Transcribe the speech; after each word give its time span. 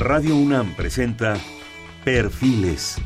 Radio 0.00 0.34
UNAM 0.34 0.74
presenta 0.76 1.36
Perfiles. 2.06 2.96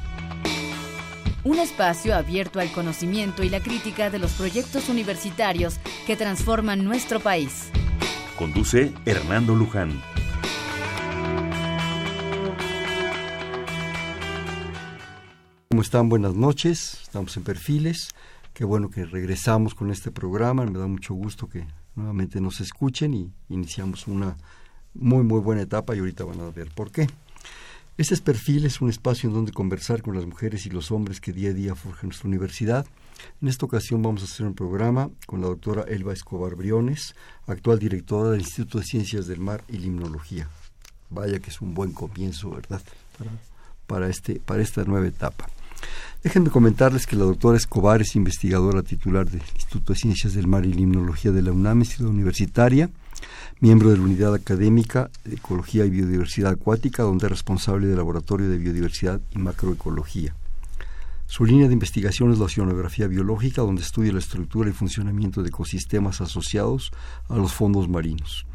Un 1.43 1.59
espacio 1.59 2.15
abierto 2.15 2.61
al 2.61 2.71
conocimiento 2.71 3.43
y 3.43 3.49
la 3.49 3.59
crítica 3.59 4.11
de 4.11 4.21
los 4.21 4.35
proyectos 4.35 4.89
universitarios 4.89 5.81
que 6.07 6.15
transforman 6.15 6.85
nuestro 6.85 7.19
país. 7.19 7.73
Conduce 8.39 8.93
Hernando 9.07 9.57
Luján. 9.57 10.01
¿Cómo 15.71 15.83
están? 15.83 16.09
Buenas 16.09 16.35
noches. 16.35 17.01
Estamos 17.03 17.37
en 17.37 17.43
Perfiles. 17.43 18.15
Qué 18.53 18.65
bueno 18.65 18.89
que 18.89 19.05
regresamos 19.05 19.75
con 19.75 19.91
este 19.91 20.13
programa. 20.13 20.65
Me 20.65 20.79
da 20.79 20.87
mucho 20.87 21.13
gusto 21.15 21.49
que 21.49 21.67
nuevamente 21.97 22.41
nos 22.41 22.61
escuchen 22.61 23.15
y 23.15 23.33
iniciamos 23.49 24.07
una 24.07 24.37
muy, 24.95 25.23
muy 25.23 25.41
buena 25.41 25.63
etapa 25.63 25.95
y 25.95 25.99
ahorita 25.99 26.25
van 26.25 26.41
a 26.41 26.51
ver 26.51 26.69
por 26.75 26.91
qué. 26.91 27.09
Este 27.97 28.15
es 28.15 28.21
Perfil, 28.21 28.65
es 28.65 28.81
un 28.81 28.91
espacio 28.91 29.29
en 29.29 29.35
donde 29.37 29.53
conversar 29.53 30.03
con 30.03 30.17
las 30.17 30.27
mujeres 30.27 30.67
y 30.67 30.71
los 30.71 30.91
hombres 30.91 31.21
que 31.21 31.33
día 31.33 31.51
a 31.51 31.53
día 31.53 31.75
forjan 31.77 32.09
nuestra 32.09 32.29
universidad. 32.29 32.87
En 33.41 33.47
esta 33.47 33.67
ocasión 33.67 34.03
vamos 34.03 34.23
a 34.23 34.25
hacer 34.25 34.47
un 34.47 34.55
programa 34.55 35.11
con 35.27 35.41
la 35.41 35.47
doctora 35.47 35.83
Elba 35.83 36.13
Escobar 36.13 36.57
Briones, 36.57 37.15
actual 37.47 37.79
directora 37.79 38.31
del 38.31 38.41
Instituto 38.41 38.79
de 38.79 38.85
Ciencias 38.85 39.29
del 39.29 39.39
Mar 39.39 39.63
y 39.69 39.79
Limnología. 39.79 40.49
Vaya 41.11 41.39
que 41.39 41.51
es 41.51 41.61
un 41.61 41.75
buen 41.75 41.93
comienzo, 41.93 42.51
¿verdad? 42.51 42.83
Para, 43.87 44.09
este, 44.09 44.41
para 44.41 44.63
esta 44.63 44.83
nueva 44.83 45.07
etapa. 45.07 45.47
Déjenme 46.25 46.51
comentarles 46.51 47.07
que 47.07 47.15
la 47.15 47.25
doctora 47.25 47.57
Escobar 47.57 48.01
es 48.01 48.17
investigadora 48.17 48.83
titular 48.83 49.31
del 49.31 49.43
Instituto 49.55 49.93
de 49.93 49.99
Ciencias 50.01 50.35
del 50.35 50.49
Mar 50.49 50.65
y 50.65 50.73
Limnología 50.73 51.31
de 51.31 51.43
la 51.43 51.53
UNAM, 51.53 51.85
Ciudad 51.85 52.11
Universitaria, 52.11 52.91
miembro 53.61 53.91
de 53.91 53.97
la 53.97 54.03
Unidad 54.03 54.35
Académica 54.35 55.11
de 55.25 55.37
Ecología 55.37 55.85
y 55.87 55.91
Biodiversidad 55.91 56.53
Acuática, 56.53 57.03
donde 57.03 57.27
es 57.27 57.31
responsable 57.31 57.87
del 57.87 57.97
Laboratorio 57.97 58.49
de 58.49 58.59
Biodiversidad 58.59 59.21
y 59.31 59.39
Macroecología. 59.39 60.35
Su 61.27 61.45
línea 61.45 61.67
de 61.67 61.73
investigación 61.73 62.31
es 62.31 62.39
la 62.39 62.45
oceanografía 62.45 63.07
biológica, 63.07 63.63
donde 63.63 63.83
estudia 63.83 64.13
la 64.13 64.19
estructura 64.19 64.69
y 64.69 64.73
funcionamiento 64.73 65.43
de 65.43 65.49
ecosistemas 65.49 66.21
asociados 66.21 66.93
a 67.29 67.37
los 67.37 67.53
fondos 67.53 67.89
marinos. 67.89 68.47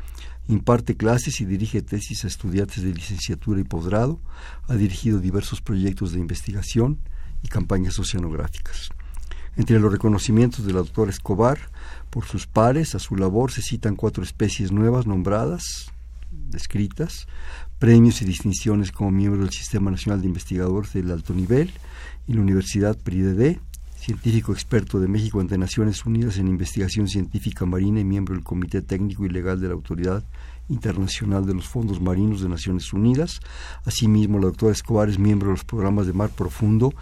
Imparte 0.48 0.96
clases 0.96 1.42
y 1.42 1.46
dirige 1.46 1.82
tesis 1.82 2.24
a 2.24 2.28
estudiantes 2.28 2.84
de 2.84 2.94
licenciatura 2.94 3.60
y 3.60 3.64
posgrado. 3.64 4.20
Ha 4.68 4.76
dirigido 4.76 5.20
diversos 5.20 5.62
proyectos 5.62 6.12
de 6.12 6.20
investigación 6.20 7.00
y 7.44 7.48
campañas 7.50 8.00
oceanográficas. 8.00 8.90
Entre 9.58 9.80
los 9.80 9.92
reconocimientos 9.92 10.66
de 10.66 10.74
la 10.74 10.80
doctora 10.80 11.12
Escobar 11.12 11.60
por 12.10 12.26
sus 12.26 12.48
pares, 12.48 12.96
a 12.96 13.00
su 13.00 13.16
labor 13.16 13.52
se 13.52 13.62
citan 13.62 13.96
cuatro 13.96 14.24
especies 14.24 14.72
nuevas 14.72 15.06
nombradas, 15.08 15.92
descritas, 16.32 17.28
premios 17.78 18.22
y 18.22 18.26
distinciones 18.26 18.92
como 18.92 19.12
miembro 19.12 19.42
del 19.42 19.52
Sistema 19.52 19.92
Nacional 19.92 20.22
de 20.22 20.28
Investigadores 20.28 20.94
del 20.94 21.12
Alto 21.12 21.34
Nivel 21.34 21.72
y 22.28 22.34
la 22.34 22.42
Universidad 22.42 22.98
PRIDD, 22.98 23.58
científico 24.00 24.54
experto 24.54 25.00
de 25.00 25.08
México 25.08 25.40
ante 25.40 25.58
Naciones 25.58 26.06
Unidas 26.06 26.38
en 26.38 26.48
Investigación 26.48 27.08
Científica 27.08 27.66
Marina 27.66 28.00
y 28.00 28.06
miembro 28.06 28.34
del 28.34 28.44
Comité 28.44 28.82
Técnico 28.82 29.26
y 29.26 29.30
Legal 29.30 29.60
de 29.60 29.68
la 29.68 29.74
Autoridad 29.74 30.24
Internacional 30.70 31.46
de 31.46 31.54
los 31.54 31.68
Fondos 31.68 32.00
Marinos 32.00 32.42
de 32.42 32.50
Naciones 32.50 32.94
Unidas. 32.94 33.40
Asimismo, 33.86 34.40
la 34.40 34.46
doctora 34.46 34.72
Escobar 34.72 35.10
es 35.10 35.20
miembro 35.20 35.48
de 35.48 35.54
los 35.54 35.66
programas 35.66 36.08
de 36.08 36.14
Mar 36.14 36.30
Profundo 36.30 36.94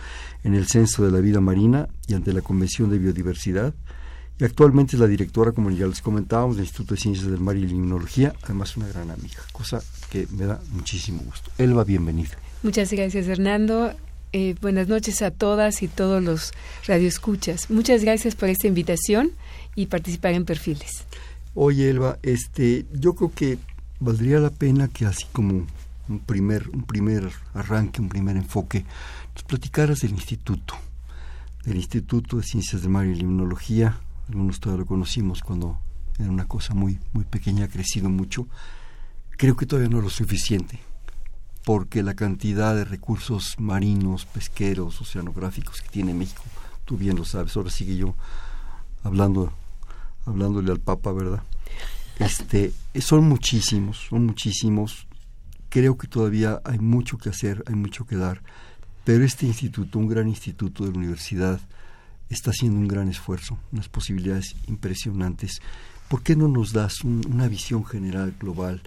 en 0.44 0.56
el 0.56 0.68
Censo 0.68 1.06
de 1.06 1.12
la 1.12 1.20
Vida 1.20 1.42
Marina 1.42 1.88
y 2.08 2.14
ante 2.14 2.34
la 2.34 2.42
Convención 2.42 2.90
de 2.90 2.98
Biodiversidad, 2.98 3.74
y 4.40 4.44
actualmente 4.44 4.96
es 4.96 5.00
la 5.00 5.08
directora, 5.08 5.52
como 5.52 5.72
ya 5.72 5.88
les 5.88 6.02
comentábamos, 6.02 6.58
del 6.58 6.66
Instituto 6.66 6.94
de 6.94 7.02
Ciencias 7.02 7.30
del 7.30 7.40
Mar 7.40 7.58
y 7.58 7.66
Limnología, 7.66 8.34
además 8.44 8.78
una 8.78 8.88
gran 8.88 9.10
amiga, 9.10 9.42
cosa 9.52 9.82
que 10.12 10.28
me 10.32 10.46
da 10.46 10.60
muchísimo 10.72 11.22
gusto. 11.24 11.50
Elba, 11.58 11.84
bienvenida. 11.84 12.38
Muchas 12.62 12.92
gracias, 12.92 13.28
Hernando. 13.28 13.94
Eh, 14.34 14.56
buenas 14.62 14.88
noches 14.88 15.22
a 15.22 15.32
todas 15.32 15.82
y 15.82 15.88
todos 15.88 16.24
los 16.24 16.52
radioescuchas. 16.86 17.70
Muchas 17.70 18.04
gracias 18.04 18.36
por 18.36 18.50
esta 18.50 18.68
invitación 18.68 19.32
y 19.74 19.88
participar 19.88 20.34
en 20.34 20.46
Perfiles. 20.46 21.06
Oye, 21.56 21.90
Elba, 21.90 22.20
este, 22.22 22.86
yo 22.94 23.16
creo 23.16 23.32
que 23.34 23.58
valdría 24.00 24.40
la 24.40 24.52
pena 24.52 24.88
que 24.88 25.06
así 25.06 25.26
como 25.32 25.66
un 26.08 26.20
primer, 26.20 26.70
un 26.70 26.84
primer 26.84 27.32
arranque, 27.54 28.02
un 28.02 28.10
primer 28.10 28.38
enfoque, 28.38 28.86
nos 29.34 29.44
platicaras 29.44 30.02
del 30.02 30.12
instituto, 30.12 30.76
del 31.64 31.78
Instituto 31.78 32.38
de 32.38 32.44
Ciencias 32.44 32.82
del 32.82 32.92
Mar 32.92 33.08
y 33.08 33.16
Limnología, 33.16 34.00
algunos 34.30 34.60
todavía 34.60 34.84
lo 34.84 34.88
conocimos 34.88 35.42
cuando 35.42 35.80
era 36.20 36.30
una 36.30 36.48
cosa 36.48 36.74
muy, 36.74 37.00
muy 37.14 37.24
pequeña, 37.24 37.66
ha 37.66 37.70
crecido 37.70 38.10
mucho. 38.10 38.48
Creo 39.32 39.56
que 39.56 39.66
todavía 39.66 39.90
no 39.90 40.00
es 40.00 40.04
lo 40.04 40.10
suficiente, 40.10 40.80
porque 41.64 42.04
la 42.04 42.16
cantidad 42.16 42.76
de 42.76 42.86
recursos 42.86 43.56
marinos, 43.60 44.26
pesqueros, 44.26 45.00
oceanográficos 45.02 45.82
que 45.82 45.90
tiene 45.90 46.14
México, 46.14 46.44
tú 46.86 46.98
bien 46.98 47.16
lo 47.16 47.26
sabes, 47.26 47.56
ahora 47.56 47.70
sigue 47.70 47.96
yo 47.96 48.16
hablando, 49.04 49.54
hablándole 50.26 50.72
al 50.72 50.80
Papa, 50.80 51.12
¿verdad? 51.12 51.44
Este, 52.20 52.74
son 53.00 53.28
muchísimos, 53.30 54.08
son 54.10 54.26
muchísimos. 54.26 55.08
Creo 55.70 55.98
que 55.98 56.08
todavía 56.08 56.62
hay 56.64 56.80
mucho 56.80 57.18
que 57.18 57.30
hacer, 57.30 57.64
hay 57.68 57.76
mucho 57.76 58.06
que 58.06 58.16
dar, 58.16 58.42
pero 59.04 59.24
este 59.24 59.46
instituto, 59.46 60.00
un 60.00 60.08
gran 60.08 60.28
instituto 60.28 60.84
de 60.86 60.92
la 60.92 60.98
universidad, 60.98 61.62
está 62.30 62.52
haciendo 62.52 62.80
un 62.80 62.88
gran 62.88 63.10
esfuerzo, 63.10 63.58
unas 63.72 63.88
posibilidades 63.90 64.56
impresionantes. 64.68 65.62
¿Por 66.08 66.24
qué 66.24 66.36
no 66.36 66.48
nos 66.48 66.74
das 66.74 67.04
una 67.04 67.48
visión 67.48 67.86
general, 67.86 68.34
global, 68.40 68.82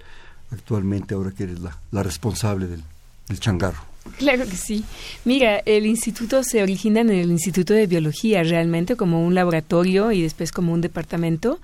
actualmente, 0.51 1.13
ahora 1.13 1.31
que 1.31 1.43
eres 1.43 1.59
la, 1.59 1.77
la 1.91 2.03
responsable 2.03 2.67
del, 2.67 2.83
del 3.27 3.39
changarro? 3.39 3.91
Claro 4.17 4.45
que 4.45 4.55
sí. 4.55 4.83
Mira, 5.25 5.57
el 5.59 5.85
instituto 5.85 6.43
se 6.43 6.63
origina 6.63 7.01
en 7.01 7.11
el 7.11 7.29
Instituto 7.29 7.73
de 7.73 7.85
Biología 7.85 8.41
realmente 8.41 8.95
como 8.95 9.23
un 9.23 9.35
laboratorio 9.35 10.11
y 10.11 10.23
después 10.23 10.51
como 10.51 10.73
un 10.73 10.81
departamento 10.81 11.59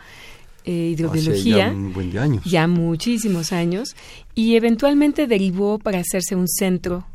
eh, 0.63 0.93
hidrobiología. 0.93 1.67
Hace 1.67 1.71
ya 1.71 1.71
un 1.71 1.93
buen 1.93 2.11
de 2.11 2.19
años. 2.19 2.43
Ya 2.45 2.67
muchísimos 2.67 3.51
años. 3.51 3.95
Y 4.35 4.55
eventualmente 4.55 5.25
derivó 5.25 5.79
para 5.79 5.99
hacerse 5.99 6.35
un 6.35 6.47
centro, 6.47 7.07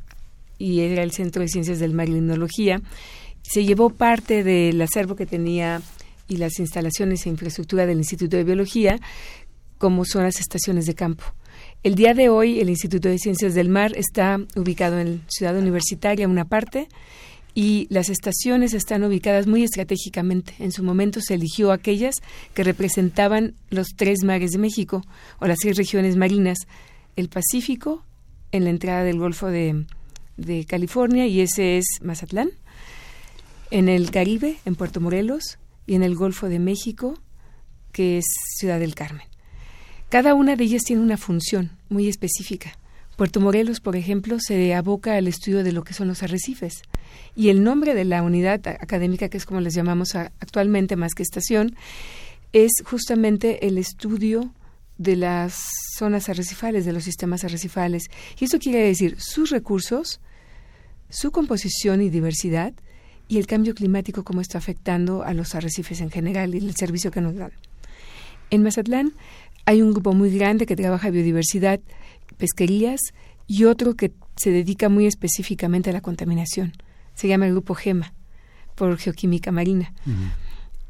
y 0.58 0.80
era 0.80 1.04
el 1.04 1.12
Centro 1.12 1.42
de 1.42 1.48
Ciencias 1.48 1.78
del 1.78 1.92
Mar 1.92 2.08
y 2.08 2.12
Limnología, 2.12 2.80
se 3.42 3.64
llevó 3.64 3.91
parte 3.91 4.44
del 4.44 4.80
acervo 4.80 5.16
que 5.16 5.26
tenía 5.26 5.82
y 6.28 6.36
las 6.36 6.58
instalaciones 6.58 7.26
e 7.26 7.28
infraestructura 7.28 7.86
del 7.86 7.98
Instituto 7.98 8.36
de 8.36 8.44
Biología, 8.44 8.98
como 9.78 10.04
son 10.04 10.22
las 10.22 10.41
estaciones 10.41 10.86
de 10.86 10.94
campo. 10.94 11.25
El 11.82 11.97
día 11.97 12.14
de 12.14 12.28
hoy, 12.28 12.60
el 12.60 12.70
Instituto 12.70 13.08
de 13.08 13.19
Ciencias 13.19 13.54
del 13.54 13.69
Mar 13.69 13.92
está 13.97 14.38
ubicado 14.56 14.98
en 15.00 15.22
Ciudad 15.28 15.56
Universitaria, 15.58 16.28
una 16.28 16.44
parte, 16.44 16.88
y 17.54 17.86
las 17.91 18.08
estaciones 18.08 18.72
están 18.72 19.04
ubicadas 19.04 19.47
muy 19.47 19.62
estratégicamente. 19.64 20.54
En 20.59 20.72
su 20.72 20.82
momento 20.84 21.20
se 21.20 21.34
eligió 21.34 21.72
aquellas 21.72 22.14
que 22.54 22.64
representaban 22.64 23.54
los 23.69 23.88
tres 23.97 24.22
mares 24.24 24.53
de 24.53 24.59
México, 24.59 25.03
o 25.41 25.47
las 25.47 25.59
tres 25.59 25.76
regiones 25.76 26.16
marinas, 26.16 26.59
el 27.16 27.28
Pacífico, 27.28 28.04
en 28.53 28.64
la 28.64 28.70
entrada 28.70 29.03
del 29.03 29.19
Golfo 29.19 29.48
de, 29.48 29.84
de 30.36 30.64
California, 30.64 31.26
y 31.26 31.41
ese 31.41 31.78
es 31.78 31.86
Mazatlán, 32.00 32.50
en 33.72 33.88
el 33.88 34.10
Caribe, 34.10 34.59
en 34.66 34.75
Puerto 34.75 35.00
Morelos, 35.00 35.59
y 35.87 35.94
en 35.94 36.03
el 36.03 36.15
Golfo 36.15 36.50
de 36.50 36.59
México, 36.59 37.15
que 37.91 38.19
es 38.19 38.27
Ciudad 38.59 38.78
del 38.78 38.94
Carmen. 38.94 39.27
Cada 40.10 40.34
una 40.34 40.56
de 40.56 40.65
ellas 40.65 40.83
tiene 40.83 41.00
una 41.00 41.16
función 41.16 41.71
muy 41.88 42.06
específica. 42.06 42.78
Puerto 43.16 43.41
Morelos, 43.41 43.81
por 43.81 43.97
ejemplo, 43.97 44.38
se 44.41 44.75
aboca 44.75 45.16
al 45.16 45.27
estudio 45.27 45.65
de 45.65 45.72
lo 45.72 45.84
que 45.84 45.94
son 45.94 46.06
los 46.06 46.22
arrecifes. 46.22 46.83
Y 47.34 47.49
el 47.49 47.65
nombre 47.65 47.94
de 47.94 48.05
la 48.05 48.22
unidad 48.22 48.60
académica, 48.66 49.31
que 49.31 49.38
es 49.38 49.47
como 49.47 49.62
les 49.62 49.75
llamamos 49.75 50.15
actualmente 50.16 50.97
más 50.97 51.15
que 51.15 51.22
estación, 51.22 51.75
es 52.53 52.72
justamente 52.84 53.66
el 53.66 53.78
estudio 53.78 54.53
de 54.99 55.16
las 55.16 55.56
zonas 55.97 56.28
arrecifales, 56.28 56.84
de 56.84 56.92
los 56.92 57.04
sistemas 57.04 57.42
arrecifales. 57.42 58.10
Y 58.39 58.45
eso 58.45 58.59
quiere 58.59 58.80
decir 58.80 59.16
sus 59.18 59.48
recursos, 59.48 60.21
su 61.09 61.30
composición 61.30 62.03
y 62.03 62.10
diversidad, 62.10 62.75
y 63.32 63.38
el 63.38 63.46
cambio 63.46 63.74
climático 63.74 64.24
cómo 64.24 64.42
está 64.42 64.58
afectando 64.58 65.22
a 65.22 65.32
los 65.32 65.54
arrecifes 65.54 66.02
en 66.02 66.10
general 66.10 66.54
y 66.54 66.58
el 66.58 66.76
servicio 66.76 67.10
que 67.10 67.22
nos 67.22 67.34
dan. 67.34 67.50
En 68.50 68.62
Mazatlán 68.62 69.14
hay 69.64 69.80
un 69.80 69.92
grupo 69.92 70.12
muy 70.12 70.36
grande 70.36 70.66
que 70.66 70.76
trabaja 70.76 71.08
biodiversidad, 71.08 71.80
pesquerías 72.36 73.00
y 73.46 73.64
otro 73.64 73.94
que 73.94 74.12
se 74.36 74.50
dedica 74.50 74.90
muy 74.90 75.06
específicamente 75.06 75.88
a 75.88 75.94
la 75.94 76.02
contaminación. 76.02 76.74
Se 77.14 77.26
llama 77.26 77.46
el 77.46 77.52
grupo 77.52 77.74
GEMA, 77.74 78.12
por 78.74 78.98
geoquímica 78.98 79.50
marina. 79.50 79.94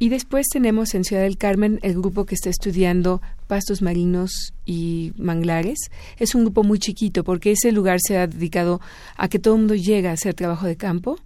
Y 0.00 0.08
después 0.08 0.48
tenemos 0.48 0.96
en 0.96 1.04
Ciudad 1.04 1.22
del 1.22 1.38
Carmen 1.38 1.78
el 1.82 1.92
grupo 1.92 2.24
que 2.24 2.34
está 2.34 2.50
estudiando 2.50 3.22
pastos 3.46 3.82
marinos 3.82 4.52
y 4.66 5.12
manglares. 5.16 5.78
Es 6.18 6.34
un 6.34 6.42
grupo 6.42 6.64
muy 6.64 6.80
chiquito 6.80 7.22
porque 7.22 7.52
ese 7.52 7.70
lugar 7.70 8.00
se 8.04 8.18
ha 8.18 8.26
dedicado 8.26 8.80
a 9.16 9.28
que 9.28 9.38
todo 9.38 9.54
el 9.54 9.60
mundo 9.60 9.76
llegue 9.76 10.08
a 10.08 10.12
hacer 10.12 10.34
trabajo 10.34 10.66
de 10.66 10.76
campo 10.76 11.20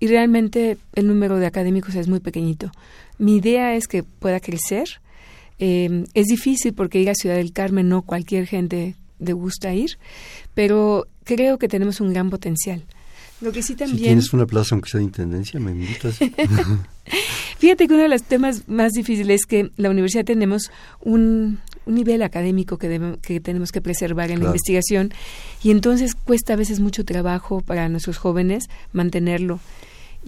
y 0.00 0.06
realmente 0.06 0.78
el 0.94 1.06
número 1.06 1.38
de 1.38 1.46
académicos 1.46 1.94
es 1.94 2.08
muy 2.08 2.20
pequeñito. 2.20 2.70
Mi 3.18 3.36
idea 3.36 3.74
es 3.74 3.88
que 3.88 4.02
pueda 4.02 4.40
crecer. 4.40 5.00
Eh, 5.58 6.04
es 6.14 6.26
difícil 6.26 6.72
porque 6.72 7.00
ir 7.00 7.10
a 7.10 7.14
Ciudad 7.14 7.36
del 7.36 7.52
Carmen 7.52 7.88
no 7.88 8.02
cualquier 8.02 8.46
gente 8.46 8.94
de 9.18 9.32
gusta 9.32 9.74
ir, 9.74 9.98
pero 10.54 11.06
creo 11.24 11.58
que 11.58 11.68
tenemos 11.68 12.00
un 12.00 12.12
gran 12.12 12.30
potencial. 12.30 12.84
Lo 13.40 13.52
que 13.52 13.62
sí 13.62 13.74
también... 13.74 13.98
Si 13.98 14.04
tienes 14.04 14.32
una 14.32 14.46
plaza, 14.46 14.74
aunque 14.74 14.90
sea 14.90 14.98
de 14.98 15.04
intendencia, 15.04 15.60
me 15.60 15.70
invitas. 15.70 16.18
Fíjate 17.58 17.86
que 17.86 17.94
uno 17.94 18.02
de 18.02 18.08
los 18.08 18.22
temas 18.22 18.68
más 18.68 18.92
difíciles 18.92 19.42
es 19.42 19.46
que 19.46 19.70
la 19.76 19.90
universidad 19.90 20.24
tenemos 20.24 20.70
un, 21.00 21.58
nivel 21.86 22.22
académico 22.22 22.78
que, 22.78 23.16
que 23.22 23.40
tenemos 23.40 23.72
que 23.72 23.80
preservar 23.80 24.30
en 24.30 24.40
la 24.40 24.46
investigación 24.46 25.12
y 25.62 25.70
entonces 25.70 26.14
cuesta 26.14 26.52
a 26.52 26.56
veces 26.56 26.80
mucho 26.80 27.04
trabajo 27.04 27.60
para 27.60 27.88
nuestros 27.88 28.18
jóvenes 28.18 28.68
mantenerlo. 28.92 29.60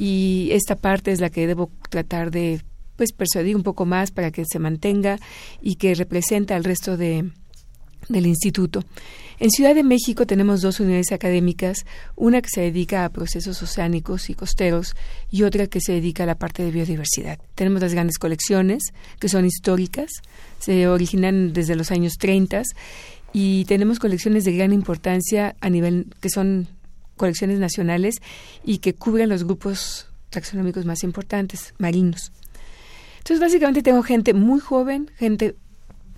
Y 0.00 0.48
esta 0.52 0.76
parte 0.76 1.12
es 1.12 1.20
la 1.20 1.28
que 1.28 1.46
debo 1.46 1.70
tratar 1.90 2.30
de 2.30 2.62
pues 2.96 3.12
persuadir 3.12 3.54
un 3.54 3.62
poco 3.62 3.84
más 3.84 4.10
para 4.10 4.30
que 4.30 4.44
se 4.50 4.58
mantenga 4.58 5.18
y 5.60 5.74
que 5.74 5.94
represente 5.94 6.54
al 6.54 6.64
resto 6.64 6.96
de, 6.96 7.30
del 8.08 8.26
instituto. 8.26 8.82
En 9.38 9.50
Ciudad 9.50 9.74
de 9.74 9.82
México 9.82 10.26
tenemos 10.26 10.62
dos 10.62 10.80
unidades 10.80 11.12
académicas, 11.12 11.84
una 12.16 12.40
que 12.40 12.48
se 12.48 12.62
dedica 12.62 13.04
a 13.04 13.10
procesos 13.10 13.62
oceánicos 13.62 14.30
y 14.30 14.34
costeros 14.34 14.96
y 15.30 15.42
otra 15.42 15.66
que 15.66 15.82
se 15.82 15.92
dedica 15.92 16.22
a 16.22 16.26
la 16.26 16.38
parte 16.38 16.62
de 16.62 16.70
biodiversidad. 16.70 17.38
Tenemos 17.54 17.82
las 17.82 17.92
grandes 17.92 18.16
colecciones, 18.16 18.82
que 19.18 19.28
son 19.28 19.44
históricas, 19.44 20.10
se 20.60 20.88
originan 20.88 21.52
desde 21.52 21.76
los 21.76 21.90
años 21.90 22.14
30 22.18 22.62
y 23.34 23.66
tenemos 23.66 23.98
colecciones 23.98 24.44
de 24.44 24.52
gran 24.52 24.72
importancia 24.72 25.56
a 25.60 25.68
nivel 25.68 26.06
que 26.20 26.30
son 26.30 26.68
colecciones 27.20 27.58
nacionales 27.58 28.22
y 28.64 28.78
que 28.78 28.94
cubren 28.94 29.28
los 29.28 29.44
grupos 29.44 30.06
taxonómicos 30.30 30.86
más 30.86 31.04
importantes, 31.04 31.74
marinos. 31.76 32.32
Entonces, 33.18 33.40
básicamente 33.40 33.82
tengo 33.82 34.02
gente 34.02 34.32
muy 34.32 34.58
joven, 34.58 35.10
gente 35.18 35.54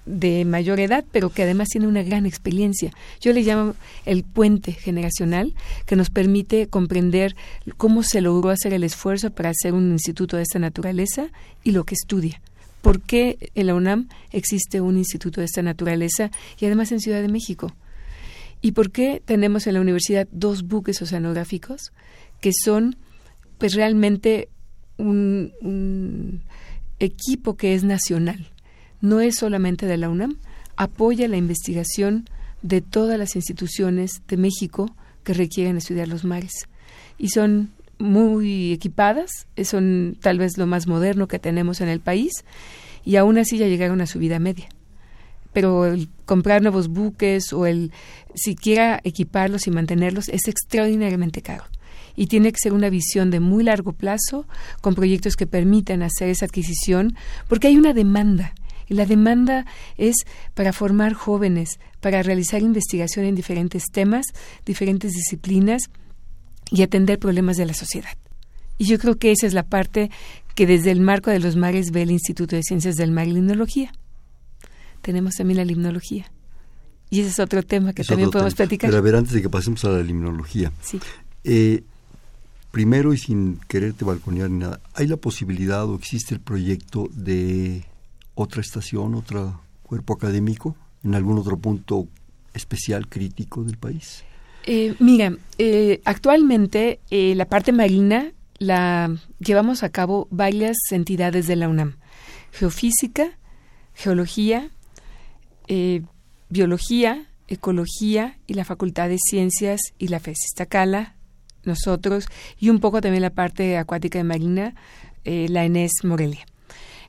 de 0.07 0.45
mayor 0.45 0.79
edad, 0.79 1.05
pero 1.11 1.31
que 1.31 1.43
además 1.43 1.71
tiene 1.71 1.89
una 1.89 2.05
gran 2.05 2.25
experiencia. 2.25 2.93
Yo 3.21 3.33
le 3.33 3.43
llamo 3.43 3.75
el 4.05 4.23
puente 4.23 4.73
generacional, 4.73 5.55
que 5.87 5.97
nos 5.97 6.11
permite 6.11 6.69
comprender 6.69 7.35
cómo 7.77 8.05
se 8.05 8.21
logró 8.21 8.51
hacer 8.51 8.73
el 8.73 8.85
esfuerzo 8.85 9.31
para 9.31 9.51
hacer 9.51 9.75
un 9.75 9.91
instituto 9.91 10.37
de 10.37 10.45
esta 10.45 10.61
naturaleza 10.61 11.31
y 11.65 11.73
lo 11.73 11.83
que 11.83 11.95
estudia. 11.95 12.41
¿Por 12.81 13.01
qué 13.01 13.51
en 13.57 13.67
la 13.67 13.75
UNAM 13.75 14.09
existe 14.31 14.81
un 14.81 14.99
instituto 14.99 15.41
de 15.41 15.47
esta 15.47 15.63
naturaleza 15.63 16.31
y 16.61 16.67
además 16.67 16.93
en 16.93 17.01
Ciudad 17.01 17.23
de 17.23 17.29
México? 17.29 17.73
¿Y 18.63 18.73
por 18.73 18.91
qué 18.91 19.21
tenemos 19.25 19.67
en 19.67 19.75
la 19.75 19.81
universidad 19.81 20.27
dos 20.33 20.63
buques 20.63 21.03
oceanográficos 21.03 21.93
que 22.41 22.53
son 22.65 22.97
pues 23.59 23.75
realmente 23.75 24.49
un 24.97 26.43
equipo 26.99 27.57
que 27.57 27.75
es 27.75 27.85
nacional? 27.85 28.53
no 29.03 29.21
es 29.21 29.37
solamente 29.37 29.85
de 29.85 29.99
la 29.99 30.09
UNAM, 30.09 30.39
apoya 30.77 31.29
la 31.29 31.37
investigación 31.37 32.25
de 32.63 32.81
todas 32.81 33.19
las 33.19 33.37
instituciones 33.37 34.23
de 34.29 34.39
México 34.39 34.95
que 35.25 35.35
requieren 35.35 35.77
estudiar 35.77 36.09
los 36.09 36.25
mares. 36.25 36.53
Y 37.19 37.29
son 37.29 37.71
muy 37.99 38.73
equipadas, 38.73 39.47
son 39.65 40.17
tal 40.21 40.39
vez 40.39 40.57
lo 40.57 40.67
más 40.67 40.87
moderno 40.87 41.29
que 41.29 41.39
tenemos 41.39 41.81
en 41.81 41.89
el 41.89 42.01
país, 42.01 42.33
y 43.05 43.17
aún 43.17 43.37
así 43.37 43.59
ya 43.59 43.67
llegaron 43.67 44.01
a 44.01 44.07
su 44.07 44.19
vida 44.19 44.39
media. 44.39 44.69
Pero 45.53 45.87
el 45.87 46.09
comprar 46.25 46.63
nuevos 46.63 46.89
buques 46.89 47.53
o 47.53 47.67
el 47.67 47.93
siquiera 48.35 49.01
equiparlos 49.05 49.67
y 49.67 49.71
mantenerlos 49.71 50.29
es 50.29 50.49
extraordinariamente 50.49 51.43
caro. 51.43 51.65
Y 52.17 52.27
tiene 52.27 52.53
que 52.53 52.59
ser 52.61 52.73
una 52.73 52.91
visión 52.91 53.31
de 53.31 53.41
muy 53.41 53.65
largo 53.65 53.93
plazo, 53.93 54.47
con 54.81 54.95
proyectos 54.95 55.37
que 55.37 55.47
permitan 55.47 56.03
hacer 56.03 56.29
esa 56.29 56.45
adquisición, 56.45 57.17
porque 57.49 57.69
hay 57.69 57.77
una 57.77 57.95
demanda 57.95 58.55
la 58.93 59.07
demanda 59.07 59.67
es 59.97 60.17
para 60.55 60.73
formar 60.73 61.15
jóvenes, 61.15 61.81
para 62.01 62.23
realizar 62.23 62.63
investigación 62.63 63.25
en 63.25 63.35
diferentes 63.35 63.85
temas, 63.91 64.27
diferentes 64.65 65.13
disciplinas 65.13 65.83
y 66.71 66.83
atender 66.83 67.19
problemas 67.19 67.57
de 67.57 67.67
la 67.67 67.75
sociedad. 67.75 68.17
Y 68.79 68.85
yo 68.87 68.99
creo 68.99 69.17
que 69.17 69.33
esa 69.33 69.47
es 69.47 69.55
la 69.55 69.65
parte 69.65 70.11
que 70.55 70.67
desde 70.67 70.91
el 70.91 71.01
marco 71.01 71.31
de 71.31 71.39
los 71.39 71.57
mares 71.57 71.91
ve 71.91 72.03
el 72.03 72.11
Instituto 72.11 72.57
de 72.57 72.63
Ciencias 72.63 72.97
del 72.97 73.13
Mar 73.13 73.29
y 73.29 73.33
Limnología. 73.33 73.93
Tenemos 75.03 75.35
también 75.35 75.59
la 75.59 75.65
limnología. 75.65 76.33
Y 77.11 77.21
ese 77.21 77.29
es 77.29 77.39
otro 77.41 77.63
tema 77.63 77.93
que 77.93 78.05
también 78.05 78.31
podemos 78.31 78.55
platicar. 78.55 78.89
Pero 78.89 78.99
a 78.99 79.03
ver, 79.03 79.17
antes 79.17 79.35
de 79.35 79.43
que 79.43 79.51
pasemos 79.51 79.85
a 79.85 79.91
la 79.91 80.03
limnología. 80.03 80.73
Sí. 80.81 80.99
Eh, 81.45 81.83
primero 82.71 83.13
y 83.13 83.19
sin 83.19 83.61
quererte 83.69 84.05
balconear 84.05 84.51
ni 84.51 84.61
nada, 84.61 84.81
¿hay 84.95 85.07
la 85.07 85.19
posibilidad 85.19 85.85
o 85.85 85.95
existe 85.95 86.35
el 86.35 86.41
proyecto 86.41 87.09
de 87.13 87.85
otra 88.35 88.63
estación, 88.63 89.15
otro 89.15 89.61
cuerpo 89.83 90.15
académico 90.15 90.75
en 91.05 91.15
algún 91.15 91.39
otro 91.39 91.59
punto 91.59 92.09
especial 92.55 93.09
crítico 93.09 93.63
del 93.63 93.77
país? 93.77 94.25
Eh, 94.65 94.95
mira, 94.99 95.37
eh, 95.59 96.01
actualmente 96.05 97.01
eh, 97.11 97.35
la 97.37 97.47
parte 97.47 97.73
marina 97.73 98.33
la 98.59 99.15
llevamos 99.39 99.83
a 99.83 99.91
cabo 99.91 100.29
varias 100.31 100.77
entidades 100.91 101.47
de 101.47 101.57
la 101.57 101.69
UNAM. 101.69 101.97
Geofísica, 102.53 103.39
geología, 103.95 104.71
biología, 106.49 107.27
ecología 107.49 108.39
y 108.47 108.55
la 108.55 108.65
Facultad 108.65 109.09
de 109.09 109.19
Ciencias 109.19 109.81
y 109.99 110.09
la 110.09 110.21
FES 110.21 110.39
nosotros, 111.65 112.27
y 112.59 112.71
un 112.71 112.81
poco 112.81 113.01
también 113.01 113.23
la 113.23 113.31
parte 113.31 113.79
acuática 113.79 114.19
de 114.19 114.25
marina, 114.25 114.75
la 115.25 115.65
ENES 115.65 115.93
Morelia. 116.03 116.45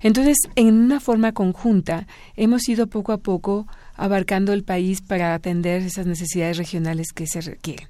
Entonces, 0.03 0.38
en 0.55 0.75
una 0.75 1.00
forma 1.00 1.31
conjunta, 1.31 2.07
hemos 2.35 2.67
ido 2.67 2.88
poco 2.88 3.13
a 3.13 3.19
poco 3.19 3.67
abarcando 3.95 4.51
el 4.51 4.63
país 4.63 5.01
para 5.01 5.33
atender 5.33 5.81
esas 5.81 6.05
necesidades 6.05 6.57
regionales 6.57 7.13
que 7.13 7.25
se 7.25 7.39
requieren. 7.39 7.88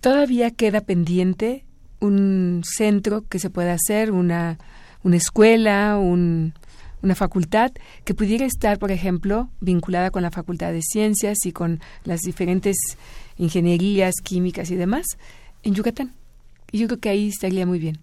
Todavía 0.00 0.52
queda 0.52 0.80
pendiente 0.80 1.64
un 2.00 2.62
centro 2.64 3.26
que 3.28 3.40
se 3.40 3.50
pueda 3.50 3.74
hacer, 3.74 4.12
una, 4.12 4.58
una 5.02 5.16
escuela, 5.16 5.98
un, 5.98 6.54
una 7.02 7.14
facultad 7.14 7.72
que 8.04 8.14
pudiera 8.14 8.46
estar, 8.46 8.78
por 8.78 8.92
ejemplo, 8.92 9.50
vinculada 9.60 10.10
con 10.10 10.22
la 10.22 10.30
Facultad 10.30 10.72
de 10.72 10.82
Ciencias 10.82 11.38
y 11.44 11.52
con 11.52 11.80
las 12.04 12.20
diferentes 12.20 12.76
ingenierías, 13.36 14.14
químicas 14.22 14.70
y 14.70 14.76
demás, 14.76 15.06
en 15.62 15.74
Yucatán. 15.74 16.14
Y 16.70 16.78
yo 16.78 16.86
creo 16.86 17.00
que 17.00 17.08
ahí 17.08 17.28
estaría 17.28 17.66
muy 17.66 17.78
bien. 17.78 17.98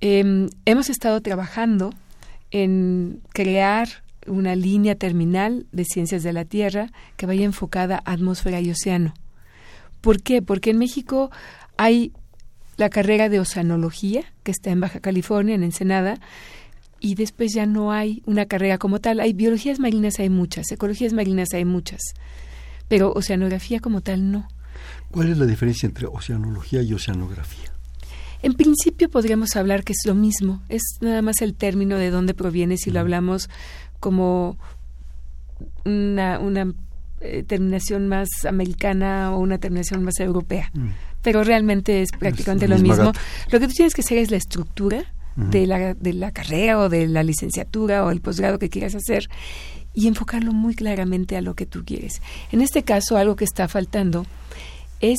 Em, 0.00 0.48
hemos 0.64 0.88
estado 0.88 1.20
trabajando 1.20 1.92
en 2.50 3.20
crear 3.32 3.88
una 4.26 4.54
línea 4.54 4.94
terminal 4.94 5.66
de 5.72 5.84
ciencias 5.84 6.22
de 6.22 6.32
la 6.32 6.44
Tierra 6.44 6.90
que 7.16 7.26
vaya 7.26 7.44
enfocada 7.44 8.02
a 8.04 8.12
atmósfera 8.12 8.60
y 8.60 8.70
océano. 8.70 9.14
¿Por 10.00 10.22
qué? 10.22 10.40
Porque 10.40 10.70
en 10.70 10.78
México 10.78 11.30
hay 11.76 12.12
la 12.76 12.88
carrera 12.88 13.28
de 13.28 13.40
oceanología, 13.40 14.24
que 14.42 14.50
está 14.50 14.70
en 14.70 14.80
Baja 14.80 15.00
California, 15.00 15.54
en 15.54 15.62
Ensenada, 15.62 16.18
y 17.00 17.14
después 17.14 17.52
ya 17.54 17.66
no 17.66 17.92
hay 17.92 18.22
una 18.26 18.46
carrera 18.46 18.78
como 18.78 19.00
tal. 19.00 19.20
Hay 19.20 19.32
biologías 19.32 19.80
marinas, 19.80 20.18
hay 20.18 20.28
muchas, 20.28 20.70
ecologías 20.70 21.12
marinas, 21.12 21.48
hay 21.54 21.64
muchas, 21.64 22.00
pero 22.88 23.12
oceanografía 23.12 23.80
como 23.80 24.02
tal 24.02 24.30
no. 24.30 24.48
¿Cuál 25.10 25.30
es 25.30 25.38
la 25.38 25.46
diferencia 25.46 25.86
entre 25.86 26.06
oceanología 26.06 26.82
y 26.82 26.92
oceanografía? 26.92 27.72
En 28.42 28.54
principio 28.54 29.10
podríamos 29.10 29.56
hablar 29.56 29.84
que 29.84 29.92
es 29.92 30.02
lo 30.06 30.14
mismo, 30.14 30.62
es 30.68 30.82
nada 31.00 31.20
más 31.20 31.42
el 31.42 31.54
término 31.54 31.96
de 31.96 32.10
dónde 32.10 32.32
proviene 32.32 32.76
si 32.76 32.90
lo 32.90 33.00
hablamos 33.00 33.50
como 33.98 34.56
una, 35.84 36.38
una 36.38 36.72
eh, 37.20 37.42
terminación 37.42 38.08
más 38.08 38.28
americana 38.46 39.34
o 39.34 39.40
una 39.40 39.58
terminación 39.58 40.04
más 40.04 40.20
europea. 40.20 40.70
Mm. 40.72 40.88
Pero 41.22 41.44
realmente 41.44 42.00
es 42.00 42.12
prácticamente 42.12 42.66
lo 42.66 42.78
mismo. 42.78 43.12
Lo 43.50 43.60
que 43.60 43.68
tú 43.68 43.74
tienes 43.74 43.92
que 43.92 44.00
hacer 44.00 44.16
es 44.16 44.30
la 44.30 44.38
estructura 44.38 45.04
de, 45.50 45.66
la, 45.66 45.94
de 45.94 46.12
la 46.12 46.32
carrera 46.32 46.78
o 46.78 46.88
de 46.88 47.08
la 47.08 47.22
licenciatura 47.22 48.04
o 48.04 48.10
el 48.10 48.20
posgrado 48.20 48.58
que 48.58 48.68
quieras 48.68 48.94
hacer 48.94 49.28
y 49.94 50.06
enfocarlo 50.06 50.52
muy 50.52 50.74
claramente 50.74 51.36
a 51.36 51.40
lo 51.40 51.54
que 51.54 51.66
tú 51.66 51.84
quieres. 51.84 52.22
En 52.52 52.60
este 52.60 52.82
caso, 52.82 53.16
algo 53.16 53.36
que 53.36 53.44
está 53.44 53.68
faltando 53.68 54.26
es 55.00 55.18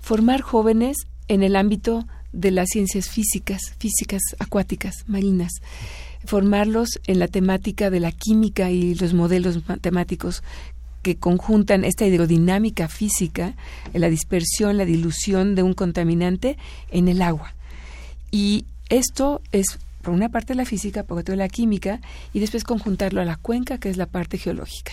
formar 0.00 0.40
jóvenes 0.40 0.96
en 1.28 1.42
el 1.42 1.56
ámbito 1.56 2.06
de 2.32 2.50
las 2.50 2.68
ciencias 2.68 3.08
físicas, 3.08 3.74
físicas 3.78 4.22
acuáticas, 4.38 5.04
marinas, 5.06 5.52
formarlos 6.24 7.00
en 7.06 7.18
la 7.18 7.28
temática 7.28 7.90
de 7.90 8.00
la 8.00 8.12
química 8.12 8.70
y 8.70 8.94
los 8.94 9.14
modelos 9.14 9.66
matemáticos 9.68 10.42
que 11.02 11.16
conjuntan 11.16 11.84
esta 11.84 12.04
hidrodinámica 12.04 12.88
física, 12.88 13.54
la 13.92 14.08
dispersión, 14.08 14.76
la 14.76 14.84
dilución 14.84 15.54
de 15.54 15.62
un 15.62 15.72
contaminante 15.72 16.56
en 16.90 17.08
el 17.08 17.22
agua. 17.22 17.54
Y 18.30 18.66
esto 18.88 19.42
es 19.52 19.78
por 20.02 20.14
una 20.14 20.28
parte 20.28 20.54
la 20.54 20.64
física, 20.64 21.02
por 21.02 21.18
otra 21.18 21.34
la 21.36 21.48
química, 21.48 22.00
y 22.32 22.40
después 22.40 22.64
conjuntarlo 22.64 23.20
a 23.20 23.24
la 23.24 23.36
cuenca, 23.36 23.78
que 23.78 23.90
es 23.90 23.96
la 23.96 24.06
parte 24.06 24.38
geológica. 24.38 24.92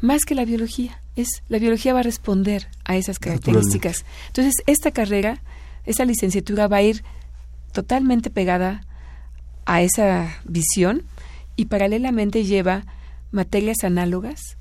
Más 0.00 0.24
que 0.24 0.34
la 0.34 0.44
biología, 0.44 1.00
es 1.16 1.42
la 1.48 1.58
biología 1.58 1.94
va 1.94 2.00
a 2.00 2.04
responder 2.04 2.68
a 2.84 2.96
esas 2.96 3.18
características. 3.18 4.04
Entonces, 4.28 4.54
esta 4.66 4.90
carrera 4.90 5.40
esa 5.86 6.04
licenciatura 6.04 6.68
va 6.68 6.78
a 6.78 6.82
ir 6.82 7.02
totalmente 7.72 8.30
pegada 8.30 8.82
a 9.66 9.82
esa 9.82 10.40
visión 10.44 11.02
y 11.56 11.66
paralelamente 11.66 12.44
lleva 12.44 12.84
materias 13.32 13.78
análogas 13.82 14.56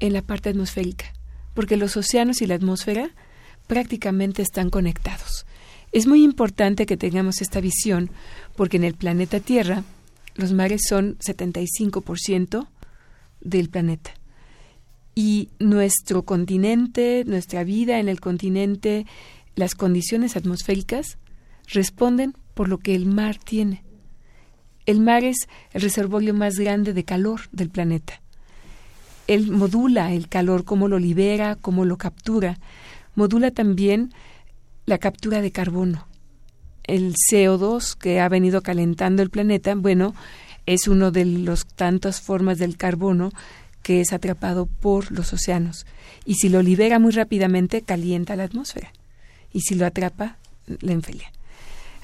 en 0.00 0.12
la 0.12 0.22
parte 0.22 0.50
atmosférica, 0.50 1.06
porque 1.54 1.76
los 1.76 1.96
océanos 1.96 2.42
y 2.42 2.46
la 2.46 2.54
atmósfera 2.54 3.10
prácticamente 3.66 4.42
están 4.42 4.70
conectados. 4.70 5.46
Es 5.94 6.08
muy 6.08 6.24
importante 6.24 6.86
que 6.86 6.96
tengamos 6.96 7.40
esta 7.40 7.60
visión 7.60 8.10
porque 8.56 8.78
en 8.78 8.82
el 8.82 8.94
planeta 8.94 9.38
Tierra 9.38 9.84
los 10.34 10.52
mares 10.52 10.82
son 10.88 11.16
75% 11.18 12.66
del 13.40 13.68
planeta. 13.68 14.10
Y 15.14 15.50
nuestro 15.60 16.24
continente, 16.24 17.22
nuestra 17.24 17.62
vida 17.62 18.00
en 18.00 18.08
el 18.08 18.18
continente, 18.18 19.06
las 19.54 19.76
condiciones 19.76 20.36
atmosféricas 20.36 21.16
responden 21.68 22.34
por 22.54 22.68
lo 22.68 22.78
que 22.78 22.96
el 22.96 23.06
mar 23.06 23.38
tiene. 23.38 23.84
El 24.86 24.98
mar 24.98 25.22
es 25.22 25.46
el 25.74 25.80
reservorio 25.80 26.34
más 26.34 26.56
grande 26.56 26.92
de 26.92 27.04
calor 27.04 27.42
del 27.52 27.70
planeta. 27.70 28.20
Él 29.28 29.52
modula 29.52 30.12
el 30.12 30.26
calor, 30.26 30.64
cómo 30.64 30.88
lo 30.88 30.98
libera, 30.98 31.54
cómo 31.54 31.84
lo 31.84 31.98
captura. 31.98 32.58
Modula 33.14 33.52
también 33.52 34.12
la 34.86 34.98
captura 34.98 35.40
de 35.40 35.50
carbono. 35.50 36.06
El 36.84 37.14
CO2 37.14 37.96
que 37.96 38.20
ha 38.20 38.28
venido 38.28 38.62
calentando 38.62 39.22
el 39.22 39.30
planeta, 39.30 39.74
bueno, 39.74 40.14
es 40.66 40.88
uno 40.88 41.10
de 41.10 41.24
las 41.24 41.66
tantas 41.66 42.20
formas 42.20 42.58
del 42.58 42.76
carbono 42.76 43.30
que 43.82 44.00
es 44.00 44.12
atrapado 44.12 44.66
por 44.66 45.12
los 45.12 45.32
océanos. 45.32 45.86
Y 46.24 46.34
si 46.34 46.48
lo 46.48 46.62
libera 46.62 46.98
muy 46.98 47.12
rápidamente, 47.12 47.82
calienta 47.82 48.36
la 48.36 48.44
atmósfera. 48.44 48.92
Y 49.52 49.60
si 49.60 49.74
lo 49.74 49.86
atrapa, 49.86 50.38
la 50.80 50.92
enfría. 50.92 51.30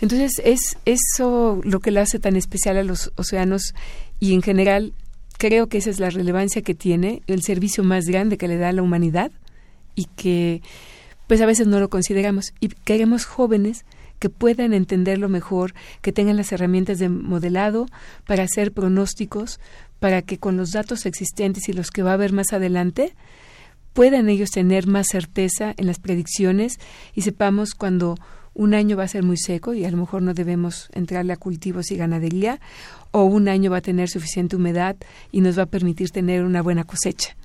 Entonces 0.01 0.41
es 0.45 0.79
eso 0.85 1.61
lo 1.63 1.81
que 1.81 1.91
le 1.91 2.01
hace 2.01 2.19
tan 2.19 2.37
especial 2.37 2.79
a 2.79 2.85
los 2.85 3.13
océanos 3.17 3.75
y 4.19 4.35
en 4.35 4.43
general 4.43 4.93
creo 5.37 5.69
que 5.69 5.79
esa 5.79 5.91
es 5.91 6.01
la 6.01 6.11
relevancia 6.11 6.63
que 6.63 6.75
tiene, 6.75 7.23
el 7.27 7.43
servicio 7.43 7.85
más 7.85 8.07
grande 8.07 8.39
que 8.39 8.49
le 8.49 8.57
da 8.57 8.71
a 8.71 8.73
la 8.73 8.83
humanidad 8.83 9.31
y 9.95 10.05
que 10.17 10.63
pues 11.31 11.41
a 11.43 11.47
veces 11.47 11.69
no 11.69 11.79
lo 11.79 11.89
consideramos 11.89 12.55
y 12.59 12.71
queremos 12.71 13.25
jóvenes 13.25 13.85
que 14.19 14.31
puedan 14.31 14.75
entenderlo 14.75 15.29
mejor, 15.29 15.75
que 16.03 16.11
tengan 16.11 16.37
las 16.37 16.51
herramientas 16.51 16.99
de 16.99 17.09
modelado 17.09 17.87
para 18.27 18.43
hacer 18.43 18.73
pronósticos, 18.73 19.61
para 20.01 20.23
que 20.23 20.39
con 20.39 20.57
los 20.57 20.73
datos 20.73 21.07
existentes 21.07 21.69
y 21.69 21.73
los 21.73 21.93
que 21.93 22.03
va 22.03 22.11
a 22.11 22.15
haber 22.15 22.33
más 22.33 22.53
adelante 22.53 23.15
puedan 23.93 24.29
ellos 24.29 24.51
tener 24.51 24.89
más 24.89 25.07
certeza 25.07 25.73
en 25.77 25.87
las 25.87 26.01
predicciones 26.01 26.81
y 27.15 27.23
sepamos 27.23 27.77
cuando 27.77 28.17
un 28.53 28.75
año 28.75 28.97
va 28.97 29.05
a 29.05 29.09
ser 29.09 29.23
muy 29.23 29.37
seco 29.37 29.73
y 29.73 29.85
a 29.85 29.91
lo 29.93 29.99
mejor 29.99 30.23
no 30.23 30.35
debemos 30.35 30.89
entrarle 30.95 31.33
a 31.33 31.37
cultivos 31.37 31.93
y 31.93 31.97
ganadería, 31.97 32.61
o 33.13 33.23
un 33.23 33.49
año 33.49 33.71
va 33.71 33.77
a 33.77 33.83
tener 33.83 34.09
suficiente 34.09 34.57
humedad 34.57 34.97
y 35.31 35.43
nos 35.43 35.57
va 35.57 35.63
a 35.63 35.67
permitir 35.67 36.11
tener 36.11 36.43
una 36.43 36.61
buena 36.61 36.83
cosecha. 36.83 37.37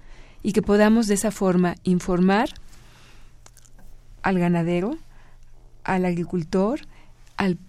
Y 0.42 0.54
que 0.54 0.64
podamos 0.64 1.06
de 1.06 1.14
esa 1.14 1.30
forma 1.30 1.76
informar 1.84 2.50
al 4.26 4.40
ganadero, 4.40 4.98
al 5.84 6.04
agricultor, 6.04 6.82
al, 7.38 7.60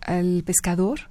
al 0.00 0.42
pescador, 0.44 1.02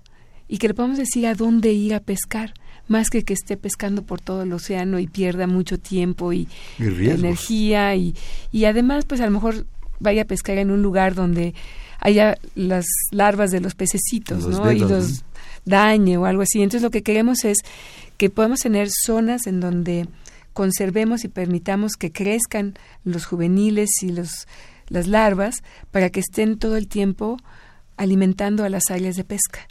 y 0.49 0.57
que 0.57 0.67
le 0.67 0.73
podamos 0.73 0.97
decir 0.97 1.25
a 1.25 1.35
dónde 1.35 1.71
ir 1.71 1.93
a 1.93 2.01
pescar, 2.01 2.53
más 2.89 3.09
que 3.09 3.23
que 3.23 3.33
esté 3.33 3.55
pescando 3.55 4.01
por 4.01 4.19
todo 4.19 4.43
el 4.43 4.51
océano 4.51 4.99
y 4.99 5.07
pierda 5.07 5.47
mucho 5.47 5.79
tiempo 5.79 6.33
y, 6.33 6.49
energía 6.79 7.95
y, 7.95 8.13
y 8.51 8.65
además 8.65 9.05
pues 9.05 9.21
a 9.21 9.25
lo 9.25 9.31
mejor 9.31 9.65
vaya 10.01 10.23
a 10.23 10.25
pescar 10.25 10.57
en 10.57 10.69
un 10.69 10.81
lugar 10.81 11.15
donde 11.15 11.53
haya 12.01 12.37
las 12.55 12.85
larvas 13.11 13.51
de 13.51 13.61
los 13.61 13.75
pececitos, 13.75 14.45
¿no? 14.45 14.69
y 14.69 14.79
los 14.79 15.23
dañe 15.63 16.17
o 16.17 16.25
algo 16.25 16.41
así. 16.41 16.61
Entonces 16.61 16.81
lo 16.81 16.91
que 16.91 17.03
queremos 17.03 17.45
es 17.45 17.59
que 18.17 18.29
podamos 18.29 18.59
tener 18.59 18.89
zonas 18.91 19.47
en 19.47 19.61
donde 19.61 20.09
conservemos 20.51 21.23
y 21.23 21.29
permitamos 21.29 21.93
que 21.93 22.11
crezcan 22.11 22.73
los 23.05 23.23
juveniles 23.25 23.89
y 24.01 24.09
los 24.11 24.45
las 24.89 25.07
larvas 25.07 25.63
para 25.91 26.09
que 26.09 26.19
estén 26.19 26.57
todo 26.57 26.77
el 26.77 26.87
tiempo 26.87 27.37
alimentando 27.97 28.63
a 28.63 28.69
las 28.69 28.89
áreas 28.89 29.15
de 29.15 29.23
pesca 29.23 29.67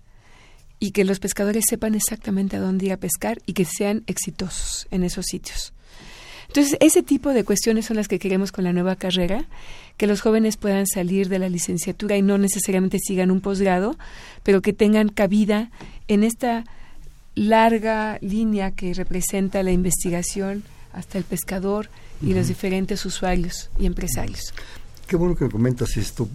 y 0.78 0.90
que 0.90 1.04
los 1.04 1.20
pescadores 1.20 1.64
sepan 1.68 1.94
exactamente 1.94 2.56
a 2.56 2.60
dónde 2.60 2.86
ir 2.86 2.92
a 2.92 2.96
pescar 2.96 3.40
y 3.46 3.52
que 3.52 3.64
sean 3.64 4.02
exitosos 4.06 4.88
en 4.90 5.04
esos 5.04 5.26
sitios. 5.26 5.72
Entonces, 6.48 6.76
ese 6.80 7.02
tipo 7.02 7.30
de 7.30 7.44
cuestiones 7.44 7.86
son 7.86 7.96
las 7.96 8.08
que 8.08 8.18
queremos 8.18 8.52
con 8.52 8.64
la 8.64 8.72
nueva 8.72 8.96
carrera, 8.96 9.46
que 9.96 10.06
los 10.06 10.20
jóvenes 10.20 10.56
puedan 10.56 10.86
salir 10.86 11.28
de 11.28 11.38
la 11.38 11.48
licenciatura 11.48 12.16
y 12.16 12.22
no 12.22 12.36
necesariamente 12.36 12.98
sigan 12.98 13.30
un 13.30 13.40
posgrado, 13.40 13.96
pero 14.42 14.60
que 14.60 14.72
tengan 14.72 15.08
cabida 15.08 15.70
en 16.08 16.24
esta 16.24 16.64
larga 17.34 18.18
línea 18.20 18.72
que 18.72 18.92
representa 18.92 19.62
la 19.62 19.70
investigación 19.70 20.64
hasta 20.92 21.16
el 21.16 21.24
pescador 21.24 21.88
y 22.20 22.34
los 22.34 22.48
diferentes 22.48 23.06
usuarios 23.06 23.70
y 23.78 23.86
empresarios 23.86 24.52
qué 25.12 25.16
bueno 25.18 25.36
que 25.36 25.44
me 25.44 25.50
comentas 25.50 25.98
esto, 25.98 26.26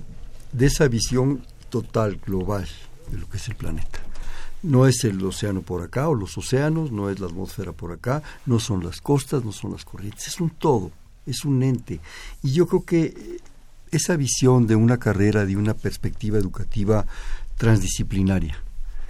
de 0.52 0.68
esa 0.68 0.88
visión 0.88 1.42
total, 1.72 2.22
global, 2.24 2.68
de 3.10 3.18
lo 3.18 3.28
que 3.28 3.38
es 3.38 3.48
el 3.48 3.56
planeta. 3.56 3.98
No 4.62 4.86
es 4.86 5.04
el 5.04 5.26
océano 5.26 5.64
por 5.64 5.82
acá 5.82 6.08
o 6.10 6.14
los 6.14 6.38
océanos, 6.38 6.92
no 6.92 7.10
es 7.10 7.20
la 7.20 7.26
atmósfera 7.26 7.72
por 7.72 7.92
acá, 7.92 8.22
no 8.46 8.60
son 8.60 8.84
las 8.84 9.02
costas, 9.02 9.44
no 9.44 9.52
son 9.52 9.72
las 9.72 9.84
corrientes, 9.84 10.28
es 10.28 10.40
un 10.40 10.52
todo, 10.52 10.92
es 11.26 11.44
un 11.44 11.64
ente. 11.64 12.00
Y 12.44 12.52
yo 12.52 12.68
creo 12.68 12.86
que 12.86 13.40
esa 13.90 14.16
visión 14.16 14.68
de 14.68 14.76
una 14.76 14.98
carrera, 15.00 15.48
de 15.48 15.58
una 15.58 15.74
perspectiva 15.74 16.38
educativa 16.38 17.08
transdisciplinaria, 17.58 18.62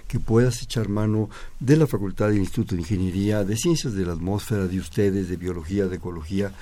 que 0.06 0.18
puedas 0.18 0.62
echar 0.62 0.88
mano 0.88 1.28
de 1.60 1.76
la 1.76 1.86
Facultad 1.86 2.28
del 2.28 2.38
Instituto 2.38 2.74
de 2.74 2.80
Ingeniería, 2.80 3.44
de 3.44 3.54
Ciencias 3.54 3.92
de 3.92 4.06
la 4.06 4.14
Atmósfera, 4.14 4.66
de 4.66 4.80
ustedes, 4.80 5.28
de 5.28 5.36
Biología, 5.36 5.88
de 5.88 5.96
Ecología, 5.96 6.54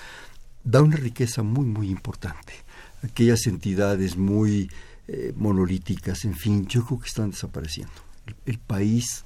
da 0.64 0.82
una 0.82 0.96
riqueza 0.96 1.44
muy, 1.44 1.66
muy 1.66 1.88
importante 1.88 2.65
aquellas 3.02 3.46
entidades 3.46 4.16
muy 4.16 4.70
eh, 5.08 5.32
monolíticas, 5.36 6.24
en 6.24 6.34
fin, 6.34 6.66
yo 6.66 6.84
creo 6.84 7.00
que 7.00 7.08
están 7.08 7.30
desapareciendo. 7.30 7.92
El, 8.44 8.58
país, 8.58 9.24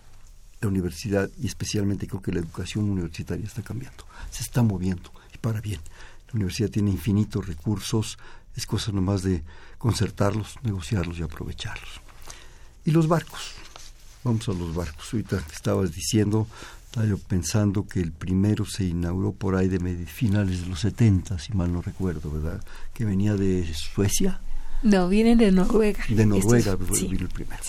la 0.60 0.68
universidad 0.68 1.30
y 1.38 1.46
especialmente 1.46 2.06
creo 2.06 2.20
que 2.20 2.32
la 2.32 2.40
educación 2.40 2.90
universitaria 2.90 3.46
está 3.46 3.62
cambiando, 3.62 4.04
se 4.30 4.42
está 4.42 4.62
moviendo 4.62 5.10
y 5.34 5.38
para 5.38 5.60
bien. 5.60 5.80
La 6.28 6.34
universidad 6.34 6.68
tiene 6.68 6.90
infinitos 6.90 7.46
recursos, 7.46 8.18
es 8.54 8.66
cosa 8.66 8.92
nomás 8.92 9.22
de 9.22 9.42
concertarlos, 9.78 10.56
negociarlos 10.62 11.18
y 11.18 11.22
aprovecharlos. 11.22 12.00
Y 12.84 12.90
los 12.90 13.08
barcos, 13.08 13.52
vamos 14.22 14.48
a 14.48 14.52
los 14.52 14.74
barcos. 14.74 15.12
Ahorita 15.12 15.42
estabas 15.52 15.94
diciendo, 15.94 16.46
estaba 16.90 17.06
yo 17.06 17.18
pensando 17.18 17.86
que 17.86 18.00
el 18.00 18.10
primero 18.10 18.64
se 18.66 18.82
inauguró 18.82 19.30
por 19.30 19.54
ahí 19.54 19.68
de 19.68 19.78
finales 20.06 20.62
de 20.62 20.66
los 20.66 20.80
70, 20.80 21.38
si 21.38 21.52
mal 21.52 21.72
no 21.72 21.82
recuerdo, 21.82 22.32
¿verdad? 22.32 22.60
Que 22.92 23.04
venía 23.04 23.34
de 23.34 23.64
Suecia. 23.74 24.40
No, 24.82 25.08
vienen 25.08 25.38
de 25.38 25.52
Noruega. 25.52 26.02
De 26.08 26.26
Noruega 26.26 26.74
vino 26.74 27.20
el 27.20 27.28
primero. 27.28 27.62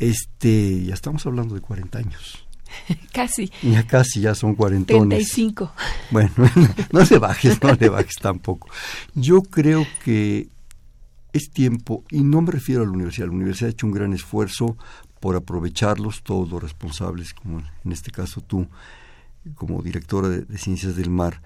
Este, 0.00 0.84
ya 0.84 0.94
estamos 0.94 1.24
hablando 1.26 1.54
de 1.54 1.60
40 1.60 1.96
años. 1.96 2.44
casi. 3.12 3.52
Ya 3.62 3.86
casi, 3.86 4.22
ya 4.22 4.34
son 4.34 4.56
cuarentones. 4.56 5.30
35. 5.30 5.72
Bueno, 6.10 6.30
no 6.92 7.04
le 7.08 7.18
bajes, 7.18 7.62
no 7.62 7.72
le 7.72 7.88
bajes 7.88 8.16
tampoco. 8.20 8.68
Yo 9.14 9.42
creo 9.42 9.86
que 10.04 10.48
es 11.32 11.50
tiempo, 11.50 12.02
y 12.10 12.24
no 12.24 12.42
me 12.42 12.50
refiero 12.50 12.82
a 12.82 12.84
la 12.84 12.90
universidad, 12.90 13.28
la 13.28 13.34
universidad 13.34 13.68
ha 13.68 13.72
hecho 13.72 13.86
un 13.86 13.92
gran 13.92 14.12
esfuerzo 14.12 14.76
por 15.24 15.36
aprovecharlos 15.36 16.22
todos 16.22 16.50
los 16.50 16.62
responsables, 16.62 17.32
como 17.32 17.60
en 17.82 17.92
este 17.92 18.10
caso 18.10 18.42
tú, 18.42 18.68
como 19.54 19.80
directora 19.80 20.28
de, 20.28 20.58
Ciencias 20.58 20.96
del 20.96 21.08
Mar, 21.08 21.40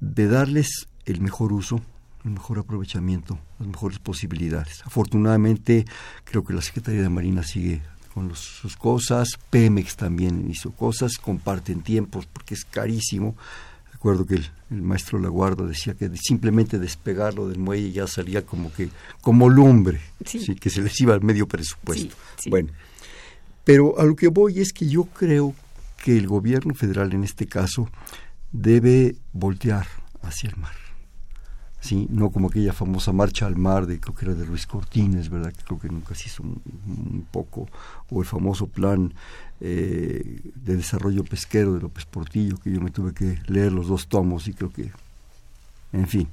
de 0.00 0.26
darles 0.26 0.88
el 1.04 1.20
mejor 1.20 1.52
uso, 1.52 1.82
el 2.24 2.30
mejor 2.30 2.60
aprovechamiento, 2.60 3.38
las 3.58 3.68
mejores 3.68 3.98
posibilidades. 3.98 4.80
Afortunadamente, 4.86 5.84
creo 6.24 6.44
que 6.44 6.54
la 6.54 6.62
Secretaría 6.62 7.02
de 7.02 7.10
Marina 7.10 7.42
sigue 7.42 7.82
con 8.14 8.34
sus 8.34 8.74
cosas, 8.78 9.38
Pemex 9.50 9.96
también 9.96 10.50
hizo 10.50 10.70
cosas, 10.70 11.18
comparten 11.18 11.82
tiempos 11.82 12.24
porque 12.24 12.54
es 12.54 12.64
carísimo. 12.64 13.36
Recuerdo 13.92 14.24
que 14.24 14.36
el, 14.36 14.80
maestro 14.82 15.18
La 15.18 15.28
Guarda 15.28 15.66
decía 15.66 15.92
que 15.92 16.08
simplemente 16.16 16.78
despegarlo 16.78 17.50
del 17.50 17.58
muelle 17.58 17.92
ya 17.92 18.06
salía 18.06 18.46
como 18.46 18.72
que 18.72 18.88
como 19.20 19.50
lumbre, 19.50 20.00
sí. 20.24 20.54
que 20.54 20.70
se 20.70 20.80
les 20.80 20.98
iba 21.02 21.12
al 21.12 21.20
medio 21.20 21.46
presupuesto. 21.46 22.16
bueno, 22.48 22.70
pero 23.70 24.00
a 24.00 24.04
lo 24.04 24.16
que 24.16 24.26
voy 24.26 24.58
es 24.58 24.72
que 24.72 24.88
yo 24.88 25.04
creo 25.04 25.54
que 26.02 26.18
el 26.18 26.26
gobierno 26.26 26.74
federal 26.74 27.14
en 27.14 27.22
este 27.22 27.46
caso 27.46 27.88
debe 28.50 29.14
voltear 29.32 29.86
hacia 30.22 30.50
el 30.50 30.56
mar. 30.56 30.74
¿sí? 31.78 32.08
No 32.10 32.30
como 32.30 32.48
aquella 32.48 32.72
famosa 32.72 33.12
marcha 33.12 33.46
al 33.46 33.54
mar 33.54 33.86
de 33.86 34.00
creo 34.00 34.16
que 34.16 34.24
era 34.24 34.34
de 34.34 34.44
Luis 34.44 34.66
Cortines, 34.66 35.30
¿verdad? 35.30 35.52
Que 35.52 35.62
creo 35.62 35.78
que 35.78 35.88
nunca 35.88 36.16
se 36.16 36.26
hizo 36.26 36.42
un, 36.42 37.24
poco, 37.30 37.68
o 38.10 38.20
el 38.20 38.26
famoso 38.26 38.66
plan 38.66 39.14
eh, 39.60 40.40
de 40.52 40.74
desarrollo 40.74 41.22
pesquero 41.22 41.74
de 41.74 41.82
López 41.82 42.06
Portillo, 42.06 42.56
que 42.56 42.72
yo 42.72 42.80
me 42.80 42.90
tuve 42.90 43.14
que 43.14 43.38
leer 43.46 43.70
los 43.70 43.86
dos 43.86 44.08
tomos 44.08 44.48
y 44.48 44.52
creo 44.52 44.72
que, 44.72 44.90
en 45.92 46.08
fin, 46.08 46.26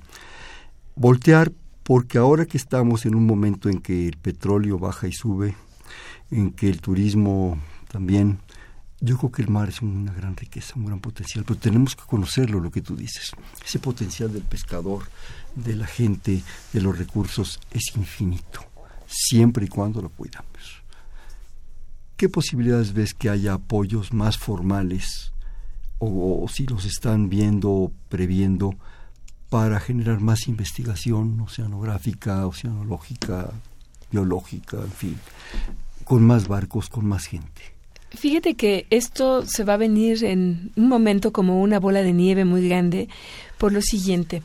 voltear 0.96 1.52
porque 1.84 2.18
ahora 2.18 2.48
que 2.48 2.58
estamos 2.58 3.06
en 3.06 3.14
un 3.14 3.28
momento 3.28 3.70
en 3.70 3.80
que 3.80 4.08
el 4.08 4.18
petróleo 4.18 4.80
baja 4.80 5.08
y 5.08 5.12
sube, 5.12 5.56
en 6.32 6.52
que 6.52 6.70
el 6.70 6.82
turismo 6.82 7.58
también 7.88 8.40
Yo 9.00 9.16
creo 9.18 9.32
que 9.32 9.44
el 9.44 9.50
mar 9.50 9.70
es 9.70 9.84
una 9.84 10.12
gran 10.12 10.36
riqueza, 10.36 10.74
un 10.76 10.88
gran 10.88 11.00
potencial, 11.00 11.44
pero 11.46 11.60
tenemos 11.60 11.96
que 11.96 12.04
conocerlo, 12.04 12.60
lo 12.60 12.72
que 12.72 12.82
tú 12.82 12.96
dices. 12.96 13.32
Ese 13.64 13.78
potencial 13.78 14.34
del 14.34 14.42
pescador, 14.42 15.04
de 15.56 15.76
la 15.76 15.86
gente, 15.86 16.42
de 16.74 16.82
los 16.82 16.98
recursos, 16.98 17.60
es 17.70 17.96
infinito, 17.96 18.62
siempre 19.06 19.66
y 19.66 19.70
cuando 19.70 20.02
lo 20.02 20.10
cuidamos. 20.10 20.82
¿Qué 22.16 22.28
posibilidades 22.28 22.94
ves 22.94 23.14
que 23.14 23.30
haya 23.30 23.54
apoyos 23.54 24.12
más 24.12 24.40
formales 24.40 25.32
o, 26.00 26.48
si 26.52 26.66
los 26.66 26.86
están 26.86 27.30
viendo, 27.30 27.92
previendo, 28.10 28.74
para 29.50 29.80
generar 29.80 30.20
más 30.20 30.48
investigación 30.48 31.40
oceanográfica, 31.40 32.46
oceanológica, 32.48 33.52
biológica, 34.12 34.78
en 34.78 34.92
fin, 34.92 35.18
con 36.04 36.24
más 36.24 36.48
barcos, 36.48 36.90
con 36.90 37.06
más 37.06 37.26
gente? 37.26 37.62
Fíjate 38.10 38.56
que 38.56 38.88
esto 38.90 39.46
se 39.46 39.64
va 39.64 39.74
a 39.74 39.78
venir 39.78 40.24
en 40.24 40.72
un 40.76 40.88
momento 40.88 41.34
como 41.34 41.62
una 41.62 41.80
bola 41.80 42.02
de 42.02 42.14
nieve 42.14 42.46
muy 42.46 42.68
grande 42.68 43.10
por 43.58 43.74
lo 43.74 43.82
siguiente. 43.82 44.42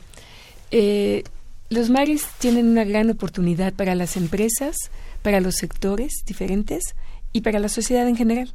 Eh, 0.71 1.23
los 1.69 1.89
mares 1.89 2.25
tienen 2.39 2.67
una 2.67 2.83
gran 2.83 3.09
oportunidad 3.09 3.73
para 3.73 3.95
las 3.95 4.17
empresas, 4.17 4.75
para 5.21 5.39
los 5.39 5.55
sectores 5.55 6.23
diferentes 6.25 6.95
y 7.31 7.41
para 7.41 7.59
la 7.59 7.69
sociedad 7.69 8.07
en 8.07 8.15
general. 8.15 8.53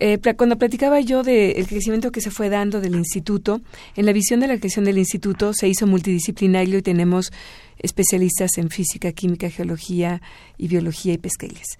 Eh, 0.00 0.18
cuando 0.36 0.56
platicaba 0.56 1.00
yo 1.00 1.24
del 1.24 1.66
crecimiento 1.66 2.12
que 2.12 2.20
se 2.20 2.30
fue 2.30 2.48
dando 2.48 2.80
del 2.80 2.94
instituto, 2.94 3.60
en 3.96 4.06
la 4.06 4.12
visión 4.12 4.38
de 4.38 4.46
la 4.46 4.56
creación 4.56 4.84
del 4.84 4.96
instituto 4.96 5.52
se 5.52 5.66
hizo 5.68 5.88
multidisciplinario 5.88 6.78
y 6.78 6.82
tenemos 6.82 7.32
especialistas 7.80 8.58
en 8.58 8.70
física, 8.70 9.10
química, 9.10 9.50
geología 9.50 10.22
y 10.56 10.68
biología 10.68 11.14
y 11.14 11.18
pesquerías. 11.18 11.78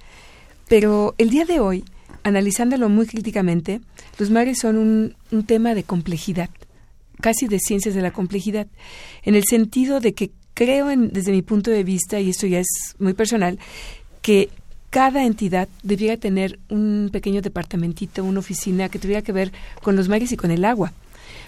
Pero 0.68 1.14
el 1.16 1.30
día 1.30 1.44
de 1.44 1.60
hoy, 1.60 1.84
analizándolo 2.24 2.88
muy 2.88 3.06
críticamente, 3.06 3.80
los 4.18 4.30
mares 4.30 4.58
son 4.58 4.78
un, 4.78 5.14
un 5.30 5.46
tema 5.46 5.76
de 5.76 5.84
complejidad, 5.84 6.50
casi 7.20 7.46
de 7.46 7.60
ciencias 7.60 7.94
de 7.94 8.02
la 8.02 8.12
complejidad, 8.12 8.66
en 9.22 9.36
el 9.36 9.44
sentido 9.44 10.00
de 10.00 10.14
que 10.14 10.32
creo, 10.54 10.90
en, 10.90 11.10
desde 11.10 11.30
mi 11.30 11.42
punto 11.42 11.70
de 11.70 11.84
vista, 11.84 12.18
y 12.18 12.30
esto 12.30 12.48
ya 12.48 12.58
es 12.58 12.96
muy 12.98 13.14
personal, 13.14 13.60
que 14.22 14.48
cada 14.90 15.24
entidad 15.24 15.68
debiera 15.82 16.16
tener 16.16 16.58
un 16.68 17.10
pequeño 17.12 17.42
departamentito, 17.42 18.24
una 18.24 18.40
oficina 18.40 18.88
que 18.88 18.98
tuviera 18.98 19.22
que 19.22 19.32
ver 19.32 19.52
con 19.82 19.96
los 19.96 20.08
mares 20.08 20.32
y 20.32 20.36
con 20.36 20.50
el 20.50 20.64
agua. 20.64 20.92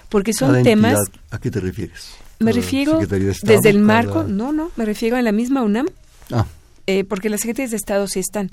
Porque 0.08 0.32
son 0.32 0.62
temas... 0.62 0.98
¿A 1.30 1.38
qué 1.38 1.50
te 1.50 1.60
refieres? 1.60 2.10
Me 2.40 2.52
refiero 2.52 2.98
desde 2.98 3.68
el 3.68 3.78
marco, 3.80 4.24
no, 4.24 4.52
no, 4.52 4.70
me 4.76 4.86
refiero 4.86 5.16
a 5.16 5.22
la 5.22 5.30
misma 5.30 5.62
UNAM, 5.62 5.88
ah. 6.32 6.46
eh, 6.86 7.04
porque 7.04 7.28
las 7.28 7.40
secretarías 7.42 7.70
de 7.70 7.76
Estado 7.76 8.08
sí 8.08 8.18
están, 8.18 8.50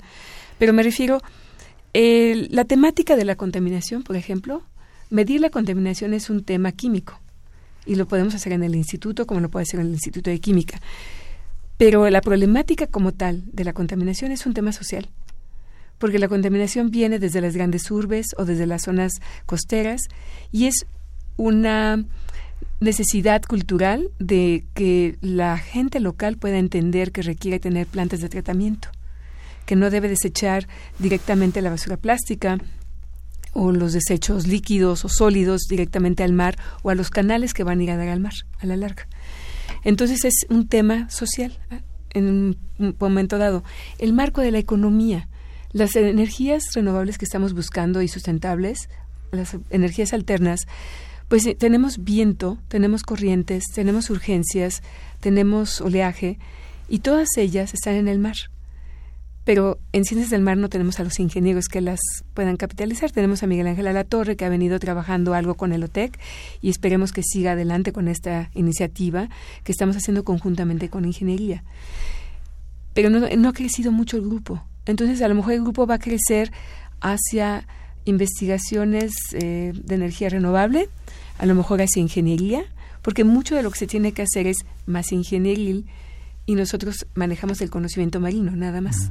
pero 0.58 0.74
me 0.74 0.82
refiero 0.82 1.22
eh, 1.94 2.48
la 2.50 2.64
temática 2.64 3.16
de 3.16 3.24
la 3.24 3.34
contaminación, 3.34 4.02
por 4.02 4.16
ejemplo, 4.16 4.62
medir 5.08 5.40
la 5.40 5.48
contaminación 5.48 6.12
es 6.12 6.28
un 6.28 6.44
tema 6.44 6.70
químico 6.72 7.18
y 7.86 7.94
lo 7.94 8.06
podemos 8.06 8.34
hacer 8.34 8.52
en 8.52 8.62
el 8.62 8.74
instituto 8.76 9.26
como 9.26 9.40
lo 9.40 9.48
puede 9.48 9.62
hacer 9.62 9.80
en 9.80 9.86
el 9.86 9.92
Instituto 9.92 10.28
de 10.28 10.38
Química. 10.38 10.80
Pero 11.78 12.10
la 12.10 12.20
problemática 12.20 12.88
como 12.88 13.12
tal 13.12 13.44
de 13.52 13.64
la 13.64 13.72
contaminación 13.72 14.32
es 14.32 14.44
un 14.46 14.52
tema 14.52 14.72
social, 14.72 15.08
porque 15.98 16.18
la 16.18 16.28
contaminación 16.28 16.90
viene 16.90 17.20
desde 17.20 17.40
las 17.40 17.54
grandes 17.54 17.88
urbes 17.90 18.26
o 18.36 18.44
desde 18.44 18.66
las 18.66 18.82
zonas 18.82 19.12
costeras 19.46 20.02
y 20.50 20.66
es 20.66 20.86
una 21.36 22.04
necesidad 22.80 23.42
cultural 23.42 24.10
de 24.18 24.64
que 24.74 25.18
la 25.20 25.56
gente 25.56 26.00
local 26.00 26.36
pueda 26.36 26.58
entender 26.58 27.12
que 27.12 27.22
requiere 27.22 27.60
tener 27.60 27.86
plantas 27.86 28.20
de 28.20 28.28
tratamiento, 28.28 28.88
que 29.64 29.76
no 29.76 29.90
debe 29.90 30.08
desechar 30.08 30.66
directamente 30.98 31.62
la 31.62 31.70
basura 31.70 31.96
plástica 31.96 32.58
o 33.52 33.70
los 33.70 33.92
desechos 33.92 34.48
líquidos 34.48 35.04
o 35.04 35.08
sólidos 35.08 35.62
directamente 35.68 36.24
al 36.24 36.32
mar 36.32 36.56
o 36.82 36.90
a 36.90 36.96
los 36.96 37.10
canales 37.10 37.54
que 37.54 37.64
van 37.64 37.78
a 37.78 37.82
ir 37.84 37.90
a 37.92 37.96
dar 37.96 38.08
al 38.08 38.20
mar 38.20 38.34
a 38.58 38.66
la 38.66 38.76
larga. 38.76 39.06
Entonces 39.84 40.24
es 40.24 40.46
un 40.48 40.68
tema 40.68 41.08
social 41.10 41.58
¿eh? 41.70 41.80
en 42.10 42.26
un 42.80 42.96
momento 42.98 43.38
dado. 43.38 43.64
El 43.98 44.12
marco 44.12 44.40
de 44.40 44.50
la 44.50 44.58
economía, 44.58 45.28
las 45.72 45.96
energías 45.96 46.72
renovables 46.74 47.18
que 47.18 47.24
estamos 47.24 47.54
buscando 47.54 48.02
y 48.02 48.08
sustentables, 48.08 48.88
las 49.32 49.56
energías 49.70 50.12
alternas, 50.12 50.66
pues 51.28 51.46
eh, 51.46 51.54
tenemos 51.54 52.04
viento, 52.04 52.58
tenemos 52.68 53.02
corrientes, 53.02 53.64
tenemos 53.74 54.10
urgencias, 54.10 54.82
tenemos 55.20 55.80
oleaje 55.80 56.38
y 56.88 57.00
todas 57.00 57.28
ellas 57.36 57.74
están 57.74 57.94
en 57.94 58.08
el 58.08 58.18
mar 58.18 58.36
pero 59.48 59.80
en 59.94 60.04
Ciencias 60.04 60.28
del 60.28 60.42
Mar 60.42 60.58
no 60.58 60.68
tenemos 60.68 61.00
a 61.00 61.04
los 61.04 61.18
ingenieros 61.18 61.68
que 61.68 61.80
las 61.80 62.00
puedan 62.34 62.58
capitalizar. 62.58 63.10
Tenemos 63.10 63.42
a 63.42 63.46
Miguel 63.46 63.66
Ángel 63.66 64.04
Torre 64.04 64.36
que 64.36 64.44
ha 64.44 64.50
venido 64.50 64.78
trabajando 64.78 65.32
algo 65.32 65.54
con 65.54 65.72
el 65.72 65.82
OTEC 65.84 66.20
y 66.60 66.68
esperemos 66.68 67.12
que 67.12 67.22
siga 67.22 67.52
adelante 67.52 67.90
con 67.90 68.08
esta 68.08 68.50
iniciativa 68.52 69.30
que 69.64 69.72
estamos 69.72 69.96
haciendo 69.96 70.22
conjuntamente 70.22 70.90
con 70.90 71.06
Ingeniería. 71.06 71.64
Pero 72.92 73.08
no, 73.08 73.48
ha 73.48 73.52
crecido 73.54 73.90
mucho 73.90 74.18
el 74.18 74.24
grupo. 74.24 74.62
Entonces, 74.84 75.22
a 75.22 75.28
lo 75.28 75.34
mejor 75.34 75.54
el 75.54 75.62
grupo 75.62 75.86
va 75.86 75.94
a 75.94 75.98
crecer 75.98 76.52
hacia 77.00 77.66
investigaciones 78.04 79.14
eh, 79.32 79.72
de 79.74 79.94
energía 79.94 80.28
renovable, 80.28 80.90
a 81.38 81.46
lo 81.46 81.54
mejor 81.54 81.80
hacia 81.80 82.02
ingeniería, 82.02 82.64
porque 83.00 83.24
mucho 83.24 83.54
de 83.54 83.62
lo 83.62 83.70
que 83.70 83.78
se 83.78 83.86
tiene 83.86 84.12
que 84.12 84.20
hacer 84.20 84.46
es 84.46 84.58
más 84.84 85.10
ingenieril 85.10 85.86
y 86.44 86.54
nosotros 86.54 87.06
manejamos 87.14 87.62
el 87.62 87.70
conocimiento 87.70 88.20
marino, 88.20 88.54
nada 88.54 88.82
más. 88.82 89.10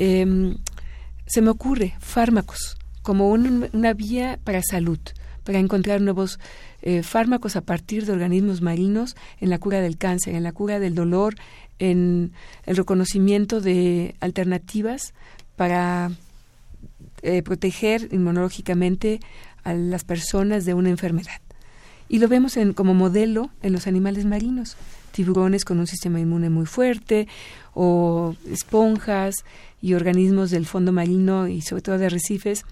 Em, 0.00 0.56
se 1.26 1.42
me 1.42 1.50
ocurre 1.50 1.94
fármacos 2.00 2.78
como 3.02 3.28
una 3.28 3.92
vía 3.92 4.40
para 4.42 4.62
salud, 4.62 4.98
para 5.44 5.58
encontrar 5.58 6.00
nuevos 6.00 6.40
eh, 6.80 7.02
fármacos 7.02 7.54
a 7.54 7.60
partir 7.60 8.06
de 8.06 8.12
organismos 8.12 8.62
marinos 8.62 9.14
en 9.40 9.50
la 9.50 9.58
cura 9.58 9.82
del 9.82 9.98
cáncer, 9.98 10.34
en 10.34 10.42
la 10.42 10.52
cura 10.52 10.80
del 10.80 10.94
dolor, 10.94 11.34
en 11.78 12.32
el 12.64 12.78
reconocimiento 12.78 13.60
de 13.60 14.14
alternativas 14.20 15.12
para 15.56 16.10
eh, 17.20 17.42
proteger 17.42 18.08
inmunológicamente 18.10 19.20
a 19.64 19.74
las 19.74 20.04
personas 20.04 20.64
de 20.64 20.72
una 20.72 20.88
enfermedad. 20.88 21.42
Y 22.08 22.20
lo 22.20 22.28
vemos 22.28 22.56
en, 22.56 22.72
como 22.72 22.94
modelo 22.94 23.50
en 23.60 23.74
los 23.74 23.86
animales 23.86 24.24
marinos, 24.24 24.78
tiburones 25.10 25.64
con 25.64 25.78
un 25.78 25.86
sistema 25.86 26.20
inmune 26.20 26.50
muy 26.50 26.66
fuerte 26.66 27.28
o 27.74 28.34
esponjas 28.50 29.34
y 29.80 29.94
organismos 29.94 30.50
del 30.50 30.66
fondo 30.66 30.92
marino 30.92 31.48
y 31.48 31.62
sobre 31.62 31.82
todo 31.82 31.98
de 31.98 32.06
arrecifes 32.06 32.64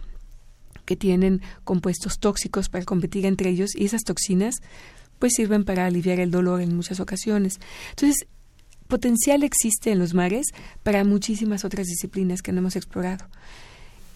que 0.84 0.96
tienen 0.96 1.42
compuestos 1.64 2.18
tóxicos 2.18 2.68
para 2.68 2.84
competir 2.84 3.26
entre 3.26 3.50
ellos 3.50 3.74
y 3.74 3.84
esas 3.84 4.02
toxinas 4.02 4.56
pues 5.18 5.32
sirven 5.34 5.64
para 5.64 5.86
aliviar 5.86 6.20
el 6.20 6.30
dolor 6.30 6.60
en 6.60 6.74
muchas 6.74 7.00
ocasiones. 7.00 7.58
Entonces, 7.90 8.26
potencial 8.86 9.42
existe 9.42 9.90
en 9.90 9.98
los 9.98 10.14
mares 10.14 10.46
para 10.82 11.04
muchísimas 11.04 11.64
otras 11.64 11.86
disciplinas 11.86 12.40
que 12.40 12.52
no 12.52 12.58
hemos 12.60 12.76
explorado. 12.76 13.26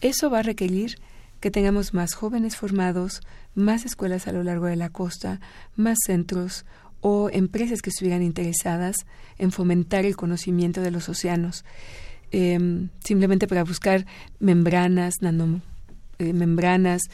Eso 0.00 0.30
va 0.30 0.40
a 0.40 0.42
requerir 0.42 0.96
que 1.40 1.50
tengamos 1.50 1.92
más 1.92 2.14
jóvenes 2.14 2.56
formados, 2.56 3.20
más 3.54 3.84
escuelas 3.84 4.28
a 4.28 4.32
lo 4.32 4.44
largo 4.44 4.66
de 4.66 4.76
la 4.76 4.90
costa, 4.90 5.40
más 5.76 5.98
centros 6.06 6.64
o 7.02 7.28
empresas 7.30 7.82
que 7.82 7.90
estuvieran 7.90 8.22
interesadas 8.22 8.96
en 9.36 9.52
fomentar 9.52 10.06
el 10.06 10.16
conocimiento 10.16 10.80
de 10.80 10.90
los 10.90 11.08
océanos. 11.08 11.64
Em, 12.30 12.88
simplemente 13.04 13.46
para 13.46 13.64
buscar 13.64 14.06
membranas, 14.38 15.16
nanomembranas, 15.20 17.02
eh, 17.02 17.10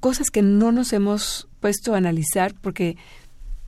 cosas 0.00 0.30
que 0.30 0.40
no 0.40 0.72
nos 0.72 0.94
hemos 0.94 1.48
puesto 1.60 1.94
a 1.94 1.98
analizar 1.98 2.54
porque 2.54 2.96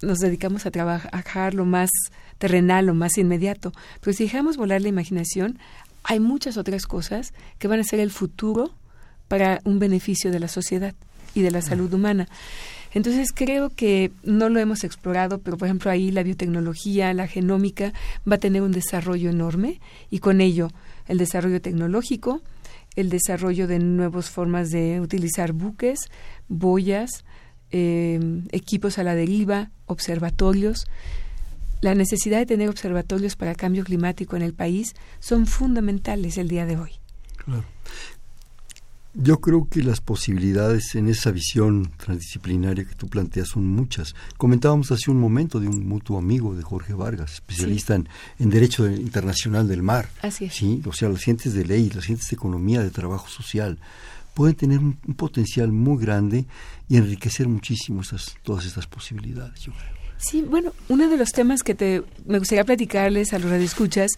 nos 0.00 0.20
dedicamos 0.20 0.64
a 0.64 0.70
trabajar 0.70 1.52
lo 1.52 1.66
más 1.66 1.90
terrenal, 2.38 2.86
lo 2.86 2.94
más 2.94 3.18
inmediato. 3.18 3.72
Pero 4.00 4.16
si 4.16 4.24
dejamos 4.24 4.56
volar 4.56 4.80
la 4.80 4.88
imaginación, 4.88 5.58
hay 6.04 6.20
muchas 6.20 6.56
otras 6.56 6.86
cosas 6.86 7.34
que 7.58 7.68
van 7.68 7.80
a 7.80 7.84
ser 7.84 8.00
el 8.00 8.10
futuro 8.10 8.72
para 9.28 9.60
un 9.64 9.78
beneficio 9.78 10.30
de 10.30 10.40
la 10.40 10.48
sociedad 10.48 10.94
y 11.34 11.42
de 11.42 11.50
la 11.50 11.60
salud 11.60 11.92
humana. 11.92 12.28
Entonces 12.92 13.32
creo 13.32 13.70
que 13.70 14.10
no 14.24 14.48
lo 14.48 14.58
hemos 14.58 14.84
explorado, 14.84 15.38
pero 15.38 15.56
por 15.56 15.66
ejemplo 15.66 15.90
ahí 15.90 16.10
la 16.10 16.22
biotecnología, 16.22 17.14
la 17.14 17.28
genómica 17.28 17.92
va 18.30 18.36
a 18.36 18.38
tener 18.38 18.62
un 18.62 18.72
desarrollo 18.72 19.30
enorme 19.30 19.80
y 20.10 20.18
con 20.18 20.40
ello 20.40 20.70
el 21.06 21.18
desarrollo 21.18 21.60
tecnológico, 21.60 22.42
el 22.96 23.08
desarrollo 23.08 23.66
de 23.66 23.78
nuevas 23.78 24.30
formas 24.30 24.70
de 24.70 25.00
utilizar 25.00 25.52
buques, 25.52 26.10
boyas, 26.48 27.24
em, 27.70 28.46
equipos 28.50 28.98
a 28.98 29.04
la 29.04 29.14
deriva, 29.14 29.70
observatorios. 29.86 30.86
La 31.80 31.94
necesidad 31.94 32.38
de 32.38 32.46
tener 32.46 32.68
observatorios 32.68 33.36
para 33.36 33.54
cambio 33.54 33.84
climático 33.84 34.36
en 34.36 34.42
el 34.42 34.52
país 34.52 34.94
son 35.20 35.46
fundamentales 35.46 36.36
el 36.36 36.48
día 36.48 36.66
de 36.66 36.76
hoy. 36.76 36.92
Claro. 37.36 37.64
Yo 39.14 39.40
creo 39.40 39.66
que 39.68 39.82
las 39.82 40.00
posibilidades 40.00 40.94
en 40.94 41.08
esa 41.08 41.32
visión 41.32 41.90
transdisciplinaria 41.96 42.84
que 42.84 42.94
tú 42.94 43.08
planteas 43.08 43.48
son 43.48 43.66
muchas. 43.66 44.14
Comentábamos 44.36 44.92
hace 44.92 45.10
un 45.10 45.18
momento 45.18 45.58
de 45.58 45.66
un 45.66 45.88
mutuo 45.88 46.16
amigo 46.16 46.54
de 46.54 46.62
Jorge 46.62 46.94
Vargas, 46.94 47.34
especialista 47.34 47.96
en, 47.96 48.06
Derecho 48.38 48.88
Internacional 48.88 49.66
del 49.66 49.82
Mar. 49.82 50.08
Así 50.22 50.44
es. 50.44 50.54
¿sí? 50.54 50.80
O 50.86 50.92
sea, 50.92 51.08
las 51.08 51.22
ciencias 51.22 51.54
de 51.54 51.64
ley, 51.64 51.90
las 51.90 52.04
ciencias 52.04 52.30
de 52.30 52.36
economía, 52.36 52.82
de 52.82 52.90
trabajo 52.90 53.28
social. 53.28 53.78
pueden 54.32 54.54
tener 54.54 54.78
un, 54.78 54.94
potencial 55.16 55.72
muy 55.72 56.00
grande 56.00 56.46
y 56.88 56.96
enriquecer 56.96 57.48
muchísimo 57.48 58.02
estas, 58.02 58.36
todas 58.44 58.64
estas 58.64 58.86
posibilidades, 58.86 59.58
yo 59.60 59.72
creo. 59.72 60.00
Sí, 60.18 60.42
bueno, 60.42 60.72
uno 60.88 61.08
de 61.08 61.16
los 61.16 61.30
temas 61.30 61.64
que 61.64 61.74
te, 61.74 62.04
me 62.26 62.38
gustaría 62.38 62.64
platicarles 62.64 63.32
a 63.32 63.40
los 63.40 63.50
radioescuchas 63.50 64.10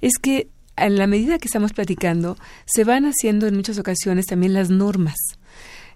es 0.00 0.14
que 0.20 0.48
en 0.86 0.96
la 0.96 1.06
medida 1.06 1.38
que 1.38 1.46
estamos 1.46 1.72
platicando, 1.72 2.36
se 2.64 2.84
van 2.84 3.04
haciendo 3.04 3.46
en 3.46 3.56
muchas 3.56 3.78
ocasiones 3.78 4.26
también 4.26 4.54
las 4.54 4.70
normas. 4.70 5.16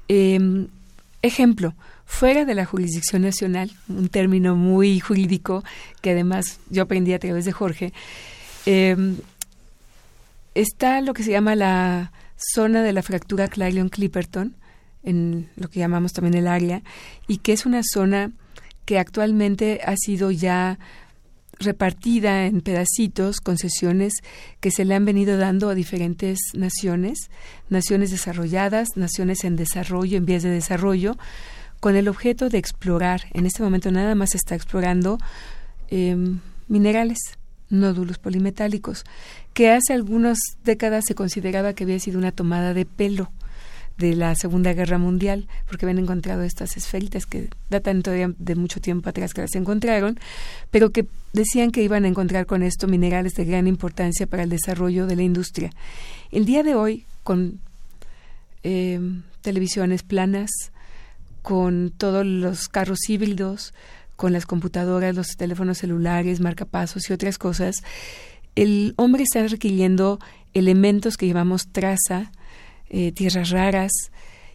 Em, 0.08 0.68
ejemplo, 1.22 1.74
fuera 2.04 2.44
de 2.44 2.54
la 2.54 2.66
jurisdicción 2.66 3.22
nacional, 3.22 3.70
un 3.88 4.08
término 4.08 4.56
muy 4.56 5.00
jurídico 5.00 5.64
que 6.02 6.10
además 6.10 6.60
yo 6.70 6.82
aprendí 6.82 7.12
a 7.12 7.18
través 7.18 7.44
de 7.44 7.52
Jorge, 7.52 7.92
em, 8.66 9.16
está 10.54 11.00
lo 11.00 11.14
que 11.14 11.22
se 11.22 11.30
llama 11.30 11.56
la 11.56 12.12
zona 12.36 12.82
de 12.82 12.92
la 12.92 13.02
fractura 13.02 13.48
Clarion-Clipperton, 13.48 14.54
en 15.02 15.50
lo 15.56 15.68
que 15.68 15.80
llamamos 15.80 16.12
también 16.12 16.34
el 16.34 16.48
área, 16.48 16.82
y 17.26 17.38
que 17.38 17.52
es 17.52 17.66
una 17.66 17.82
zona 17.82 18.32
que 18.84 18.98
actualmente 18.98 19.80
ha 19.84 19.96
sido 19.96 20.30
ya 20.30 20.78
repartida 21.58 22.46
en 22.46 22.60
pedacitos, 22.60 23.40
concesiones 23.40 24.14
que 24.60 24.70
se 24.70 24.84
le 24.84 24.94
han 24.94 25.04
venido 25.04 25.36
dando 25.36 25.68
a 25.68 25.74
diferentes 25.74 26.38
naciones, 26.54 27.30
naciones 27.68 28.10
desarrolladas, 28.10 28.96
naciones 28.96 29.44
en 29.44 29.56
desarrollo, 29.56 30.16
en 30.16 30.26
vías 30.26 30.42
de 30.42 30.50
desarrollo, 30.50 31.16
con 31.80 31.96
el 31.96 32.08
objeto 32.08 32.48
de 32.48 32.58
explorar. 32.58 33.22
En 33.32 33.46
este 33.46 33.62
momento 33.62 33.90
nada 33.90 34.14
más 34.14 34.34
está 34.34 34.54
explorando 34.54 35.18
em, 35.90 36.40
minerales, 36.68 37.18
nódulos 37.70 38.18
polimetálicos, 38.18 39.04
que 39.52 39.70
hace 39.70 39.92
algunas 39.92 40.38
décadas 40.64 41.04
se 41.06 41.14
consideraba 41.14 41.74
que 41.74 41.84
había 41.84 41.98
sido 41.98 42.18
una 42.18 42.32
tomada 42.32 42.74
de 42.74 42.86
pelo 42.86 43.30
de 43.98 44.16
la 44.16 44.34
Segunda 44.34 44.72
Guerra 44.72 44.98
Mundial, 44.98 45.46
porque 45.66 45.86
habían 45.86 45.98
encontrado 45.98 46.42
estas 46.42 46.76
esferitas 46.76 47.26
que 47.26 47.48
datan 47.70 48.02
todavía 48.02 48.32
de 48.38 48.54
mucho 48.54 48.80
tiempo 48.80 49.08
atrás 49.08 49.34
que 49.34 49.42
las 49.42 49.54
encontraron, 49.54 50.18
pero 50.70 50.90
que 50.90 51.06
decían 51.32 51.70
que 51.70 51.82
iban 51.82 52.04
a 52.04 52.08
encontrar 52.08 52.46
con 52.46 52.62
esto 52.62 52.88
minerales 52.88 53.34
de 53.34 53.44
gran 53.44 53.66
importancia 53.66 54.26
para 54.26 54.42
el 54.42 54.50
desarrollo 54.50 55.06
de 55.06 55.16
la 55.16 55.22
industria. 55.22 55.70
El 56.32 56.44
día 56.44 56.62
de 56.62 56.74
hoy, 56.74 57.04
con 57.22 57.60
eh, 58.62 59.00
televisiones 59.42 60.02
planas, 60.02 60.50
con 61.42 61.92
todos 61.96 62.24
los 62.24 62.68
carros 62.68 63.08
híbridos, 63.08 63.74
con 64.16 64.32
las 64.32 64.46
computadoras, 64.46 65.14
los 65.14 65.36
teléfonos 65.36 65.78
celulares, 65.78 66.40
marcapasos 66.40 67.08
y 67.10 67.12
otras 67.12 67.38
cosas, 67.38 67.76
el 68.56 68.94
hombre 68.96 69.24
está 69.24 69.46
requiriendo 69.46 70.18
elementos 70.54 71.16
que 71.16 71.26
llamamos 71.26 71.68
traza, 71.68 72.30
eh, 72.90 73.12
tierras 73.12 73.50
raras, 73.50 73.92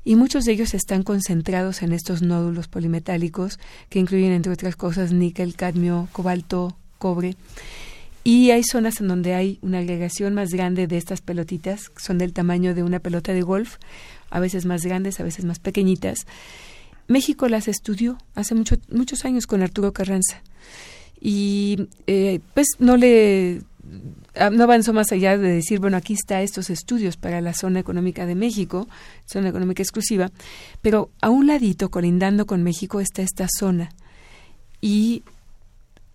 y 0.04 0.16
muchos 0.16 0.46
de 0.46 0.54
ellos 0.54 0.74
están 0.74 1.04
concentrados 1.04 1.82
en 1.82 1.92
estos 1.92 2.22
nódulos 2.22 2.68
polimetálicos 2.68 3.60
que 3.90 4.00
incluyen, 4.00 4.32
entre 4.32 4.52
otras 4.52 4.76
cosas, 4.76 5.12
níquel, 5.12 5.56
cadmio, 5.56 6.08
cobalto, 6.12 6.76
cobre. 6.98 7.36
Y 8.24 8.52
hay 8.52 8.64
zonas 8.64 9.02
en 9.02 9.08
donde 9.08 9.34
hay 9.34 9.60
una 9.62 9.80
agregación 9.80 10.34
más 10.34 10.50
grande 10.52 10.88
de 10.88 10.98
estas 10.98 11.22
pelotitas, 11.22 11.90
que 11.90 12.02
son 12.02 12.18
del 12.18 12.34
tamaño 12.34 12.76
de 12.76 12.84
una 12.84 13.00
pelota 13.00 13.34
de 13.34 13.42
golf, 13.42 13.78
a 14.30 14.40
veces 14.40 14.66
más 14.66 14.84
grandes, 14.84 15.20
a 15.20 15.24
veces 15.24 15.46
más 15.46 15.60
pequeñitas. 15.60 16.26
México 17.08 17.48
las 17.50 17.68
estudió 17.68 18.18
hace 18.36 18.56
mucho, 18.56 18.78
muchos 18.90 19.26
años 19.26 19.48
con 19.48 19.62
Arturo 19.62 19.94
Carranza 19.94 20.42
y 21.20 21.88
eh, 22.08 22.40
pues 22.54 22.68
no 22.80 22.98
le 22.98 23.62
no 24.52 24.64
avanzó 24.64 24.94
más 24.94 25.12
allá 25.12 25.38
de 25.38 25.50
decir, 25.50 25.80
bueno, 25.80 25.98
aquí 25.98 26.14
está 26.14 26.42
estos 26.42 26.70
estudios 26.70 27.18
para 27.18 27.42
la 27.42 27.54
zona 27.54 27.80
económica 27.80 28.26
de 28.26 28.36
México, 28.36 28.88
zona 29.26 29.50
económica 29.50 29.84
exclusiva, 29.84 30.32
pero 30.82 31.10
a 31.22 31.30
un 31.30 31.48
ladito, 31.48 31.90
colindando 31.90 32.46
con 32.46 32.64
México, 32.64 33.02
está 33.02 33.22
esta 33.22 33.48
zona. 33.48 33.90
Y 34.82 35.24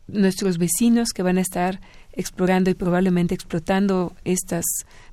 nuestros 0.06 0.58
vecinos 0.58 1.10
que 1.14 1.22
van 1.22 1.38
a 1.38 1.42
estar 1.42 1.80
explorando 2.12 2.70
y 2.70 2.74
probablemente 2.74 3.34
explotando 3.34 4.14
estas 4.24 4.64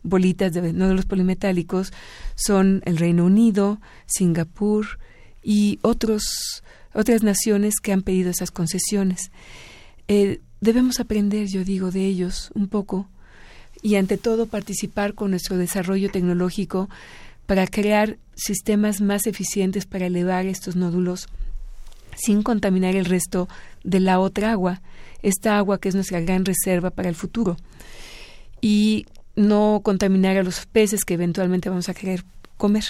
bolitas 0.04 0.54
de 0.54 0.74
nódulos 0.74 1.06
polimetálicos 1.06 1.91
son 2.36 2.82
el 2.86 2.97
Reino 2.97 3.26
Unido, 3.26 3.80
Singapur 4.06 5.00
y 5.43 5.80
otros, 5.82 6.63
otras 6.93 7.24
naciones 7.24 7.76
que 7.82 7.93
han 7.93 8.02
pedido 8.02 8.30
esas 8.30 8.52
concesiones. 8.52 9.32
Eh, 10.13 10.41
debemos 10.60 11.00
aprender, 11.00 11.47
yo 11.47 11.63
digo, 11.63 11.89
de 11.89 12.06
ellos 12.06 12.52
un 12.54 12.67
poco 12.67 13.08
y 13.82 13.95
ante 13.95 14.17
todo 14.17 14.45
participar 14.45 15.13
con 15.13 15.32
nuestro 15.32 15.56
desarrollo 15.56 16.12
tecnológico 16.12 16.89
para 17.45 17.65
crear 17.65 18.17
sistemas 18.36 19.00
más 19.00 19.26
eficientes 19.26 19.86
para 19.86 20.08
elevar 20.08 20.47
estos 20.47 20.76
nódulos 20.76 21.30
sin 22.13 22.43
contaminar 22.43 22.97
el 22.97 23.06
resto 23.06 23.47
de 23.86 24.02
la 24.02 24.19
otra 24.19 24.52
agua, 24.52 24.82
esta 25.24 25.58
agua 25.58 25.80
que 25.80 25.88
es 25.88 25.95
nuestra 25.95 26.19
gran 26.19 26.43
reserva 26.43 26.89
para 26.89 27.08
el 27.08 27.15
futuro, 27.15 27.56
y 28.60 29.06
no 29.38 29.80
contaminar 29.82 30.36
a 30.36 30.43
los 30.43 30.65
peces 30.65 31.06
que 31.06 31.13
eventualmente 31.13 31.69
vamos 31.69 31.88
a 31.88 31.93
querer 31.93 32.26
comer. 32.58 32.84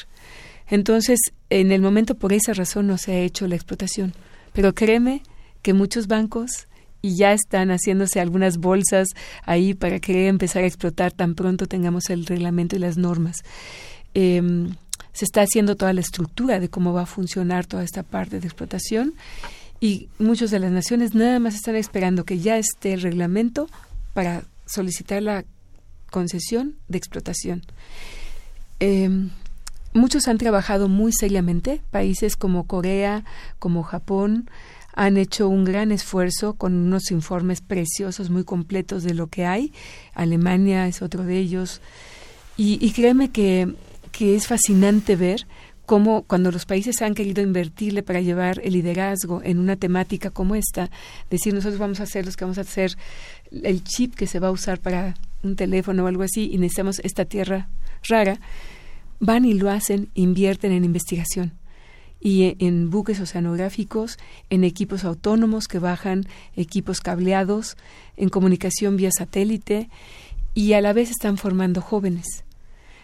Entonces, 0.71 1.19
en 1.51 1.71
el 1.71 1.83
momento 1.83 2.15
por 2.15 2.33
esa 2.33 2.53
razón 2.53 2.87
no 2.87 2.97
se 2.97 3.11
ha 3.11 3.19
hecho 3.19 3.47
la 3.47 3.53
explotación. 3.53 4.15
Pero 4.53 4.73
créeme 4.73 5.21
que 5.61 5.73
muchos 5.73 6.07
bancos 6.07 6.67
y 7.01 7.15
ya 7.15 7.33
están 7.33 7.69
haciéndose 7.69 8.19
algunas 8.19 8.57
bolsas 8.57 9.07
ahí 9.43 9.73
para 9.73 9.99
querer 9.99 10.27
empezar 10.27 10.63
a 10.63 10.67
explotar 10.67 11.11
tan 11.11 11.35
pronto 11.35 11.67
tengamos 11.67 12.09
el 12.09 12.25
reglamento 12.25 12.75
y 12.75 12.79
las 12.79 12.97
normas. 12.97 13.37
Em, 14.13 14.75
se 15.13 15.25
está 15.25 15.41
haciendo 15.41 15.75
toda 15.75 15.93
la 15.93 16.01
estructura 16.01 16.59
de 16.59 16.69
cómo 16.69 16.93
va 16.93 17.03
a 17.03 17.05
funcionar 17.05 17.65
toda 17.65 17.83
esta 17.83 18.03
parte 18.03 18.39
de 18.39 18.47
explotación 18.47 19.13
y 19.79 20.09
muchas 20.19 20.51
de 20.51 20.59
las 20.59 20.71
naciones 20.71 21.15
nada 21.15 21.39
más 21.39 21.55
están 21.55 21.75
esperando 21.75 22.23
que 22.23 22.39
ya 22.39 22.57
esté 22.57 22.93
el 22.93 23.01
reglamento 23.01 23.67
para 24.13 24.43
solicitar 24.65 25.21
la 25.23 25.43
concesión 26.11 26.75
de 26.87 26.97
explotación. 26.97 27.63
Em, 28.79 29.31
muchos 29.93 30.27
han 30.27 30.37
trabajado 30.37 30.87
muy 30.87 31.11
seriamente, 31.13 31.81
países 31.89 32.35
como 32.35 32.67
Corea, 32.67 33.23
como 33.59 33.83
Japón, 33.83 34.49
han 34.93 35.17
hecho 35.17 35.47
un 35.47 35.63
gran 35.63 35.91
esfuerzo 35.91 36.53
con 36.53 36.73
unos 36.73 37.11
informes 37.11 37.61
preciosos, 37.61 38.29
muy 38.29 38.43
completos 38.43 39.03
de 39.03 39.13
lo 39.13 39.27
que 39.27 39.45
hay. 39.45 39.73
Alemania 40.13 40.87
es 40.87 41.01
otro 41.01 41.23
de 41.23 41.37
ellos. 41.37 41.81
Y, 42.57 42.91
créeme 42.91 43.31
que, 43.31 43.73
que 44.11 44.35
es 44.35 44.45
fascinante 44.45 45.15
ver 45.15 45.47
cómo 45.87 46.21
cuando 46.23 46.51
los 46.51 46.65
países 46.65 47.01
han 47.01 47.15
querido 47.15 47.41
invertirle 47.41 48.03
para 48.03 48.21
llevar 48.21 48.61
el 48.63 48.73
liderazgo 48.73 49.41
en 49.43 49.57
una 49.57 49.77
temática 49.77 50.29
como 50.29 50.53
esta, 50.53 50.91
decir 51.31 51.55
nosotros 51.55 51.79
vamos 51.79 51.99
a 51.99 52.03
hacer 52.03 52.25
los 52.25 52.37
que 52.37 52.45
vamos 52.45 52.59
a 52.59 52.61
hacer 52.61 52.95
el 53.51 53.83
chip 53.83 54.13
que 54.13 54.27
se 54.27 54.39
va 54.39 54.49
a 54.49 54.51
usar 54.51 54.79
para 54.79 55.15
un 55.41 55.55
teléfono 55.55 56.03
o 56.03 56.07
algo 56.07 56.21
así 56.21 56.51
y 56.53 56.59
necesitamos 56.59 56.99
esta 56.99 57.25
tierra 57.25 57.67
rara, 58.07 58.39
van 59.19 59.43
y 59.43 59.53
lo 59.53 59.71
hacen, 59.71 60.09
invierten 60.13 60.71
en 60.71 60.85
investigación 60.85 61.53
y 62.21 62.55
en 62.63 62.89
buques 62.89 63.19
oceanográficos, 63.19 64.17
en 64.49 64.63
equipos 64.63 65.03
autónomos 65.03 65.67
que 65.67 65.79
bajan, 65.79 66.27
equipos 66.55 67.01
cableados, 67.01 67.77
en 68.15 68.29
comunicación 68.29 68.95
vía 68.95 69.09
satélite 69.11 69.89
y 70.53 70.73
a 70.73 70.81
la 70.81 70.93
vez 70.93 71.09
están 71.09 71.37
formando 71.37 71.81
jóvenes. 71.81 72.43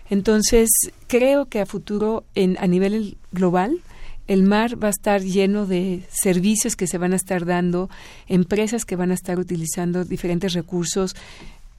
Entonces, 0.09 0.69
creo 1.07 1.47
que 1.47 1.59
a 1.59 1.65
futuro, 1.65 2.23
en, 2.35 2.57
a 2.59 2.67
nivel 2.67 3.17
global, 3.31 3.81
el 4.27 4.43
mar 4.43 4.81
va 4.81 4.87
a 4.87 4.91
estar 4.91 5.21
lleno 5.21 5.65
de 5.65 6.03
servicios 6.09 6.75
que 6.75 6.87
se 6.87 6.97
van 6.97 7.13
a 7.13 7.15
estar 7.15 7.45
dando, 7.45 7.89
empresas 8.27 8.85
que 8.85 8.95
van 8.95 9.11
a 9.11 9.15
estar 9.15 9.39
utilizando 9.39 10.05
diferentes 10.05 10.53
recursos 10.53 11.15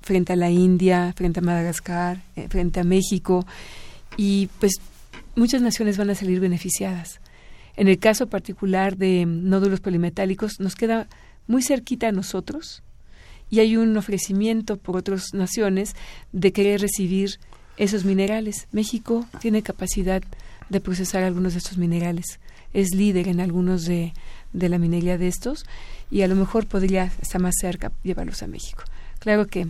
frente 0.00 0.32
a 0.32 0.36
la 0.36 0.50
India, 0.50 1.12
frente 1.14 1.40
a 1.40 1.42
Madagascar, 1.42 2.22
eh, 2.36 2.48
frente 2.48 2.80
a 2.80 2.84
México, 2.84 3.46
y 4.16 4.48
pues 4.58 4.80
muchas 5.36 5.62
naciones 5.62 5.98
van 5.98 6.10
a 6.10 6.14
salir 6.14 6.40
beneficiadas. 6.40 7.20
En 7.78 7.86
el 7.86 8.00
caso 8.00 8.26
particular 8.26 8.96
de 8.96 9.24
nódulos 9.24 9.78
polimetálicos, 9.78 10.58
nos 10.58 10.74
queda 10.74 11.06
muy 11.46 11.62
cerquita 11.62 12.08
a 12.08 12.12
nosotros 12.12 12.82
y 13.50 13.60
hay 13.60 13.76
un 13.76 13.96
ofrecimiento 13.96 14.78
por 14.78 14.96
otras 14.96 15.32
naciones 15.32 15.94
de 16.32 16.52
querer 16.52 16.80
recibir 16.80 17.38
esos 17.76 18.04
minerales. 18.04 18.66
México 18.72 19.26
tiene 19.40 19.62
capacidad 19.62 20.24
de 20.68 20.80
procesar 20.80 21.22
algunos 21.22 21.52
de 21.52 21.60
estos 21.60 21.78
minerales. 21.78 22.40
Es 22.74 22.96
líder 22.96 23.28
en 23.28 23.38
algunos 23.38 23.84
de, 23.84 24.12
de 24.52 24.68
la 24.68 24.78
minería 24.78 25.16
de 25.16 25.28
estos 25.28 25.64
y 26.10 26.22
a 26.22 26.26
lo 26.26 26.34
mejor 26.34 26.66
podría 26.66 27.12
estar 27.22 27.40
más 27.40 27.54
cerca 27.60 27.92
llevarlos 28.02 28.42
a 28.42 28.48
México. 28.48 28.82
Claro 29.20 29.46
que 29.46 29.68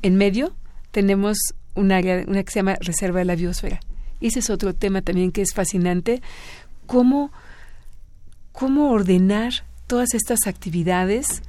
en 0.00 0.16
medio 0.16 0.54
tenemos 0.90 1.36
un 1.74 1.92
área 1.92 2.24
una 2.26 2.42
que 2.44 2.50
se 2.50 2.60
llama 2.60 2.78
Reserva 2.80 3.18
de 3.18 3.26
la 3.26 3.36
Biosfera. 3.36 3.80
Y 4.20 4.28
ese 4.28 4.38
es 4.38 4.48
otro 4.48 4.72
tema 4.72 5.02
también 5.02 5.32
que 5.32 5.42
es 5.42 5.52
fascinante 5.52 6.22
cómo, 6.86 7.30
cómo 8.52 8.90
ordenar 8.90 9.52
todas 9.86 10.14
estas 10.14 10.46
actividades, 10.46 11.42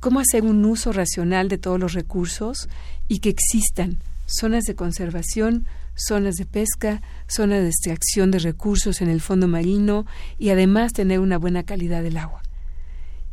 cómo 0.00 0.20
hacer 0.20 0.42
un 0.42 0.64
uso 0.64 0.92
racional 0.92 1.48
de 1.48 1.58
todos 1.58 1.78
los 1.78 1.92
recursos 1.92 2.68
y 3.08 3.18
que 3.20 3.30
existan 3.30 3.98
zonas 4.26 4.64
de 4.64 4.74
conservación 4.74 5.66
zonas 6.00 6.36
de 6.36 6.46
pesca, 6.46 7.02
zonas 7.26 7.62
de 7.62 7.68
extracción 7.68 8.30
de 8.30 8.38
recursos 8.38 9.00
en 9.00 9.08
el 9.08 9.20
fondo 9.20 9.48
marino 9.48 10.06
y 10.38 10.50
además 10.50 10.92
tener 10.92 11.20
una 11.20 11.38
buena 11.38 11.62
calidad 11.62 12.02
del 12.02 12.16
agua. 12.16 12.42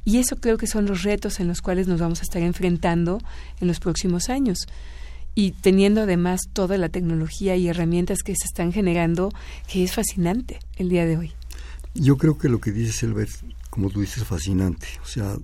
Y 0.05 0.17
eso 0.19 0.37
creo 0.37 0.57
que 0.57 0.67
son 0.67 0.85
los 0.85 1.03
retos 1.03 1.39
en 1.39 1.47
los 1.47 1.61
cuales 1.61 1.87
nos 1.87 1.99
vamos 1.99 2.19
a 2.19 2.23
estar 2.23 2.41
enfrentando 2.41 3.19
en 3.59 3.67
los 3.67 3.79
próximos 3.79 4.29
años. 4.29 4.59
Y 5.35 5.51
teniendo 5.51 6.01
además 6.01 6.41
toda 6.53 6.77
la 6.77 6.89
tecnología 6.89 7.55
y 7.57 7.67
herramientas 7.67 8.19
que 8.23 8.33
se 8.33 8.45
están 8.45 8.71
generando, 8.71 9.31
que 9.67 9.83
es 9.83 9.93
fascinante 9.93 10.59
el 10.77 10.89
día 10.89 11.05
de 11.05 11.17
hoy. 11.17 11.33
Yo 11.99 12.17
creo 12.17 12.37
que 12.37 12.49
lo 12.49 12.59
que 12.59 12.71
dices, 12.71 13.03
Elber, 13.03 13.29
como 13.69 13.89
tú 13.89 14.01
dices, 14.01 14.19
es 14.19 14.27
fascinante. 14.27 14.87
O 15.03 15.05
sea, 15.05 15.35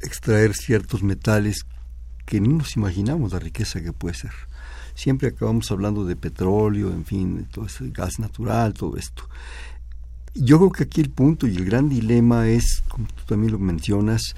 extraer 0.00 0.54
ciertos 0.54 1.02
metales 1.02 1.66
que 2.24 2.40
no 2.40 2.58
nos 2.58 2.76
imaginamos 2.76 3.32
la 3.32 3.38
riqueza 3.38 3.80
que 3.80 3.92
puede 3.92 4.14
ser 4.14 4.32
siempre 4.96 5.28
acabamos 5.28 5.70
hablando 5.70 6.04
de 6.04 6.16
petróleo, 6.16 6.90
en 6.90 7.04
fin, 7.04 7.46
todo 7.52 7.66
ese 7.66 7.90
gas 7.90 8.18
natural, 8.18 8.74
todo 8.74 8.96
esto. 8.96 9.28
Yo 10.34 10.58
creo 10.58 10.72
que 10.72 10.84
aquí 10.84 11.00
el 11.00 11.10
punto 11.10 11.46
y 11.46 11.54
el 11.54 11.64
gran 11.64 11.88
dilema 11.88 12.48
es, 12.48 12.82
como 12.88 13.06
tú 13.06 13.22
también 13.26 13.52
lo 13.52 13.58
mencionas, 13.58 14.34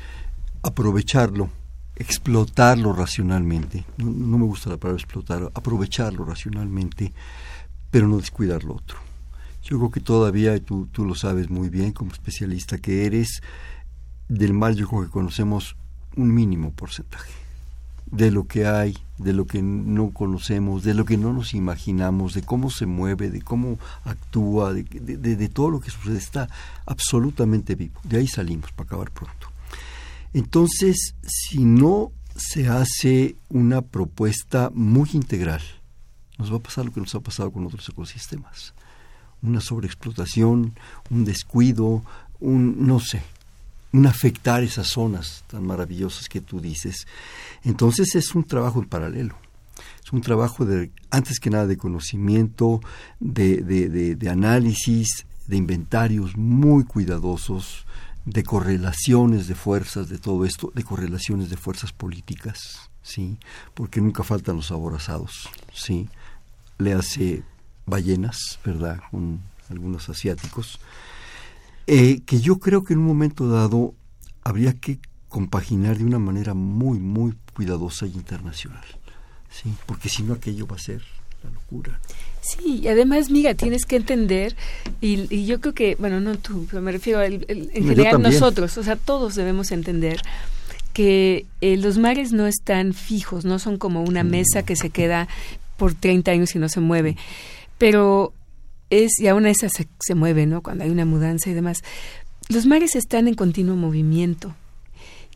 aprovecharlo, 0.62 1.48
explotarlo 1.96 2.92
racionalmente. 2.92 3.84
No, 3.96 4.38
me 4.38 4.44
gusta 4.44 4.70
la 4.70 4.76
palabra 4.76 5.00
explotar, 5.00 5.50
aprovecharlo 5.54 6.24
racionalmente, 6.24 7.12
pero 7.90 8.06
no 8.06 8.18
descuidar 8.18 8.64
lo 8.64 8.74
otro. 8.74 8.98
Yo 9.62 9.78
creo 9.78 9.90
que 9.90 10.00
todavía, 10.00 10.58
tú, 10.62 10.86
tú 10.92 11.04
lo 11.04 11.14
sabes 11.14 11.50
muy 11.50 11.68
bien 11.68 11.92
como 11.92 12.12
especialista 12.12 12.78
que 12.78 13.06
eres, 13.06 13.42
del 14.28 14.52
mal 14.52 14.76
yo 14.76 14.88
creo 14.88 15.04
que 15.04 15.10
conocemos 15.10 15.76
un 16.16 16.34
mínimo 16.34 16.72
porcentaje 16.72 17.32
de 18.10 18.30
lo 18.30 18.46
que 18.46 18.66
hay, 18.66 18.96
de 19.18 19.32
lo 19.32 19.46
que 19.46 19.62
no 19.62 20.10
conocemos, 20.10 20.82
de 20.82 20.94
lo 20.94 21.04
que 21.04 21.16
no 21.16 21.32
nos 21.32 21.54
imaginamos, 21.54 22.34
de 22.34 22.42
cómo 22.42 22.70
se 22.70 22.86
mueve, 22.86 23.30
de 23.30 23.42
cómo 23.42 23.78
actúa, 24.04 24.72
de, 24.72 24.82
de, 24.82 25.48
todo 25.48 25.70
lo 25.70 25.80
que 25.80 25.90
sucede, 25.90 26.18
está 26.18 26.48
absolutamente 26.86 27.74
vivo. 27.74 28.00
De 28.04 28.18
ahí 28.18 28.26
salimos 28.26 28.72
para 28.72 28.86
acabar 28.86 29.10
pronto. 29.10 29.48
Entonces, 30.32 31.14
si 31.22 31.64
no 31.64 32.12
se 32.34 32.68
hace 32.68 33.36
una 33.48 33.82
propuesta 33.82 34.70
muy 34.72 35.10
integral, 35.12 35.62
nos 36.38 36.52
va 36.52 36.56
a 36.56 36.62
pasar 36.62 36.84
lo 36.84 36.92
que 36.92 37.00
nos 37.00 37.14
ha 37.14 37.20
pasado 37.20 37.50
con 37.50 37.66
otros 37.66 37.88
ecosistemas. 37.88 38.74
Una 39.42 39.60
sobreexplotación, 39.60 40.74
un 41.10 41.24
descuido, 41.24 42.02
un 42.40 42.86
no 42.86 43.00
sé, 43.00 43.22
un 43.92 44.06
afectar 44.06 44.62
esas 44.62 44.88
zonas 44.88 45.44
tan 45.46 45.66
maravillosas 45.66 46.28
que 46.28 46.40
tú 46.40 46.60
dices. 46.60 47.06
Entonces 47.64 48.14
es 48.14 48.34
un 48.34 48.44
trabajo 48.44 48.80
en 48.80 48.88
paralelo. 48.88 49.36
Es 50.04 50.12
un 50.12 50.20
trabajo 50.20 50.64
de, 50.64 50.90
antes 51.10 51.38
que 51.38 51.50
nada, 51.50 51.66
de 51.66 51.76
conocimiento, 51.76 52.80
de, 53.20 53.58
de, 53.58 54.16
de, 54.16 54.30
análisis, 54.30 55.26
de 55.46 55.56
inventarios 55.56 56.36
muy 56.36 56.84
cuidadosos, 56.84 57.86
de 58.24 58.42
correlaciones 58.42 59.46
de 59.48 59.54
fuerzas, 59.54 60.08
de 60.08 60.18
todo 60.18 60.44
esto, 60.44 60.72
de 60.74 60.84
correlaciones 60.84 61.50
de 61.50 61.56
fuerzas 61.56 61.92
políticas, 61.92 62.90
¿sí? 63.02 63.38
Porque 63.74 64.00
nunca 64.00 64.22
faltan 64.22 64.56
los 64.56 64.70
aborazados, 64.70 65.48
¿sí? 65.72 66.08
Le 66.78 66.92
hace 66.92 67.42
ballenas, 67.88 68.58
¿verdad? 68.64 69.00
Con 69.10 69.40
algunos 69.70 70.08
asiáticos 70.08 70.78
eh, 71.90 72.20
que 72.26 72.40
yo 72.40 72.58
creo 72.58 72.84
que 72.84 72.92
en 72.92 73.00
un 73.00 73.06
momento 73.06 73.48
dado 73.48 73.94
habría 74.44 74.74
que 74.74 74.98
compaginar 75.28 75.96
de 75.96 76.04
una 76.04 76.18
manera 76.18 76.52
muy, 76.52 76.98
muy 76.98 77.32
cuidadosa 77.54 78.06
y 78.06 78.12
internacional, 78.12 78.84
¿sí? 79.50 79.72
porque 79.86 80.10
si 80.10 80.22
no 80.22 80.34
aquello 80.34 80.66
va 80.66 80.76
a 80.76 80.80
ser 80.80 81.02
la 81.42 81.50
locura. 81.50 81.98
Sí, 82.42 82.80
y 82.82 82.88
además, 82.88 83.30
mira, 83.30 83.54
tienes 83.54 83.86
que 83.86 83.96
entender, 83.96 84.54
y, 85.00 85.46
yo 85.46 85.62
creo 85.62 85.72
que, 85.72 85.96
bueno, 85.98 86.20
no 86.20 86.36
tú, 86.36 86.66
pero 86.70 86.82
me 86.82 86.92
refiero 86.92 87.22
en 87.22 87.70
general 87.72 88.20
nosotros, 88.20 88.76
o 88.76 88.82
sea, 88.82 88.96
todos 88.96 89.34
debemos 89.34 89.70
entender 89.70 90.20
que 90.92 91.46
eh, 91.62 91.78
los 91.78 91.96
mares 91.96 92.32
no 92.32 92.46
están 92.46 92.92
fijos, 92.92 93.46
no 93.46 93.58
son 93.58 93.78
como 93.78 94.02
una 94.02 94.24
mm. 94.24 94.28
mesa 94.28 94.62
que 94.62 94.76
se 94.76 94.90
queda 94.90 95.26
por 95.78 95.94
30 95.94 96.32
años 96.32 96.54
y 96.54 96.58
no 96.58 96.68
se 96.68 96.80
mueve, 96.80 97.16
pero 97.78 98.32
es, 98.90 99.18
y 99.18 99.28
aún 99.28 99.46
esa 99.46 99.68
se, 99.68 99.88
se 100.00 100.14
mueve, 100.14 100.46
¿no? 100.46 100.62
Cuando 100.62 100.84
hay 100.84 100.90
una 100.90 101.04
mudanza 101.04 101.50
y 101.50 101.54
demás. 101.54 101.82
Los 102.48 102.66
mares 102.66 102.96
están 102.96 103.28
en 103.28 103.34
continuo 103.34 103.76
movimiento 103.76 104.54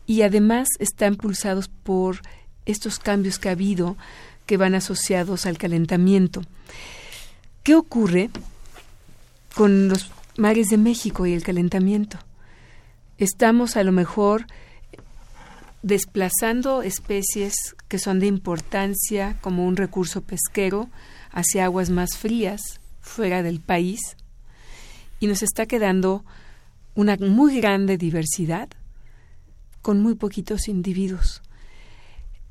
y 0.05 0.23
además 0.23 0.67
están 0.79 1.15
pulsados 1.15 1.69
por 1.69 2.21
estos 2.65 2.99
cambios 2.99 3.39
que 3.39 3.49
ha 3.49 3.53
habido 3.53 3.97
que 4.45 4.57
van 4.57 4.75
asociados 4.75 5.45
al 5.45 5.57
calentamiento. 5.57 6.41
¿Qué 7.63 7.75
ocurre 7.75 8.29
con 9.55 9.87
los 9.87 10.11
mares 10.37 10.67
de 10.67 10.77
México 10.77 11.25
y 11.25 11.33
el 11.33 11.43
calentamiento? 11.43 12.17
Estamos 13.17 13.77
a 13.77 13.83
lo 13.83 13.91
mejor 13.91 14.47
desplazando 15.81 16.81
especies 16.81 17.53
que 17.87 17.99
son 17.99 18.19
de 18.19 18.25
importancia 18.25 19.37
como 19.41 19.65
un 19.65 19.77
recurso 19.77 20.21
pesquero 20.21 20.89
hacia 21.33 21.65
aguas 21.65 21.89
más 21.89 22.17
frías 22.17 22.61
fuera 23.01 23.43
del 23.43 23.59
país 23.59 23.99
y 25.19 25.27
nos 25.27 25.43
está 25.43 25.65
quedando 25.65 26.23
una 26.95 27.17
muy 27.17 27.59
grande 27.59 27.97
diversidad 27.97 28.69
con 29.81 30.01
muy 30.01 30.15
poquitos 30.15 30.67
individuos. 30.67 31.41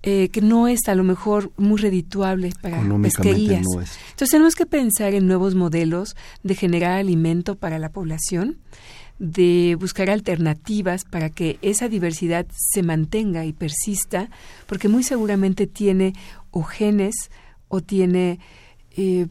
Eh, 0.04 0.30
que 0.30 0.40
no 0.40 0.66
es 0.66 0.88
a 0.88 0.96
lo 0.96 1.04
mejor 1.04 1.52
muy 1.56 1.80
redituable 1.80 2.50
para 2.60 2.82
pesquerías. 3.00 3.64
Entonces 3.64 4.30
tenemos 4.30 4.56
que 4.56 4.66
pensar 4.66 5.14
en 5.14 5.28
nuevos 5.28 5.54
modelos 5.54 6.16
de 6.42 6.56
generar 6.56 6.98
alimento 6.98 7.54
para 7.54 7.78
la 7.78 7.88
población, 7.88 8.58
de 9.20 9.76
buscar 9.78 10.10
alternativas 10.10 11.04
para 11.04 11.30
que 11.30 11.56
esa 11.62 11.88
diversidad 11.88 12.46
se 12.50 12.82
mantenga 12.82 13.44
y 13.44 13.52
persista, 13.52 14.28
porque 14.66 14.88
muy 14.88 15.04
seguramente 15.04 15.68
tiene 15.68 16.14
o 16.50 16.64
genes 16.64 17.30
o 17.68 17.80
tiene 17.80 18.40
eh, 18.96 19.26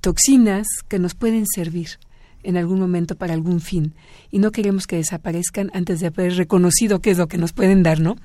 toxinas 0.00 0.66
que 0.88 0.98
nos 0.98 1.14
pueden 1.14 1.46
servir 1.46 1.98
en 2.42 2.56
algún 2.56 2.80
momento 2.80 3.14
para 3.16 3.34
algún 3.34 3.60
fin 3.60 3.94
y 4.30 4.38
no 4.38 4.50
queremos 4.50 4.86
que 4.86 4.96
desaparezcan 4.96 5.70
antes 5.74 6.00
de 6.00 6.08
haber 6.08 6.34
reconocido 6.36 7.00
qué 7.00 7.12
es 7.12 7.18
lo 7.18 7.28
que 7.28 7.38
nos 7.38 7.52
pueden 7.52 7.82
dar, 7.82 8.00
¿no? 8.00 8.16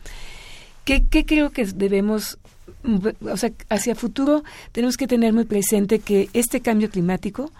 ¿Qué, 0.86 1.06
qué 1.06 1.26
creo 1.26 1.52
que 1.52 1.66
debemos, 1.66 2.40
o 3.22 3.38
sea, 3.38 3.52
hacia 3.70 3.96
futuro 3.96 4.44
tenemos 4.72 4.98
que 4.98 5.08
tener 5.08 5.34
muy 5.34 5.46
presente 5.46 6.00
que 6.00 6.30
este 6.34 6.62
cambio 6.62 6.90
climático 6.90 7.52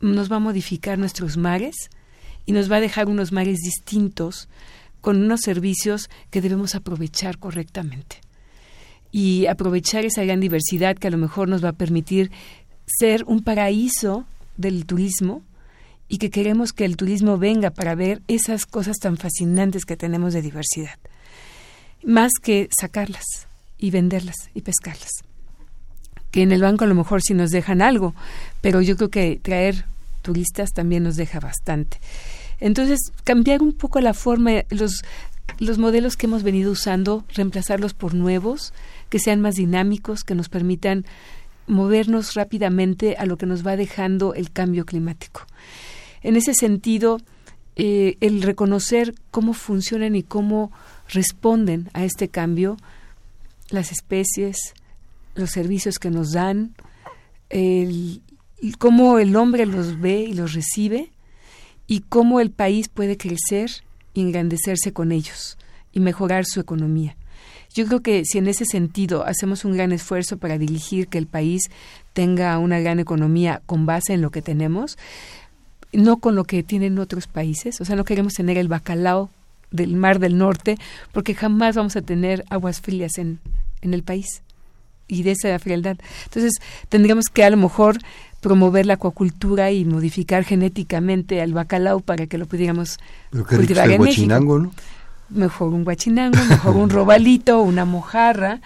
nos 0.00 0.30
va 0.30 0.36
a 0.36 0.40
modificar 0.40 0.98
nuestros 0.98 1.36
mares 1.36 1.74
y 2.44 2.52
nos 2.52 2.70
va 2.70 2.76
a 2.76 2.80
dejar 2.80 3.08
unos 3.08 3.32
mares 3.32 3.58
distintos 3.58 4.48
con 5.00 5.22
unos 5.22 5.40
servicios 5.40 6.10
que 6.30 6.40
debemos 6.40 6.74
aprovechar 6.74 7.38
correctamente 7.38 8.20
y 9.12 9.46
aprovechar 9.46 10.04
esa 10.04 10.24
gran 10.24 10.40
diversidad 10.40 10.96
que 10.96 11.08
a 11.08 11.10
lo 11.10 11.18
mejor 11.18 11.48
nos 11.48 11.64
va 11.64 11.70
a 11.70 11.72
permitir 11.72 12.30
ser 12.86 13.24
un 13.24 13.42
paraíso 13.42 14.24
del 14.56 14.86
turismo 14.86 15.42
y 16.08 16.18
que 16.18 16.30
queremos 16.30 16.72
que 16.72 16.84
el 16.84 16.96
turismo 16.96 17.36
venga 17.36 17.70
para 17.70 17.94
ver 17.94 18.22
esas 18.28 18.64
cosas 18.66 18.96
tan 18.98 19.16
fascinantes 19.16 19.84
que 19.84 19.96
tenemos 19.96 20.32
de 20.32 20.42
diversidad, 20.42 20.98
más 22.04 22.32
que 22.40 22.68
sacarlas 22.78 23.24
y 23.78 23.90
venderlas 23.90 24.36
y 24.54 24.62
pescarlas. 24.62 25.10
Que 26.30 26.42
en 26.42 26.52
el 26.52 26.62
banco 26.62 26.84
a 26.84 26.88
lo 26.88 26.94
mejor 26.94 27.22
sí 27.22 27.34
nos 27.34 27.50
dejan 27.50 27.82
algo, 27.82 28.14
pero 28.60 28.80
yo 28.82 28.96
creo 28.96 29.10
que 29.10 29.40
traer 29.42 29.84
turistas 30.22 30.72
también 30.72 31.02
nos 31.02 31.16
deja 31.16 31.40
bastante. 31.40 31.98
Entonces, 32.60 32.98
cambiar 33.24 33.62
un 33.62 33.72
poco 33.72 34.00
la 34.00 34.14
forma, 34.14 34.64
los, 34.70 35.02
los 35.58 35.78
modelos 35.78 36.16
que 36.16 36.26
hemos 36.26 36.42
venido 36.42 36.72
usando, 36.72 37.24
reemplazarlos 37.34 37.94
por 37.94 38.14
nuevos, 38.14 38.72
que 39.08 39.18
sean 39.18 39.40
más 39.40 39.56
dinámicos, 39.56 40.24
que 40.24 40.34
nos 40.34 40.48
permitan 40.48 41.04
movernos 41.66 42.34
rápidamente 42.34 43.16
a 43.16 43.26
lo 43.26 43.36
que 43.36 43.46
nos 43.46 43.66
va 43.66 43.76
dejando 43.76 44.34
el 44.34 44.50
cambio 44.50 44.84
climático. 44.84 45.42
En 46.22 46.36
ese 46.36 46.54
sentido, 46.54 47.20
eh, 47.76 48.16
el 48.20 48.42
reconocer 48.42 49.14
cómo 49.30 49.52
funcionan 49.52 50.16
y 50.16 50.22
cómo 50.22 50.72
responden 51.08 51.90
a 51.92 52.04
este 52.04 52.28
cambio 52.28 52.76
las 53.70 53.92
especies, 53.92 54.74
los 55.34 55.50
servicios 55.50 55.98
que 55.98 56.10
nos 56.10 56.32
dan, 56.32 56.74
cómo 58.78 59.18
el 59.18 59.36
hombre 59.36 59.66
los 59.66 60.00
ve 60.00 60.20
y 60.20 60.34
los 60.34 60.54
recibe 60.54 61.10
y 61.86 62.00
cómo 62.00 62.40
el 62.40 62.50
país 62.50 62.88
puede 62.88 63.16
crecer 63.16 63.70
y 64.14 64.22
engrandecerse 64.22 64.92
con 64.92 65.12
ellos 65.12 65.58
y 65.92 66.00
mejorar 66.00 66.44
su 66.44 66.60
economía. 66.60 67.16
Yo 67.76 67.86
creo 67.86 68.00
que 68.00 68.24
si 68.24 68.38
en 68.38 68.48
ese 68.48 68.64
sentido 68.64 69.26
hacemos 69.26 69.66
un 69.66 69.76
gran 69.76 69.92
esfuerzo 69.92 70.38
para 70.38 70.56
dirigir 70.56 71.08
que 71.08 71.18
el 71.18 71.26
país 71.26 71.64
tenga 72.14 72.56
una 72.56 72.80
gran 72.80 73.00
economía 73.00 73.60
con 73.66 73.84
base 73.84 74.14
en 74.14 74.22
lo 74.22 74.30
que 74.30 74.40
tenemos, 74.40 74.96
no 75.92 76.16
con 76.16 76.34
lo 76.34 76.44
que 76.44 76.62
tienen 76.62 76.98
otros 76.98 77.26
países, 77.26 77.78
o 77.82 77.84
sea, 77.84 77.94
no 77.94 78.04
queremos 78.04 78.32
tener 78.32 78.56
el 78.56 78.68
bacalao 78.68 79.28
del 79.70 79.94
Mar 79.94 80.20
del 80.20 80.38
Norte, 80.38 80.78
porque 81.12 81.34
jamás 81.34 81.76
vamos 81.76 81.96
a 81.96 82.00
tener 82.00 82.46
aguas 82.48 82.80
frías 82.80 83.18
en, 83.18 83.40
en 83.82 83.92
el 83.92 84.02
país. 84.02 84.40
y 85.06 85.22
de 85.22 85.32
esa 85.32 85.58
frialdad. 85.58 85.98
Entonces, 86.24 86.54
tendríamos 86.88 87.26
que 87.26 87.44
a 87.44 87.50
lo 87.50 87.58
mejor 87.58 87.98
promover 88.40 88.86
la 88.86 88.94
acuacultura 88.94 89.70
y 89.70 89.84
modificar 89.84 90.44
genéticamente 90.44 91.42
al 91.42 91.52
bacalao 91.52 92.00
para 92.00 92.26
que 92.26 92.38
lo 92.38 92.46
pudiéramos 92.46 92.98
cultivar 93.48 93.90
en 93.90 94.00
México. 94.00 94.40
¿no? 94.40 94.72
Mejor 95.28 95.72
un 95.72 95.84
guachinango, 95.84 96.38
mejor 96.44 96.76
un 96.76 96.90
robalito, 96.98 97.60
una 97.60 97.84
mojarra. 97.84 98.60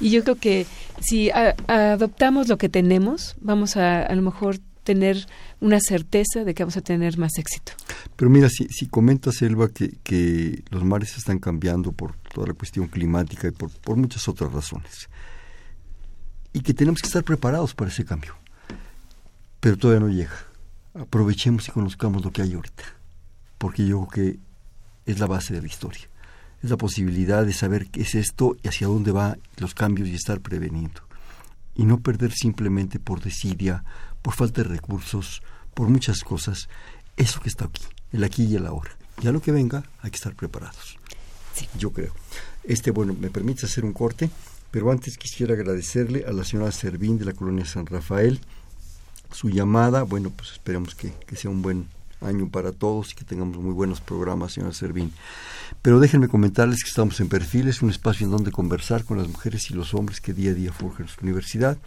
Y 0.00 0.10
yo 0.10 0.22
creo 0.24 0.36
que 0.36 0.66
si 1.00 1.30
adoptamos 1.30 2.48
lo 2.48 2.58
que 2.58 2.68
tenemos, 2.68 3.36
vamos 3.40 3.76
a 3.76 4.02
a 4.02 4.14
lo 4.14 4.22
mejor 4.22 4.58
tener 4.84 5.26
una 5.60 5.78
certeza 5.80 6.44
de 6.44 6.54
que 6.54 6.64
vamos 6.64 6.76
a 6.76 6.80
tener 6.80 7.18
más 7.18 7.38
éxito. 7.38 7.72
Pero 8.16 8.30
mira, 8.30 8.48
si, 8.48 8.68
si 8.68 8.86
comentas, 8.86 9.40
Elba, 9.42 9.68
que, 9.68 9.96
que 10.02 10.62
los 10.70 10.84
mares 10.84 11.16
están 11.16 11.38
cambiando 11.38 11.92
por 11.92 12.16
toda 12.34 12.48
la 12.48 12.54
cuestión 12.54 12.88
climática 12.88 13.48
y 13.48 13.52
por, 13.52 13.70
por 13.70 13.96
muchas 13.96 14.28
otras 14.28 14.52
razones, 14.52 15.08
y 16.52 16.60
que 16.60 16.74
tenemos 16.74 17.00
que 17.00 17.06
estar 17.06 17.24
preparados 17.24 17.74
para 17.74 17.90
ese 17.90 18.04
cambio, 18.04 18.34
pero 19.60 19.76
todavía 19.76 20.06
no 20.06 20.12
llega. 20.12 20.36
Aprovechemos 20.94 21.68
y 21.68 21.72
conozcamos 21.72 22.24
lo 22.24 22.30
que 22.32 22.42
hay 22.42 22.52
ahorita, 22.52 22.84
porque 23.58 23.86
yo 23.86 24.06
creo 24.06 24.32
que 24.34 24.40
es 25.06 25.18
la 25.18 25.26
base 25.26 25.54
de 25.54 25.60
la 25.60 25.66
historia. 25.66 26.08
Es 26.62 26.70
la 26.70 26.76
posibilidad 26.76 27.44
de 27.44 27.52
saber 27.52 27.88
qué 27.88 28.02
es 28.02 28.14
esto 28.14 28.56
y 28.62 28.68
hacia 28.68 28.86
dónde 28.86 29.12
va 29.12 29.36
los 29.58 29.74
cambios 29.74 30.08
y 30.08 30.14
estar 30.14 30.40
preveniendo. 30.40 31.02
Y 31.74 31.84
no 31.84 32.00
perder 32.00 32.32
simplemente 32.32 32.98
por 32.98 33.20
desidia, 33.20 33.84
por 34.22 34.34
falta 34.34 34.62
de 34.62 34.68
recursos, 34.68 35.42
por 35.74 35.88
muchas 35.88 36.22
cosas, 36.22 36.68
eso 37.16 37.40
que 37.40 37.48
está 37.48 37.64
aquí, 37.64 37.84
el 38.12 38.22
aquí 38.24 38.44
y 38.44 38.56
el 38.56 38.66
ahora. 38.66 38.96
Ya 39.20 39.32
lo 39.32 39.42
que 39.42 39.52
venga, 39.52 39.82
hay 40.00 40.10
que 40.10 40.16
estar 40.16 40.34
preparados. 40.34 40.98
Sí. 41.54 41.68
Yo 41.78 41.92
creo. 41.92 42.14
Este, 42.64 42.90
bueno, 42.90 43.14
me 43.18 43.30
permite 43.30 43.66
hacer 43.66 43.84
un 43.84 43.92
corte, 43.92 44.30
pero 44.70 44.90
antes 44.90 45.18
quisiera 45.18 45.54
agradecerle 45.54 46.24
a 46.26 46.32
la 46.32 46.44
señora 46.44 46.72
Servín 46.72 47.18
de 47.18 47.24
la 47.24 47.32
colonia 47.32 47.64
San 47.64 47.86
Rafael 47.86 48.40
su 49.32 49.48
llamada. 49.50 50.02
Bueno, 50.02 50.30
pues 50.30 50.52
esperemos 50.52 50.94
que, 50.94 51.12
que 51.26 51.36
sea 51.36 51.50
un 51.50 51.62
buen 51.62 51.88
año 52.24 52.48
para 52.48 52.72
todos 52.72 53.12
y 53.12 53.14
que 53.14 53.24
tengamos 53.24 53.58
muy 53.58 53.72
buenos 53.72 54.00
programas, 54.00 54.52
señora 54.52 54.72
Servín. 54.72 55.12
Pero 55.80 56.00
déjenme 56.00 56.26
comentarles 56.28 56.82
que 56.82 56.88
estamos 56.88 57.18
en 57.20 57.28
Perfiles, 57.28 57.82
un 57.82 57.90
espacio 57.90 58.26
en 58.26 58.32
donde 58.32 58.50
conversar 58.52 59.04
con 59.04 59.18
las 59.18 59.28
mujeres 59.28 59.70
y 59.70 59.74
los 59.74 59.94
hombres 59.94 60.20
que 60.20 60.32
día 60.32 60.50
a 60.50 60.54
día 60.54 60.72
forjan 60.72 61.06
nuestra 61.06 61.22
universidad. 61.22 61.78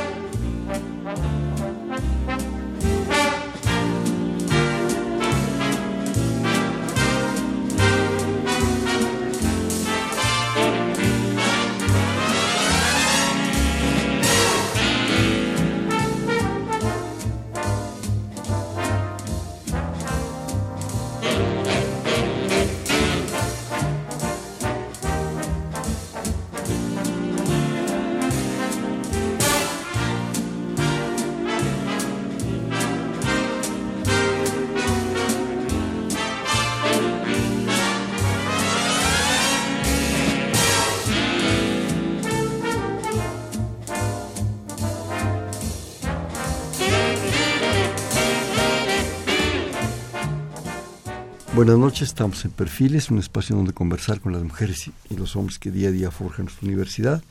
Buenas 51.59 51.77
noches, 51.77 52.07
estamos 52.07 52.45
en 52.45 52.51
Perfiles, 52.51 53.11
un 53.11 53.19
espacio 53.19 53.53
donde 53.53 53.73
conversar 53.73 54.21
con 54.21 54.31
las 54.31 54.41
mujeres 54.41 54.89
y 55.09 55.15
los 55.17 55.35
hombres 55.35 55.59
que 55.59 55.71
día 55.71 55.89
a 55.89 55.91
día 55.91 56.09
forjan 56.09 56.45
nuestra 56.45 56.65
universidad. 56.65 57.21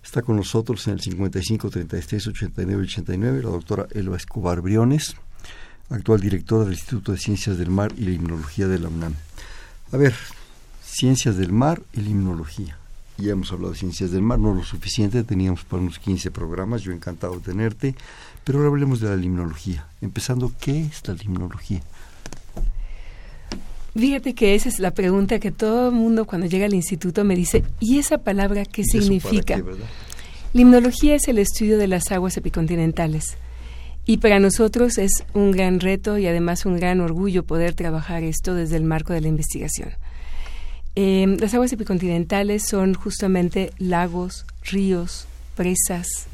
Está 0.00 0.22
con 0.22 0.36
nosotros 0.36 0.86
en 0.86 0.92
el 0.92 1.00
55 1.00 1.70
36 1.70 2.28
89 2.28 2.84
89 2.84 3.42
la 3.42 3.50
doctora 3.50 3.88
Elba 3.90 4.16
Escobar 4.16 4.60
Briones, 4.60 5.16
actual 5.90 6.20
directora 6.20 6.62
del 6.62 6.74
Instituto 6.74 7.10
de 7.10 7.18
Ciencias 7.18 7.58
del 7.58 7.70
Mar 7.70 7.92
y 7.96 8.02
Limnología 8.02 8.68
de 8.68 8.78
la 8.78 8.88
UNAM. 8.90 9.14
A 9.90 9.96
ver, 9.96 10.14
Ciencias 10.84 11.36
del 11.36 11.50
Mar 11.50 11.82
y 11.94 12.02
Limnología. 12.02 12.78
Ya 13.18 13.32
hemos 13.32 13.50
hablado 13.50 13.72
de 13.72 13.78
Ciencias 13.80 14.12
del 14.12 14.22
Mar, 14.22 14.38
no 14.38 14.54
lo 14.54 14.62
suficiente, 14.62 15.24
teníamos 15.24 15.64
para 15.64 15.82
unos 15.82 15.98
15 15.98 16.30
programas, 16.30 16.82
yo 16.82 16.92
encantado 16.92 17.34
de 17.34 17.40
tenerte, 17.40 17.96
pero 18.44 18.58
ahora 18.58 18.70
hablemos 18.70 19.00
de 19.00 19.08
la 19.08 19.16
limnología. 19.16 19.88
Empezando, 20.00 20.52
¿qué 20.60 20.82
es 20.82 21.08
la 21.08 21.14
limnología? 21.14 21.82
Fíjate 23.96 24.34
que 24.34 24.54
esa 24.54 24.68
es 24.68 24.80
la 24.80 24.90
pregunta 24.90 25.38
que 25.38 25.52
todo 25.52 25.88
el 25.88 25.94
mundo 25.94 26.24
cuando 26.24 26.46
llega 26.48 26.66
al 26.66 26.74
instituto 26.74 27.22
me 27.22 27.36
dice, 27.36 27.62
¿y 27.78 27.98
esa 27.98 28.18
palabra 28.18 28.64
qué 28.64 28.82
significa? 28.82 29.62
Limnología 30.52 31.14
es 31.14 31.28
el 31.28 31.38
estudio 31.38 31.78
de 31.78 31.86
las 31.86 32.10
aguas 32.10 32.36
epicontinentales. 32.36 33.36
Y 34.06 34.18
para 34.18 34.38
nosotros 34.38 34.98
es 34.98 35.24
un 35.32 35.50
gran 35.52 35.80
reto 35.80 36.18
y 36.18 36.26
además 36.26 36.66
un 36.66 36.76
gran 36.76 37.00
orgullo 37.00 37.44
poder 37.44 37.74
trabajar 37.74 38.22
esto 38.22 38.54
desde 38.54 38.76
el 38.76 38.84
marco 38.84 39.12
de 39.12 39.20
la 39.20 39.28
investigación. 39.28 39.90
Em, 40.96 41.36
las 41.38 41.54
aguas 41.54 41.72
epicontinentales 41.72 42.66
son 42.68 42.94
justamente 42.94 43.72
lagos, 43.78 44.44
ríos, 44.62 45.26
presas. 45.56 46.26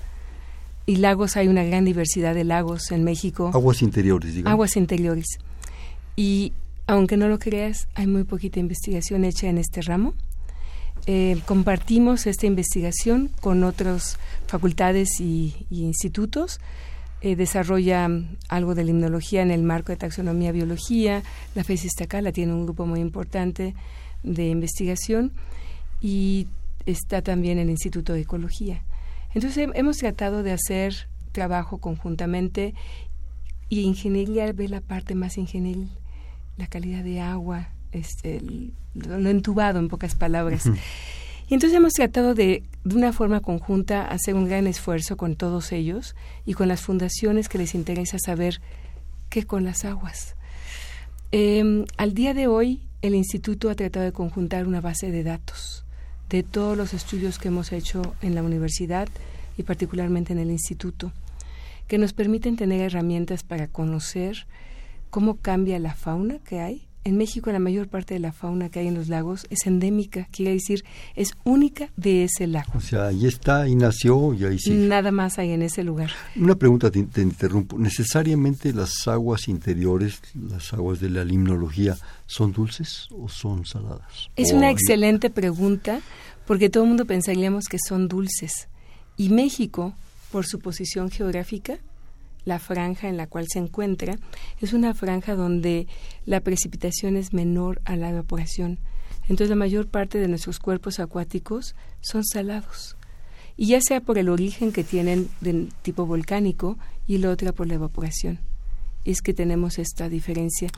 Y 0.85 0.97
lagos, 0.97 1.37
hay 1.37 1.49
una 1.49 1.63
gran 1.63 1.85
diversidad 1.85 2.35
de 2.35 2.45
lagos 2.45 2.91
en 2.91 3.05
México. 3.05 3.51
Aguas 3.55 3.83
interiores, 3.83 4.35
digamos. 4.35 4.53
Aguas 4.53 4.77
interiores. 4.77 5.39
Y 6.17 6.53
aunque 6.91 7.17
no 7.17 7.29
lo 7.29 7.39
creas, 7.39 7.87
hay 7.95 8.09
muy 8.09 8.25
poquita 8.25 8.59
investigación 8.59 9.25
hecha 9.25 9.49
en 9.49 9.59
este 9.59 9.81
ramo. 9.81 10.13
Eh, 11.07 11.41
compartimos 11.47 12.27
esta 12.27 12.47
investigación 12.47 13.31
con 13.41 13.63
otras 13.63 14.19
facultades 14.49 15.21
y, 15.21 15.55
institutos. 15.71 16.61
Eh, 17.21 17.37
desarrolla 17.37 18.09
algo 18.49 18.75
de 18.75 18.83
limnología 18.83 19.41
en 19.41 19.53
el 19.53 19.63
marco 19.63 19.93
de 19.93 19.99
taxonomía 19.99 20.51
biología. 20.51 21.23
La 21.55 21.63
FES 21.63 21.85
Iztacala 21.85 22.33
tiene 22.33 22.55
un 22.55 22.65
grupo 22.65 22.87
muy 22.87 22.99
importante 22.99 23.77
de 24.25 24.49
investigación 24.49 25.33
y 26.01 26.49
está 26.87 27.23
también 27.23 27.61
el 27.61 27.71
Instituto 27.71 28.15
de 28.15 28.23
Ecología. 28.23 28.83
Entonces 29.33 29.69
hemos 29.75 29.99
tratado 29.99 30.43
de 30.43 30.51
hacer 30.51 31.07
trabajo 31.31 31.79
conjuntamente 31.79 32.75
y 33.69 33.83
ingeniería 33.83 34.53
ve 34.53 34.69
la 34.69 34.81
parte 34.81 35.15
más 35.15 35.39
ingenieril 35.39 35.89
la 36.61 36.67
calidad 36.67 37.03
de 37.03 37.21
agua, 37.21 37.69
este, 37.91 38.41
lo, 38.95 39.29
entubado 39.29 39.79
en 39.79 39.89
pocas 39.89 40.15
palabras. 40.15 40.67
Y 41.49 41.55
entonces 41.55 41.77
hemos 41.77 41.95
tratado 41.95 42.35
de, 42.35 42.63
de 42.85 42.95
una 42.95 43.13
forma 43.13 43.41
conjunta, 43.41 44.07
hacer 44.07 44.35
un 44.35 44.47
gran 44.47 44.69
esfuerzo 44.69 45.17
con 45.17 45.35
todos 45.35 45.73
ellos 45.73 46.15
y 46.47 46.55
con 46.55 46.69
las 46.69 46.83
fundaciones 46.83 47.49
que 47.49 47.59
les 47.59 47.75
interesa 47.75 48.19
saber 48.19 48.61
qué 49.29 49.45
con 49.45 49.65
las 49.65 49.85
aguas. 49.85 50.37
Em, 51.33 51.87
al 51.97 52.15
día 52.15 52.35
de 52.35 52.47
hoy, 52.47 52.83
el 53.03 53.15
instituto 53.15 53.71
ha 53.71 53.75
tratado 53.75 54.05
de 54.05 54.13
conjuntar 54.13 54.67
una 54.67 54.81
base 54.81 55.11
de 55.11 55.25
datos 55.25 55.85
de 56.29 56.45
todos 56.45 56.77
los 56.77 56.95
estudios 56.95 57.39
que 57.39 57.49
hemos 57.49 57.73
hecho 57.73 58.15
en 58.23 58.37
la 58.37 58.43
universidad 58.43 59.09
y 59.59 59.65
particularmente 59.65 60.33
en 60.33 60.39
el 60.39 60.51
instituto, 60.51 61.13
que 61.89 61.99
nos 61.99 62.13
permiten 62.13 62.57
tener 62.57 62.81
herramientas 62.81 63.43
para 63.43 63.67
conocer 63.67 64.47
cómo 65.11 65.37
cambia 65.37 65.79
la 65.79 65.95
fauna 65.95 66.39
que 66.39 66.61
hay. 66.61 66.87
En 67.03 67.17
México 67.17 67.51
la 67.51 67.59
mayor 67.59 67.89
parte 67.89 68.13
de 68.13 68.21
la 68.21 68.31
fauna 68.31 68.69
que 68.69 68.81
hay 68.81 68.87
en 68.87 68.95
los 68.95 69.09
lagos 69.09 69.47
es 69.49 69.67
endémica, 69.67 70.29
quiere 70.31 70.53
decir, 70.53 70.85
es 71.17 71.33
única 71.45 71.89
de 71.97 72.25
ese 72.25 72.47
lago. 72.47 72.71
O 72.75 72.81
sea, 72.81 73.07
ahí 73.07 73.27
está, 73.27 73.67
y 73.67 73.75
nació 73.75 74.35
y 74.35 74.45
ahí 74.45 74.59
sí. 74.59 74.73
Nada 74.73 75.11
más 75.11 75.39
hay 75.39 75.53
en 75.53 75.63
ese 75.63 75.83
lugar. 75.83 76.11
Una 76.37 76.57
pregunta, 76.57 76.91
te, 76.91 76.99
interrumpo. 76.99 77.79
¿Necesariamente 77.79 78.75
las 78.75 79.09
aguas 79.09 79.49
interiores, 79.49 80.21
las 80.35 80.75
aguas 80.75 81.01
de 81.01 81.09
la 81.09 81.25
limnología, 81.25 81.97
son 82.27 82.53
dulces 82.53 83.09
o 83.13 83.31
son 83.31 83.65
saladas? 83.65 84.29
Es 84.37 84.53
una 84.53 84.71
excelente 84.71 85.31
pregunta, 85.31 86.03
porque 86.47 86.69
todo 86.69 86.83
el 86.85 86.91
mundo 86.91 87.07
pensaríamos 87.07 87.65
que 87.65 87.79
son 87.79 88.09
dulces. 88.09 88.69
Y 89.17 89.31
México, 89.31 89.95
por 90.31 90.45
su 90.45 90.59
posición 90.59 91.11
geográfica, 91.11 91.79
la 92.45 92.59
franja 92.59 93.09
en 93.09 93.17
la 93.17 93.27
cual 93.27 93.47
se 93.49 93.59
encuentra 93.59 94.17
es 94.61 94.73
una 94.73 94.95
franja 94.95 95.35
donde 95.35 95.87
la 96.27 96.41
precipitación 96.41 97.17
es 97.17 97.33
menor 97.33 97.81
a 97.85 97.97
la 97.97 98.11
evaporación. 98.11 98.79
Entonces 99.23 99.51
la 99.51 99.57
mayor 99.57 99.87
parte 99.87 100.19
de 100.19 100.29
nuestros 100.29 100.59
cuerpos 100.59 100.99
acuáticos 101.01 101.75
son 102.01 102.25
salados. 102.25 102.97
y 103.57 103.67
ya 103.67 103.81
sea 103.83 104.01
por 104.01 104.17
el 104.17 104.31
origen 104.31 104.73
que 104.73 104.85
tienen 104.85 105.29
de 105.43 105.69
tipo 105.83 106.07
volcánico 106.07 106.79
y 107.07 107.19
la 107.19 107.29
otra 107.29 107.53
por 107.53 107.67
la 107.67 107.75
evaporación. 107.75 108.39
Es 109.05 109.21
que 109.21 109.35
tenemos 109.35 109.79
esta 109.79 110.09
diferencia. 110.09 110.71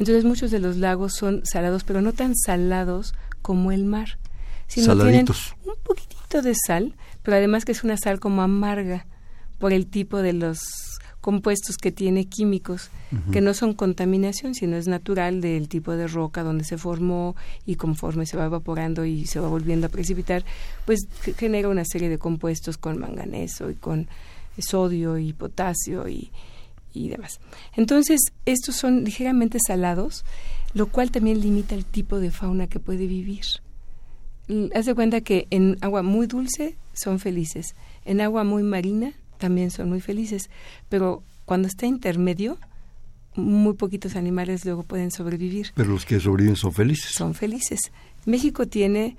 Entonces 0.00 0.24
muchos 0.24 0.50
de 0.50 0.58
los 0.58 0.76
lagos 0.76 1.14
son 1.14 1.42
salados, 1.44 1.84
pero 1.84 2.00
no 2.00 2.12
tan 2.12 2.34
salados 2.34 3.14
como 3.40 3.70
el 3.70 3.84
mar, 3.84 4.18
sino 4.66 4.96
tienen 4.96 5.26
un 5.64 5.76
poquitito 5.84 6.42
de 6.42 6.54
sal, 6.66 6.96
pero 7.22 7.36
además 7.36 7.64
que 7.64 7.72
es 7.72 7.84
una 7.84 7.96
sal 7.96 8.18
como 8.18 8.42
amarga 8.42 9.06
por 9.58 9.72
el 9.72 9.86
tipo 9.86 10.18
de 10.18 10.32
los 10.32 10.93
compuestos 11.24 11.78
que 11.78 11.90
tiene 11.90 12.26
químicos, 12.26 12.90
que 13.32 13.40
no 13.40 13.54
son 13.54 13.72
contaminación, 13.72 14.54
sino 14.54 14.76
es 14.76 14.88
natural 14.88 15.40
del 15.40 15.70
tipo 15.70 15.92
de 15.92 16.06
roca 16.06 16.42
donde 16.42 16.64
se 16.64 16.76
formó 16.76 17.34
y 17.64 17.76
conforme 17.76 18.26
se 18.26 18.36
va 18.36 18.44
evaporando 18.44 19.06
y 19.06 19.24
se 19.24 19.40
va 19.40 19.48
volviendo 19.48 19.86
a 19.86 19.88
precipitar, 19.88 20.44
pues 20.84 21.00
genera 21.38 21.70
una 21.70 21.86
serie 21.86 22.10
de 22.10 22.18
compuestos 22.18 22.76
con 22.76 22.98
manganeso 22.98 23.70
y 23.70 23.74
con 23.74 24.06
sodio 24.58 25.16
y 25.16 25.32
potasio 25.32 26.06
y, 26.08 26.30
y 26.92 27.08
demás. 27.08 27.40
Entonces, 27.74 28.20
estos 28.44 28.76
son 28.76 29.04
ligeramente 29.04 29.56
salados, 29.66 30.26
lo 30.74 30.88
cual 30.88 31.10
también 31.10 31.40
limita 31.40 31.74
el 31.74 31.86
tipo 31.86 32.20
de 32.20 32.32
fauna 32.32 32.66
que 32.66 32.80
puede 32.80 33.06
vivir. 33.06 33.46
Haz 34.74 34.84
de 34.84 34.94
cuenta 34.94 35.22
que 35.22 35.46
en 35.48 35.78
agua 35.80 36.02
muy 36.02 36.26
dulce 36.26 36.76
son 36.92 37.18
felices, 37.18 37.74
en 38.04 38.20
agua 38.20 38.44
muy 38.44 38.62
marina 38.62 39.14
también 39.38 39.70
son 39.70 39.88
muy 39.88 40.00
felices, 40.00 40.50
pero 40.88 41.22
cuando 41.44 41.68
está 41.68 41.86
intermedio, 41.86 42.58
muy 43.36 43.74
poquitos 43.74 44.16
animales 44.16 44.64
luego 44.64 44.82
pueden 44.82 45.10
sobrevivir. 45.10 45.72
Pero 45.74 45.90
los 45.90 46.04
que 46.04 46.20
sobreviven 46.20 46.56
son 46.56 46.72
felices. 46.72 47.12
Son 47.12 47.34
felices. 47.34 47.92
México 48.26 48.66
tiene 48.66 49.16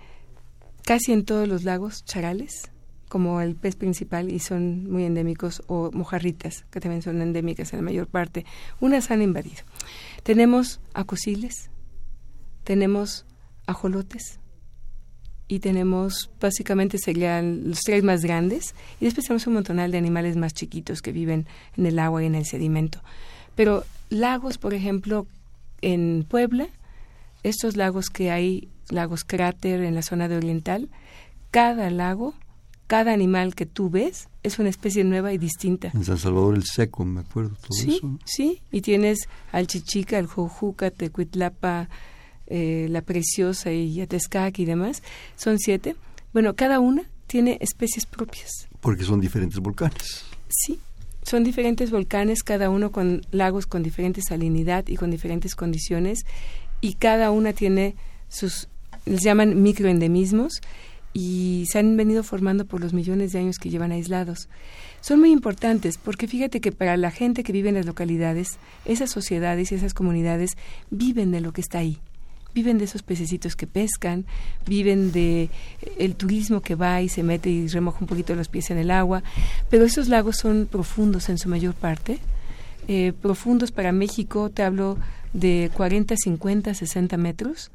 casi 0.84 1.11
en 1.11 1.26
todos 1.26 1.47
los 1.47 1.63
lagos 1.63 2.05
charales, 2.05 2.72
como 3.09 3.41
el 3.41 3.55
pez 3.55 3.76
principal, 3.76 4.32
y 4.32 4.39
son 4.39 4.89
muy 4.89 5.03
endémicos, 5.03 5.63
o 5.68 5.91
mojarritas, 5.91 6.66
que 6.72 6.80
también 6.80 7.01
son 7.01 7.22
endémicas 7.22 7.74
en 7.74 7.80
la 7.80 7.84
mayor 7.84 8.07
parte. 8.07 8.45
Unas 8.80 9.11
han 9.11 9.22
invadido. 9.22 9.63
Tenemos 10.24 10.80
acosiles, 10.93 11.70
tenemos 12.63 13.26
ajolotes, 13.68 14.39
y 15.48 15.60
tenemos 15.60 16.32
básicamente 16.39 16.98
serían 16.98 17.70
los 17.70 17.80
tres 17.82 18.04
más 18.04 18.22
grandes 18.24 18.74
y 19.00 19.06
después 19.06 19.28
tenemos 19.28 19.46
un 19.48 19.54
montonal 19.54 19.91
de 19.91 19.98
animales 19.98 20.36
más 20.38 20.54
chiquitos 20.54 21.02
que 21.02 21.12
viven 21.12 21.46
en 21.78 21.86
el 21.86 22.00
agua 22.00 22.24
y 22.24 22.26
en 22.26 22.36
el 22.36 22.46
sedimento. 22.46 23.02
Pero 23.56 23.84
lagos, 24.10 24.58
por 24.58 24.74
ejemplo, 24.74 25.28
en 25.82 26.26
Puebla, 26.28 26.68
estos 27.43 27.78
lagos 27.78 28.10
que 28.10 28.32
hay, 28.32 28.70
lagos 28.89 29.24
cráter 29.24 29.82
en 29.82 29.96
la 29.96 30.02
zona 30.02 30.28
de 30.28 30.38
oriental, 30.38 30.89
cada 31.52 31.89
lago, 31.89 32.34
cada 32.88 33.14
animal 33.14 33.56
que 33.56 33.66
tú 33.66 33.89
ves 33.89 34.28
es 34.43 34.60
una 34.60 34.70
especie 34.70 35.04
nueva 35.04 35.32
y 35.32 35.38
distinta. 35.38 35.91
En 35.93 36.04
San 36.04 36.18
Salvador 36.18 36.56
el 36.56 36.64
Seco, 36.64 37.06
me 37.06 37.22
acuerdo 37.22 37.56
todo 37.56 37.70
sí, 37.72 37.98
eso. 37.98 38.20
Sí, 38.26 38.62
y 38.72 38.82
tienes 38.82 39.20
al 39.52 39.68
Chichica, 39.68 40.18
al 40.18 40.28
Jojuca, 40.28 40.91
Tecuitlapa, 40.91 41.89
eh, 42.48 42.88
la 42.89 43.02
Preciosa 43.02 43.72
y 43.72 44.00
Atescac 44.02 44.60
y 44.60 44.66
demás, 44.66 45.04
son 45.36 45.60
siete. 45.60 45.96
Bueno, 46.34 46.56
cada 46.56 46.80
una 46.80 47.04
tiene 47.28 47.58
especies 47.62 48.06
propias. 48.06 48.68
Porque 48.82 49.04
son 49.04 49.20
diferentes 49.20 49.60
volcanes. 49.60 50.26
Sí, 50.48 50.80
son 51.24 51.43
diferentes 51.43 51.91
volcanes, 51.91 52.43
cada 52.43 52.70
uno 52.70 52.91
con 52.91 53.22
lagos 53.32 53.66
con 53.66 53.82
diferente 53.84 54.22
salinidad 54.22 54.88
y 54.88 54.96
con 54.96 55.10
diferentes 55.10 55.56
condiciones, 55.56 56.26
y 56.82 56.93
cada 56.93 57.32
una 57.32 57.54
tiene 57.54 57.96
sus, 58.30 58.68
les 59.06 59.24
llaman 59.24 59.64
microendemismos, 59.64 60.62
y 61.14 61.66
se 61.72 61.80
han 61.80 61.96
venido 61.96 62.24
formando 62.24 62.66
por 62.66 62.82
los 62.82 62.93
millones 62.93 63.32
de 63.32 63.39
años 63.39 63.58
que 63.58 63.70
llevan 63.70 63.93
aislados. 63.93 64.50
Son 65.00 65.20
muy 65.20 65.32
importantes 65.32 65.98
porque 65.98 66.28
fíjate 66.28 66.60
que 66.60 66.74
para 66.74 66.98
la 66.98 67.10
gente 67.10 67.43
que 67.43 67.54
vive 67.54 67.70
en 67.70 67.76
las 67.76 67.86
localidades, 67.86 68.60
esas 68.84 69.12
sociedades 69.12 69.72
y 69.72 69.76
esas 69.76 69.93
comunidades 69.93 70.58
viven 70.89 71.32
de 71.32 71.39
lo 71.39 71.54
que 71.54 71.62
está 71.62 71.78
ahí 71.80 72.00
viven 72.56 72.78
de 72.78 72.86
esos 72.86 73.03
pececitos 73.03 73.58
que 73.58 73.68
pescan, 73.68 74.26
viven 74.66 75.12
de 75.12 75.49
el 75.99 76.16
turismo 76.16 76.62
que 76.62 76.76
va 76.76 77.01
y 77.01 77.10
se 77.10 77.22
mete 77.22 77.49
y 77.49 77.68
remoja 77.68 77.99
un 77.99 78.08
poquito 78.08 78.34
los 78.34 78.47
pies 78.47 78.72
en 78.72 78.78
el 78.78 78.91
agua, 78.91 79.22
pero 79.70 79.84
esos 79.84 80.08
lagos 80.08 80.38
son 80.38 80.66
profundos 80.66 81.28
en 81.28 81.38
su 81.38 81.49
mayor 81.49 81.76
parte. 81.76 82.20
Eh, 82.88 83.12
profundos 83.22 83.72
para 83.72 83.91
México, 83.91 84.49
te 84.49 84.64
hablo 84.64 84.97
de 85.34 85.70
40, 85.74 86.16
50, 86.16 86.74
60 86.74 87.18
metros. 87.18 87.72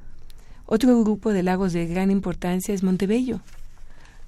Otro 0.65 0.99
grupo 1.03 1.33
de 1.33 1.43
lagos 1.43 1.75
de 1.75 1.87
gran 1.87 2.11
importancia 2.11 2.73
es 2.75 2.83
Montebello. 2.83 3.41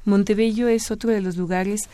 Montebello 0.05 0.69
es 0.69 0.91
otro 0.91 1.11
de 1.11 1.23
los 1.23 1.37
lugares 1.37 1.89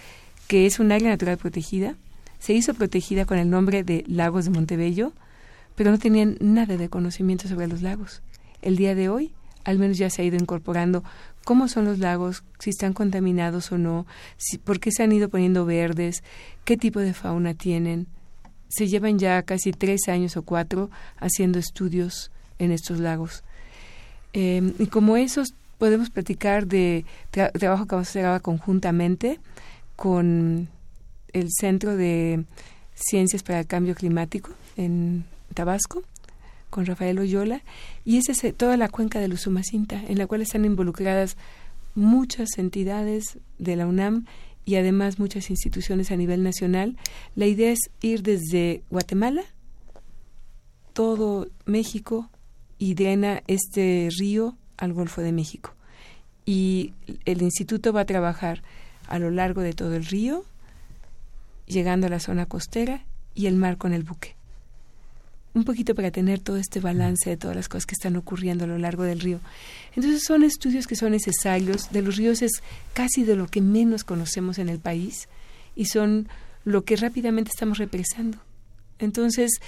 que 0.49 0.67
es 0.67 0.81
un 0.81 0.91
área 0.91 1.11
natural 1.11 1.39
protegida. 1.39 1.95
Se 2.41 2.55
hizo 2.55 2.75
protegida 2.75 3.25
con 3.25 3.39
el 3.39 3.51
nombre 3.51 3.85
de 3.85 4.05
Lagos 4.09 4.47
de 4.47 4.51
Montebello, 4.51 5.13
pero 5.77 5.91
no 5.93 5.99
tenían 5.99 6.39
nada 6.41 6.77
de 6.77 6.89
conocimiento 6.89 7.47
sobre 7.47 7.69
los 7.69 7.83
lagos 7.83 8.23
el 8.63 8.77
día 8.77 8.95
de 8.95 9.09
hoy 9.09 9.33
al 9.69 9.79
menos 9.79 9.99
ya 9.99 10.09
se 10.09 10.23
ha 10.23 10.25
ido 10.25 10.39
incorporando 10.39 11.05
cómo 11.45 11.69
son 11.69 11.85
los 11.85 11.99
lagos, 11.99 12.43
si 12.59 12.71
están 12.71 12.95
contaminados 12.95 13.71
o 13.71 13.77
no, 13.77 14.07
si, 14.39 14.57
por 14.57 14.81
qué 14.81 14.91
se 14.91 15.03
han 15.03 15.13
ido 15.13 15.29
poniendo 15.29 15.67
verdes, 15.67 16.23
qué 16.65 16.79
tipo 16.79 17.01
de 17.01 17.13
fauna 17.13 17.53
tienen. 17.53 18.07
Se 18.71 18.89
llevan 18.89 19.19
ya 19.19 19.43
casi 19.43 19.73
tres 19.73 20.09
años 20.09 20.39
o 20.39 20.43
cuatro 20.43 20.91
haciendo 21.19 21.59
estudios 21.59 22.31
en 22.59 22.73
estos 22.73 22.99
lagos. 22.99 23.45
Em, 24.33 24.73
y 24.79 24.87
como 24.87 25.19
esos, 25.19 25.53
podemos 25.77 26.09
platicar 26.09 26.67
de 26.67 27.05
trabajo 27.31 27.85
que 27.85 27.95
vamos 27.95 28.09
a 28.09 28.11
hacer 28.11 28.25
ahora 28.25 28.41
conjuntamente 28.41 29.39
con 29.97 30.69
el 31.35 31.49
Centro 31.51 31.95
de 31.95 32.45
Ciencias 32.95 33.43
para 33.43 33.61
el 33.61 33.67
Cambio 33.67 33.95
Climático 33.95 34.51
en 34.79 35.25
Tabasco 35.53 36.05
con 36.71 36.87
Rafael 36.87 37.19
Oyola, 37.19 37.63
y 38.05 38.19
es 38.19 38.27
toda 38.57 38.77
la 38.77 38.89
cuenca 38.89 39.21
de 39.21 39.33
Usumacinta, 39.33 40.03
en 40.07 40.19
la 40.19 40.27
cual 40.27 40.43
están 40.43 40.65
involucradas 40.65 41.37
muchas 41.95 42.59
entidades 42.59 43.39
de 43.59 43.77
la 43.77 43.87
UNAM 43.87 44.27
y 44.65 44.77
además 44.77 45.19
muchas 45.19 45.51
instituciones 45.51 46.11
a 46.11 46.17
nivel 46.17 46.43
nacional. 46.43 46.97
La 47.35 47.47
idea 47.47 47.73
es 47.73 47.91
ir 48.03 48.23
desde 48.23 48.83
Guatemala, 48.91 49.43
todo 50.93 51.49
México, 51.65 52.29
y 52.79 52.95
drena 52.95 53.43
este 53.49 54.09
río 54.19 54.57
al 54.77 54.93
Golfo 54.93 55.21
de 55.21 55.33
México. 55.33 55.75
Y 56.47 56.93
el 57.25 57.43
instituto 57.43 57.93
va 57.93 58.03
a 58.03 58.07
trabajar 58.07 58.63
a 59.09 59.19
lo 59.19 59.31
largo 59.31 59.63
de 59.63 59.73
todo 59.73 59.95
el 59.97 60.05
río, 60.05 60.45
llegando 61.67 62.07
a 62.07 62.11
la 62.11 62.21
zona 62.21 62.47
costera 62.47 63.05
y 63.35 63.47
el 63.47 63.57
mar 63.57 63.77
con 63.77 63.93
el 63.93 64.05
buque 64.05 64.38
un 65.55 65.65
poquito 65.65 65.95
para 65.95 66.11
tener 66.11 66.41
todo 66.41 66.57
este 66.57 66.81
balance 66.81 67.31
de 67.31 67.37
todas 67.37 67.57
las 67.57 67.69
cosas 67.69 67.87
que 67.87 67.95
están 67.95 68.17
ocurriendo 68.17 68.65
a 68.65 68.67
lo 68.67 68.79
largo 68.79 69.03
del 69.03 69.21
río. 69.21 69.41
Entonces 69.95 70.23
son 70.25 70.43
estudios 70.45 70.87
que 70.87 70.97
son 70.97 71.13
necesarios. 71.13 71.91
De 71.91 72.03
los 72.03 72.17
ríos 72.17 72.43
es 72.43 72.63
casi 72.93 73.25
de 73.25 73.37
lo 73.37 73.47
que 73.47 73.61
menos 73.61 74.05
conocemos 74.05 74.59
en 74.59 74.69
el 74.69 74.79
país 74.79 75.29
y 75.75 75.87
son 75.87 76.29
lo 76.65 76.85
que 76.85 76.97
rápidamente 76.97 77.51
estamos 77.51 77.79
represando. 77.79 78.39
Entonces, 79.01 79.61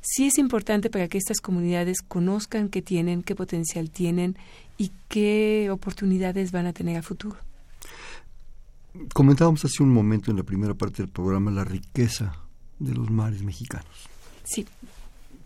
sí 0.00 0.26
es 0.26 0.38
importante 0.38 0.88
para 0.88 1.08
que 1.08 1.18
estas 1.18 1.40
comunidades 1.40 1.98
conozcan 2.00 2.70
qué 2.70 2.80
tienen, 2.80 3.22
qué 3.22 3.34
potencial 3.34 3.90
tienen 3.90 4.36
y 4.78 4.92
qué 5.08 5.68
oportunidades 5.70 6.52
van 6.52 6.66
a 6.66 6.72
tener 6.72 6.96
a 6.96 7.02
futuro. 7.02 7.36
Comentábamos 9.12 9.64
hace 9.66 9.82
un 9.82 9.92
momento 9.92 10.30
en 10.30 10.38
la 10.38 10.42
primera 10.42 10.72
parte 10.72 11.02
del 11.02 11.12
programa 11.12 11.50
la 11.50 11.64
riqueza 11.64 12.32
de 12.78 12.94
los 12.94 13.10
mares 13.10 13.42
mexicanos. 13.42 14.08
Sí 14.44 14.66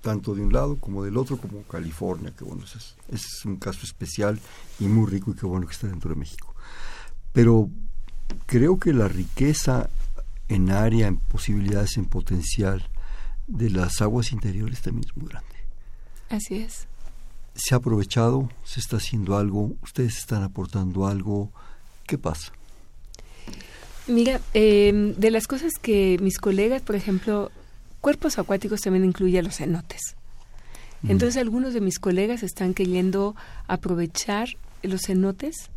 tanto 0.03 0.35
de 0.35 0.43
un 0.43 0.53
lado 0.53 0.77
como 0.77 1.03
del 1.05 1.17
otro, 1.17 1.39
como 1.39 1.63
California, 1.63 2.35
que 2.37 2.45
bueno, 2.45 2.65
es, 2.65 2.97
es 3.09 3.45
un 3.47 3.57
caso 3.57 3.81
especial 3.85 4.39
y 4.79 4.85
muy 4.85 5.11
rico 5.11 5.31
y 5.31 5.35
qué 5.35 5.47
bueno 5.47 5.67
que 5.67 5.73
está 5.73 5.87
dentro 5.87 6.11
de 6.11 6.17
México. 6.17 6.55
Pero 7.33 7.71
creo 8.47 8.79
que 8.79 8.93
la 8.93 9.09
riqueza 9.09 9.89
en 10.49 10.71
área, 10.71 11.07
en 11.07 11.17
posibilidades, 11.17 11.97
en 11.97 12.05
potencial 12.05 12.87
de 13.47 13.71
las 13.71 14.03
aguas 14.03 14.33
interiores 14.33 14.83
también 14.83 15.09
es 15.09 15.17
muy 15.17 15.29
grande. 15.29 15.49
Así 16.29 16.57
es. 16.57 16.87
¿Se 17.55 17.75
ha 17.75 17.79
aprovechado? 17.79 18.51
¿Se 18.65 18.81
está 18.81 18.97
haciendo 18.97 19.37
algo? 19.37 19.73
¿Ustedes 19.83 20.19
están 20.19 20.43
aportando 20.43 21.07
algo? 21.07 21.51
¿Qué 22.07 22.19
pasa? 22.19 22.53
Mira, 24.09 24.41
eh, 24.53 25.15
de 25.17 25.31
las 25.31 25.47
cosas 25.47 25.73
que 25.81 26.19
mis 26.21 26.39
colegas, 26.39 26.83
por 26.83 26.97
ejemplo, 26.97 27.53
cuerpos 28.03 28.39
acuáticos 28.39 28.83
también 28.83 29.07
incluye 29.07 29.39
a 29.39 29.43
los 29.43 29.57
cenotes. 29.57 30.17
Entonces 31.09 31.37
algunos 31.41 31.73
de 31.73 31.81
mis 31.81 31.99
colegas 31.99 32.43
están 32.43 32.75
queriendo 32.75 33.35
aprovechar 33.67 34.49
los 34.83 35.03
cenotes 35.07 35.71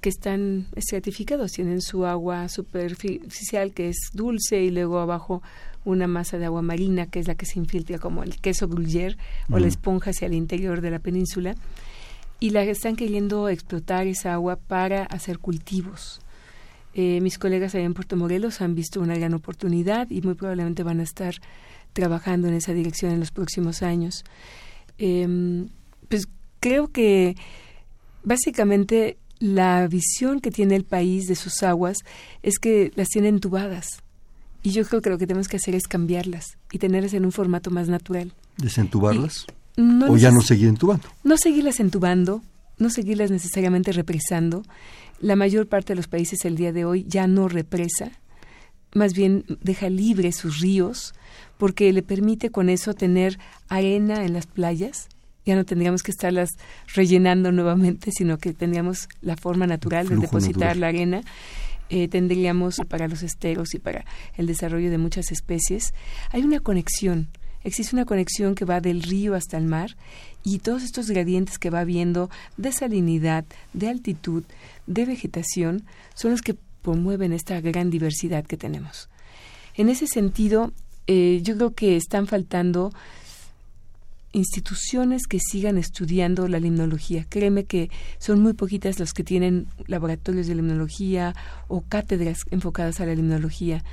que 0.00 0.08
están 0.08 0.66
estratificados, 0.76 1.52
tienen 1.52 1.80
su 1.80 2.06
agua 2.06 2.48
superficial 2.48 3.72
que 3.72 3.88
es 3.88 4.10
dulce 4.12 4.62
y 4.62 4.70
luego 4.70 4.98
abajo 4.98 5.42
una 5.84 6.06
masa 6.06 6.38
de 6.38 6.46
agua 6.46 6.62
marina 6.62 7.06
que 7.06 7.18
es 7.20 7.28
la 7.28 7.34
que 7.34 7.46
se 7.46 7.58
infiltra 7.58 7.98
como 7.98 8.22
el 8.22 8.40
queso 8.40 8.68
gruyère 8.68 9.16
o 9.50 9.58
la 9.58 9.66
esponja 9.66 10.10
hacia 10.10 10.26
el 10.26 10.34
interior 10.34 10.80
de 10.80 10.90
la 10.90 10.98
península 10.98 11.54
y 12.40 12.50
la 12.50 12.62
están 12.62 12.96
queriendo 12.96 13.48
explotar 13.48 14.06
esa 14.06 14.34
agua 14.34 14.56
para 14.56 15.04
hacer 15.04 15.38
cultivos. 15.38 16.20
Eh, 16.94 17.20
mis 17.20 17.38
colegas 17.38 17.74
allá 17.74 17.84
en 17.84 17.94
Puerto 17.94 18.16
Morelos 18.16 18.60
han 18.60 18.74
visto 18.74 19.00
una 19.00 19.16
gran 19.16 19.34
oportunidad 19.34 20.10
y 20.10 20.22
muy 20.22 20.34
probablemente 20.34 20.82
van 20.82 21.00
a 21.00 21.04
estar 21.04 21.34
trabajando 21.92 22.48
en 22.48 22.54
esa 22.54 22.72
dirección 22.72 23.12
en 23.12 23.20
los 23.20 23.30
próximos 23.30 23.82
años. 23.82 24.24
Em, 24.98 25.68
pues 26.08 26.28
creo 26.60 26.88
que 26.88 27.36
básicamente 28.24 29.16
la 29.38 29.86
visión 29.86 30.40
que 30.40 30.50
tiene 30.50 30.76
el 30.76 30.84
país 30.84 31.26
de 31.26 31.36
sus 31.36 31.62
aguas 31.62 31.98
es 32.42 32.58
que 32.58 32.92
las 32.96 33.08
tiene 33.08 33.28
entubadas. 33.28 34.02
Y 34.62 34.70
yo 34.70 34.84
creo 34.84 35.00
que 35.00 35.10
lo 35.10 35.18
que 35.18 35.26
tenemos 35.26 35.48
que 35.48 35.56
hacer 35.56 35.74
es 35.74 35.86
cambiarlas 35.86 36.58
y 36.72 36.78
tenerlas 36.78 37.14
en 37.14 37.24
un 37.24 37.32
formato 37.32 37.70
más 37.70 37.88
natural. 37.88 38.32
¿Desentubarlas? 38.56 39.46
¿O 40.08 40.16
ya 40.16 40.32
no 40.32 40.40
seguir 40.40 40.68
entubando? 40.68 41.08
No 41.22 41.36
seguirlas 41.38 41.78
entubando, 41.78 42.42
no 42.78 42.90
seguirlas 42.90 43.30
necesariamente 43.30 43.92
represando. 43.92 44.64
La 45.20 45.36
mayor 45.36 45.66
parte 45.66 45.92
de 45.92 45.96
los 45.96 46.08
países 46.08 46.44
el 46.44 46.56
día 46.56 46.72
de 46.72 46.84
hoy 46.84 47.04
ya 47.08 47.26
no 47.26 47.48
represa, 47.48 48.12
más 48.94 49.14
bien 49.14 49.44
deja 49.62 49.90
libre 49.90 50.32
sus 50.32 50.60
ríos, 50.60 51.14
porque 51.58 51.92
le 51.92 52.02
permite 52.02 52.50
con 52.50 52.68
eso 52.68 52.94
tener 52.94 53.38
arena 53.68 54.24
en 54.24 54.32
las 54.32 54.46
playas. 54.46 55.08
Ya 55.44 55.56
no 55.56 55.64
tendríamos 55.64 56.02
que 56.02 56.10
estarlas 56.10 56.50
rellenando 56.94 57.52
nuevamente, 57.52 58.12
sino 58.12 58.38
que 58.38 58.52
tendríamos 58.52 59.08
la 59.20 59.36
forma 59.36 59.66
natural 59.66 60.08
de 60.08 60.16
depositar 60.16 60.76
la 60.76 60.88
arena. 60.88 61.22
Eh, 61.90 62.06
tendríamos 62.08 62.76
para 62.88 63.08
los 63.08 63.22
esteros 63.22 63.74
y 63.74 63.78
para 63.78 64.04
el 64.36 64.46
desarrollo 64.46 64.90
de 64.90 64.98
muchas 64.98 65.32
especies. 65.32 65.94
Hay 66.30 66.42
una 66.42 66.60
conexión, 66.60 67.28
existe 67.64 67.94
una 67.94 68.04
conexión 68.04 68.54
que 68.54 68.64
va 68.64 68.80
del 68.80 69.02
río 69.02 69.34
hasta 69.34 69.56
el 69.56 69.64
mar 69.64 69.96
y 70.44 70.58
todos 70.58 70.82
estos 70.82 71.10
gradientes 71.10 71.58
que 71.58 71.70
va 71.70 71.84
viendo 71.84 72.30
de 72.56 72.72
salinidad, 72.72 73.44
de 73.72 73.88
altitud, 73.88 74.44
de 74.86 75.04
vegetación, 75.04 75.84
son 76.14 76.30
los 76.30 76.42
que 76.42 76.56
promueven 76.82 77.32
esta 77.32 77.60
gran 77.60 77.90
diversidad 77.90 78.44
que 78.44 78.56
tenemos. 78.56 79.08
En 79.74 79.88
ese 79.88 80.06
sentido, 80.06 80.72
eh, 81.06 81.40
yo 81.42 81.56
creo 81.56 81.74
que 81.74 81.96
están 81.96 82.26
faltando 82.26 82.92
instituciones 84.32 85.26
que 85.26 85.38
sigan 85.40 85.78
estudiando 85.78 86.48
la 86.48 86.60
limnología. 86.60 87.26
Créeme 87.28 87.64
que 87.64 87.90
son 88.18 88.40
muy 88.40 88.52
poquitas 88.52 88.98
los 88.98 89.12
que 89.12 89.24
tienen 89.24 89.66
laboratorios 89.86 90.46
de 90.46 90.54
limnología 90.54 91.34
o 91.66 91.80
cátedras 91.80 92.40
enfocadas 92.50 93.00
a 93.00 93.06
la 93.06 93.14
limnología. 93.14 93.84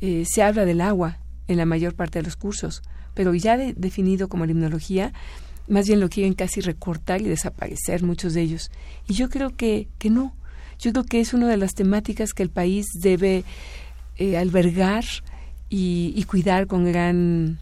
Eh, 0.00 0.24
se 0.28 0.42
habla 0.42 0.64
del 0.64 0.80
agua 0.80 1.18
en 1.48 1.56
la 1.56 1.66
mayor 1.66 1.94
parte 1.94 2.18
de 2.18 2.24
los 2.24 2.36
cursos, 2.36 2.82
pero 3.14 3.34
ya 3.34 3.56
definido 3.56 4.28
como 4.28 4.46
limnología, 4.46 5.12
más 5.68 5.86
bien 5.86 6.00
lo 6.00 6.08
quieren 6.08 6.34
casi 6.34 6.60
recortar 6.60 7.20
y 7.20 7.24
desaparecer 7.24 8.02
muchos 8.02 8.34
de 8.34 8.42
ellos. 8.42 8.70
Y 9.08 9.14
yo 9.14 9.28
creo 9.28 9.56
que, 9.56 9.88
que 9.98 10.10
no. 10.10 10.34
Yo 10.78 10.92
creo 10.92 11.04
que 11.04 11.20
es 11.20 11.34
una 11.34 11.48
de 11.48 11.56
las 11.56 11.74
temáticas 11.74 12.32
que 12.32 12.42
el 12.42 12.50
país 12.50 12.86
debe 13.00 13.44
eh, 14.16 14.36
albergar 14.36 15.04
y, 15.70 16.24
cuidar 16.24 16.66
con 16.66 16.84
gran 16.84 17.58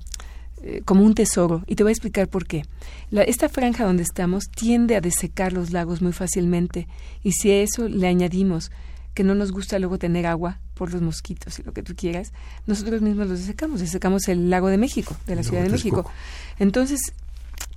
eh, 0.63 0.83
como 0.85 1.05
un 1.05 1.15
tesoro 1.15 1.63
y 1.67 1.77
te 1.77 1.85
voy 1.85 1.91
a 1.91 1.93
explicar 1.93 2.27
por 2.27 2.47
qué. 2.47 2.65
esta 3.13 3.49
franja 3.49 3.85
donde 3.85 4.03
estamos 4.03 4.49
tiende 4.49 4.97
a 4.97 5.01
desecar 5.01 5.53
los 5.53 5.71
lagos 5.71 6.03
muy 6.03 6.13
fácilmente 6.13 6.89
y 7.23 7.33
si 7.33 7.51
a 7.51 7.63
eso 7.63 7.89
le 7.89 8.09
añadimos 8.09 8.73
que 9.15 9.25
no 9.25 9.35
nos 9.35 9.53
gusta 9.53 9.79
luego 9.79 9.99
tener 9.99 10.27
agua 10.27 10.59
por 10.79 10.93
los 10.93 11.03
mosquitos 11.03 11.59
y 11.59 11.63
lo 11.63 11.73
que 11.73 11.83
tú 11.83 11.95
quieras, 11.97 12.33
nosotros 12.67 13.03
mismos 13.03 13.27
los 13.27 13.41
desecamos, 13.41 13.81
desecamos 13.81 14.29
el 14.29 14.49
lago 14.49 14.69
de 14.69 14.79
México, 14.79 15.17
de 15.27 15.37
la 15.37 15.43
Ciudad 15.43 15.63
de 15.63 15.69
México. 15.69 16.11
Entonces, 16.59 17.01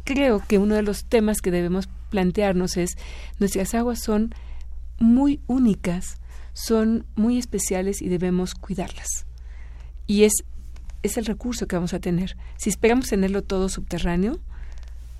creo 0.03 0.41
que 0.47 0.57
uno 0.57 0.75
de 0.75 0.83
los 0.83 1.05
temas 1.05 1.41
que 1.41 1.51
debemos 1.51 1.89
plantearnos 2.09 2.77
es 2.77 2.97
nuestras 3.39 3.73
aguas 3.73 3.99
son 3.99 4.33
muy 4.99 5.41
únicas, 5.47 6.17
son 6.53 7.05
muy 7.15 7.37
especiales 7.37 8.01
y 8.01 8.09
debemos 8.09 8.53
cuidarlas 8.55 9.25
y 10.11 10.25
es, 10.25 10.43
es 11.03 11.17
el 11.17 11.25
recurso 11.25 11.67
que 11.67 11.77
vamos 11.77 11.93
a 11.93 11.99
tener. 11.99 12.35
Si 12.57 12.69
esperamos 12.69 13.07
tenerlo 13.07 13.43
todo 13.43 13.69
subterráneo, 13.69 14.39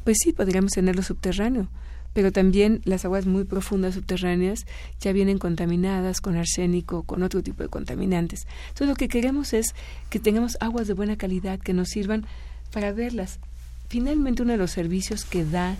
pues 0.03 0.17
sí, 0.21 0.33
podríamos 0.33 0.73
tenerlo 0.73 1.01
subterráneo, 1.01 1.69
pero 2.13 2.31
también 2.31 2.81
las 2.83 3.05
aguas 3.05 3.25
muy 3.25 3.45
profundas 3.45 3.95
subterráneas 3.95 4.65
ya 4.99 5.13
vienen 5.13 5.37
contaminadas 5.37 6.21
con 6.21 6.35
arsénico, 6.35 7.03
con 7.03 7.23
otro 7.23 7.41
tipo 7.41 7.63
de 7.63 7.69
contaminantes. 7.69 8.47
Entonces 8.69 8.87
lo 8.87 8.95
que 8.95 9.07
queremos 9.07 9.53
es 9.53 9.73
que 10.09 10.19
tengamos 10.19 10.57
aguas 10.59 10.87
de 10.87 10.93
buena 10.93 11.17
calidad 11.17 11.59
que 11.59 11.73
nos 11.73 11.89
sirvan 11.89 12.25
para 12.71 12.91
verlas. 12.91 13.39
Finalmente 13.87 14.43
uno 14.43 14.53
de 14.53 14.57
los 14.57 14.71
servicios 14.71 15.25
que 15.25 15.45
da 15.45 15.77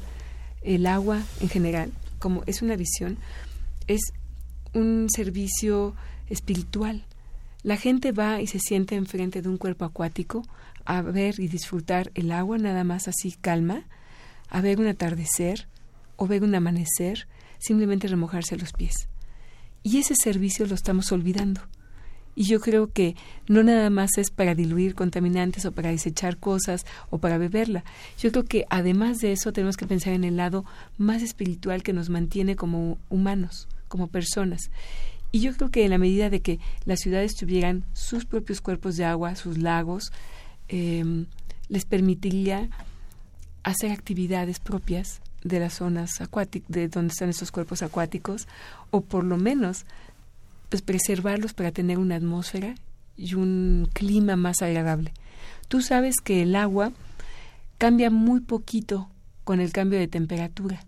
el 0.61 0.85
agua 0.85 1.21
en 1.39 1.49
general, 1.49 1.91
como 2.19 2.43
es 2.45 2.61
una 2.61 2.75
visión, 2.75 3.17
es 3.87 4.01
un 4.73 5.07
servicio 5.13 5.95
espiritual. 6.29 7.03
La 7.63 7.77
gente 7.77 8.11
va 8.11 8.41
y 8.41 8.47
se 8.47 8.59
siente 8.59 8.95
enfrente 8.95 9.41
de 9.41 9.49
un 9.49 9.57
cuerpo 9.57 9.85
acuático 9.85 10.43
a 10.85 11.01
ver 11.01 11.39
y 11.39 11.47
disfrutar 11.47 12.11
el 12.15 12.31
agua 12.31 12.57
nada 12.57 12.83
más 12.83 13.07
así 13.07 13.33
calma, 13.39 13.83
a 14.49 14.61
ver 14.61 14.79
un 14.79 14.87
atardecer 14.87 15.67
o 16.21 16.27
ver 16.27 16.43
un 16.43 16.53
amanecer, 16.53 17.27
simplemente 17.57 18.07
remojarse 18.07 18.55
los 18.55 18.73
pies. 18.73 19.07
Y 19.81 19.97
ese 19.97 20.13
servicio 20.13 20.67
lo 20.67 20.75
estamos 20.75 21.11
olvidando. 21.11 21.61
Y 22.35 22.43
yo 22.43 22.59
creo 22.59 22.91
que 22.91 23.15
no 23.47 23.63
nada 23.63 23.89
más 23.89 24.19
es 24.19 24.29
para 24.29 24.53
diluir 24.53 24.93
contaminantes 24.93 25.65
o 25.65 25.71
para 25.71 25.89
desechar 25.89 26.37
cosas 26.37 26.85
o 27.09 27.17
para 27.17 27.39
beberla. 27.39 27.83
Yo 28.19 28.31
creo 28.31 28.45
que 28.45 28.65
además 28.69 29.17
de 29.17 29.31
eso 29.31 29.51
tenemos 29.51 29.77
que 29.77 29.87
pensar 29.87 30.13
en 30.13 30.23
el 30.23 30.37
lado 30.37 30.63
más 30.99 31.23
espiritual 31.23 31.81
que 31.81 31.91
nos 31.91 32.11
mantiene 32.11 32.55
como 32.55 32.99
humanos, 33.09 33.67
como 33.87 34.05
personas. 34.05 34.69
Y 35.31 35.39
yo 35.39 35.55
creo 35.55 35.71
que 35.71 35.85
en 35.85 35.89
la 35.89 35.97
medida 35.97 36.29
de 36.29 36.41
que 36.41 36.59
las 36.85 36.99
ciudades 36.99 37.33
tuvieran 37.33 37.83
sus 37.93 38.25
propios 38.25 38.61
cuerpos 38.61 38.95
de 38.95 39.05
agua, 39.05 39.35
sus 39.35 39.57
lagos, 39.57 40.11
em, 40.67 41.25
les 41.67 41.85
permitiría 41.85 42.69
hacer 43.63 43.89
actividades 43.89 44.59
propias 44.59 45.19
de 45.43 45.59
las 45.59 45.73
zonas 45.75 46.21
acuáticas, 46.21 46.69
de 46.69 46.87
donde 46.87 47.11
están 47.11 47.29
estos 47.29 47.51
cuerpos 47.51 47.81
acuáticos, 47.81 48.47
o 48.89 49.01
por 49.01 49.23
lo 49.23 49.37
menos 49.37 49.85
pues 50.69 50.81
preservarlos 50.81 51.53
para 51.53 51.71
tener 51.71 51.99
una 51.99 52.15
atmósfera 52.15 52.75
y 53.17 53.33
un 53.33 53.89
clima 53.93 54.35
más 54.35 54.61
agradable. 54.61 55.13
Tú 55.67 55.81
sabes 55.81 56.15
que 56.23 56.41
el 56.41 56.55
agua 56.55 56.91
cambia 57.77 58.09
muy 58.09 58.39
poquito 58.41 59.09
con 59.43 59.59
el 59.59 59.71
cambio 59.71 59.99
de 59.99 60.07
temperatura. 60.07 60.85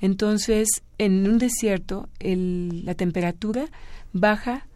Entonces, 0.00 0.68
en 0.98 1.26
un 1.26 1.38
desierto, 1.38 2.08
la 2.20 2.94
temperatura 2.94 3.66
baja 4.12 4.66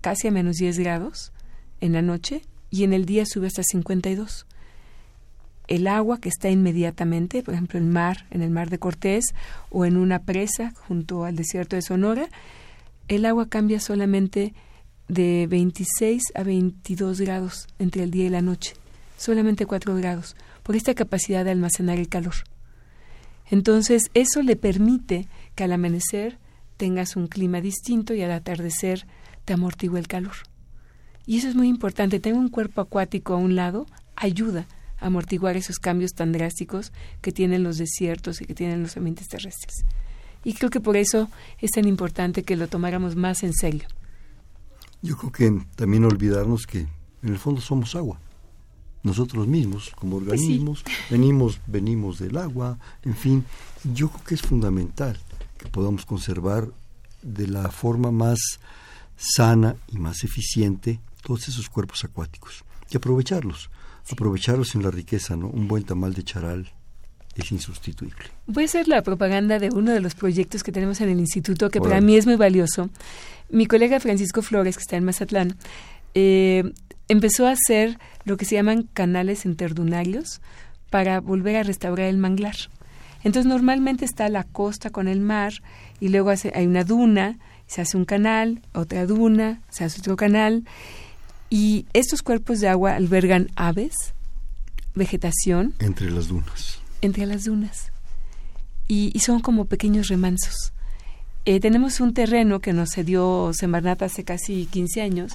casi 0.00 0.28
a 0.28 0.32
menos 0.32 0.56
10 0.56 0.78
grados 0.80 1.32
en 1.80 1.92
la 1.92 2.02
noche 2.02 2.42
y 2.70 2.84
en 2.84 2.92
el 2.92 3.06
día 3.06 3.24
sube 3.26 3.46
hasta 3.46 3.62
52. 3.62 4.46
El 5.68 5.86
agua 5.86 6.18
que 6.18 6.30
está 6.30 6.48
inmediatamente, 6.48 7.42
por 7.42 7.54
ejemplo, 7.54 7.78
el 7.78 7.84
mar, 7.84 8.26
en 8.30 8.42
el 8.42 8.50
mar 8.50 8.70
de 8.70 8.78
Cortés 8.78 9.34
o 9.70 9.84
en 9.84 9.98
una 9.98 10.20
presa 10.20 10.72
junto 10.88 11.24
al 11.24 11.36
desierto 11.36 11.76
de 11.76 11.82
Sonora, 11.82 12.28
el 13.08 13.26
agua 13.26 13.48
cambia 13.48 13.78
solamente 13.78 14.54
de 15.08 15.46
26 15.48 16.22
a 16.34 16.42
22 16.42 17.20
grados 17.20 17.66
entre 17.78 18.02
el 18.02 18.10
día 18.10 18.26
y 18.26 18.30
la 18.30 18.42
noche, 18.42 18.74
solamente 19.18 19.66
4 19.66 19.94
grados, 19.94 20.36
por 20.62 20.74
esta 20.74 20.94
capacidad 20.94 21.44
de 21.44 21.50
almacenar 21.50 21.98
el 21.98 22.08
calor. 22.08 22.34
Entonces, 23.50 24.10
eso 24.14 24.42
le 24.42 24.56
permite 24.56 25.28
que 25.54 25.64
al 25.64 25.72
amanecer 25.72 26.38
tengas 26.76 27.16
un 27.16 27.26
clima 27.26 27.60
distinto 27.60 28.14
y 28.14 28.22
al 28.22 28.32
atardecer 28.32 29.06
te 29.44 29.54
amortigua 29.54 29.98
el 29.98 30.08
calor. 30.08 30.34
Y 31.26 31.38
eso 31.38 31.48
es 31.48 31.54
muy 31.54 31.68
importante. 31.68 32.20
Tener 32.20 32.38
un 32.38 32.48
cuerpo 32.48 32.80
acuático 32.80 33.34
a 33.34 33.38
un 33.38 33.54
lado 33.54 33.86
ayuda 34.16 34.66
amortiguar 35.00 35.56
esos 35.56 35.78
cambios 35.78 36.12
tan 36.12 36.32
drásticos 36.32 36.92
que 37.20 37.32
tienen 37.32 37.62
los 37.62 37.78
desiertos 37.78 38.40
y 38.40 38.46
que 38.46 38.54
tienen 38.54 38.82
los 38.82 38.96
ambientes 38.96 39.28
terrestres. 39.28 39.84
Y 40.44 40.54
creo 40.54 40.70
que 40.70 40.80
por 40.80 40.96
eso 40.96 41.28
es 41.60 41.72
tan 41.72 41.86
importante 41.86 42.42
que 42.42 42.56
lo 42.56 42.68
tomáramos 42.68 43.16
más 43.16 43.42
en 43.42 43.52
serio. 43.52 43.86
Yo 45.02 45.16
creo 45.16 45.32
que 45.32 45.66
también 45.76 46.04
olvidarnos 46.04 46.66
que 46.66 46.80
en 46.80 47.28
el 47.28 47.38
fondo 47.38 47.60
somos 47.60 47.94
agua 47.94 48.18
nosotros 49.02 49.46
mismos 49.46 49.90
como 49.94 50.18
pues 50.18 50.28
organismos, 50.28 50.84
venimos, 51.10 51.60
venimos 51.66 52.18
del 52.18 52.36
agua, 52.36 52.78
en 53.02 53.14
fin, 53.14 53.44
yo 53.84 54.08
creo 54.08 54.24
que 54.24 54.34
es 54.34 54.42
fundamental 54.42 55.18
que 55.56 55.68
podamos 55.68 56.04
conservar 56.04 56.68
de 57.22 57.46
la 57.46 57.70
forma 57.70 58.10
más 58.10 58.38
sana 59.16 59.76
y 59.88 59.98
más 59.98 60.24
eficiente 60.24 61.00
todos 61.22 61.48
esos 61.48 61.68
cuerpos 61.68 62.04
acuáticos 62.04 62.64
y 62.90 62.96
aprovecharlos, 62.96 63.70
aprovecharlos 64.12 64.74
en 64.74 64.82
la 64.82 64.90
riqueza, 64.90 65.36
¿no? 65.36 65.48
Un 65.48 65.68
buen 65.68 65.84
tamal 65.84 66.14
de 66.14 66.22
charal 66.22 66.72
es 67.34 67.52
insustituible. 67.52 68.26
Voy 68.46 68.64
a 68.64 68.66
hacer 68.66 68.88
la 68.88 69.02
propaganda 69.02 69.58
de 69.58 69.70
uno 69.70 69.92
de 69.92 70.00
los 70.00 70.14
proyectos 70.14 70.62
que 70.62 70.72
tenemos 70.72 71.00
en 71.00 71.08
el 71.08 71.20
instituto 71.20 71.70
que 71.70 71.80
para 71.80 72.00
mí 72.00 72.16
es 72.16 72.26
muy 72.26 72.36
valioso. 72.36 72.90
Mi 73.50 73.66
colega 73.66 74.00
Francisco 74.00 74.42
Flores, 74.42 74.76
que 74.76 74.82
está 74.82 74.96
en 74.96 75.04
Mazatlán, 75.04 75.56
eh, 76.14 76.72
empezó 77.08 77.46
a 77.46 77.52
hacer 77.52 77.98
lo 78.24 78.36
que 78.36 78.44
se 78.44 78.56
llaman 78.56 78.88
canales 78.92 79.44
interdunarios 79.44 80.40
para 80.90 81.20
volver 81.20 81.56
a 81.56 81.62
restaurar 81.62 82.06
el 82.06 82.18
manglar. 82.18 82.56
Entonces 83.24 83.46
normalmente 83.48 84.04
está 84.04 84.28
la 84.28 84.44
costa 84.44 84.90
con 84.90 85.08
el 85.08 85.20
mar 85.20 85.52
y 86.00 86.08
luego 86.08 86.30
hace, 86.30 86.52
hay 86.54 86.66
una 86.66 86.84
duna, 86.84 87.38
se 87.66 87.82
hace 87.82 87.96
un 87.96 88.04
canal, 88.04 88.62
otra 88.72 89.06
duna, 89.06 89.60
se 89.68 89.84
hace 89.84 90.00
otro 90.00 90.16
canal 90.16 90.64
y 91.50 91.86
estos 91.92 92.22
cuerpos 92.22 92.60
de 92.60 92.68
agua 92.68 92.94
albergan 92.94 93.48
aves, 93.56 93.94
vegetación. 94.94 95.74
Entre 95.78 96.10
las 96.10 96.28
dunas. 96.28 96.80
Entre 97.00 97.26
las 97.26 97.44
dunas. 97.44 97.92
Y, 98.86 99.18
son 99.20 99.40
como 99.40 99.66
pequeños 99.66 100.08
remansos. 100.08 100.72
Eh, 101.44 101.60
tenemos 101.60 102.00
un 102.00 102.14
terreno 102.14 102.60
que 102.60 102.72
nos 102.72 102.90
cedió 102.90 103.52
Semarnat 103.54 104.02
hace 104.02 104.24
casi 104.24 104.66
15 104.66 105.00
años 105.00 105.32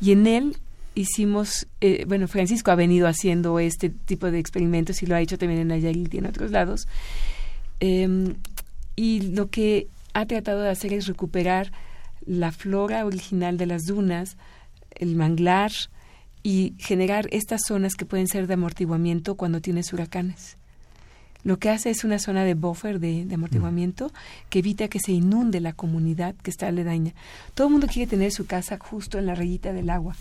y 0.00 0.12
en 0.12 0.26
él 0.26 0.56
hicimos, 0.94 1.66
eh, 1.80 2.04
bueno, 2.06 2.28
Francisco 2.28 2.70
ha 2.70 2.76
venido 2.76 3.06
haciendo 3.08 3.58
este 3.58 3.90
tipo 3.90 4.30
de 4.30 4.38
experimentos 4.38 5.02
y 5.02 5.06
lo 5.06 5.14
ha 5.14 5.20
hecho 5.20 5.38
también 5.38 5.60
en 5.60 5.68
Nayarit 5.68 6.14
y 6.14 6.18
en 6.18 6.26
otros 6.26 6.50
lados. 6.50 6.86
Em, 7.80 8.34
y 8.96 9.20
lo 9.20 9.50
que 9.50 9.88
ha 10.14 10.26
tratado 10.26 10.62
de 10.62 10.70
hacer 10.70 10.92
es 10.92 11.06
recuperar 11.06 11.72
la 12.24 12.50
flora 12.50 13.04
original 13.04 13.58
de 13.58 13.66
las 13.66 13.84
dunas, 13.84 14.36
el 14.96 15.14
manglar 15.14 15.72
y 16.42 16.74
generar 16.78 17.28
estas 17.32 17.62
zonas 17.66 17.94
que 17.94 18.06
pueden 18.06 18.28
ser 18.28 18.46
de 18.46 18.54
amortiguamiento 18.54 19.34
cuando 19.34 19.60
tienes 19.60 19.92
huracanes. 19.92 20.56
Lo 21.46 21.58
que 21.58 21.70
hace 21.70 21.90
es 21.90 22.02
una 22.02 22.18
zona 22.18 22.44
de 22.44 22.54
buffer, 22.54 22.98
de, 22.98 23.26
amortiguamiento, 23.32 24.12
que 24.50 24.58
evita 24.58 24.88
que 24.88 24.98
se 24.98 25.12
inunde 25.12 25.60
la 25.60 25.72
comunidad 25.72 26.34
que 26.34 26.50
está 26.50 26.66
aledaña. 26.66 27.14
Todo 27.54 27.68
el 27.68 27.72
mundo 27.72 27.86
quiere 27.86 28.10
tener 28.10 28.32
su 28.32 28.46
casa 28.46 28.78
justo 28.78 29.18
en 29.18 29.26
la 29.26 29.36
rayita 29.36 29.72
del 29.72 29.90
agua, 29.90 30.16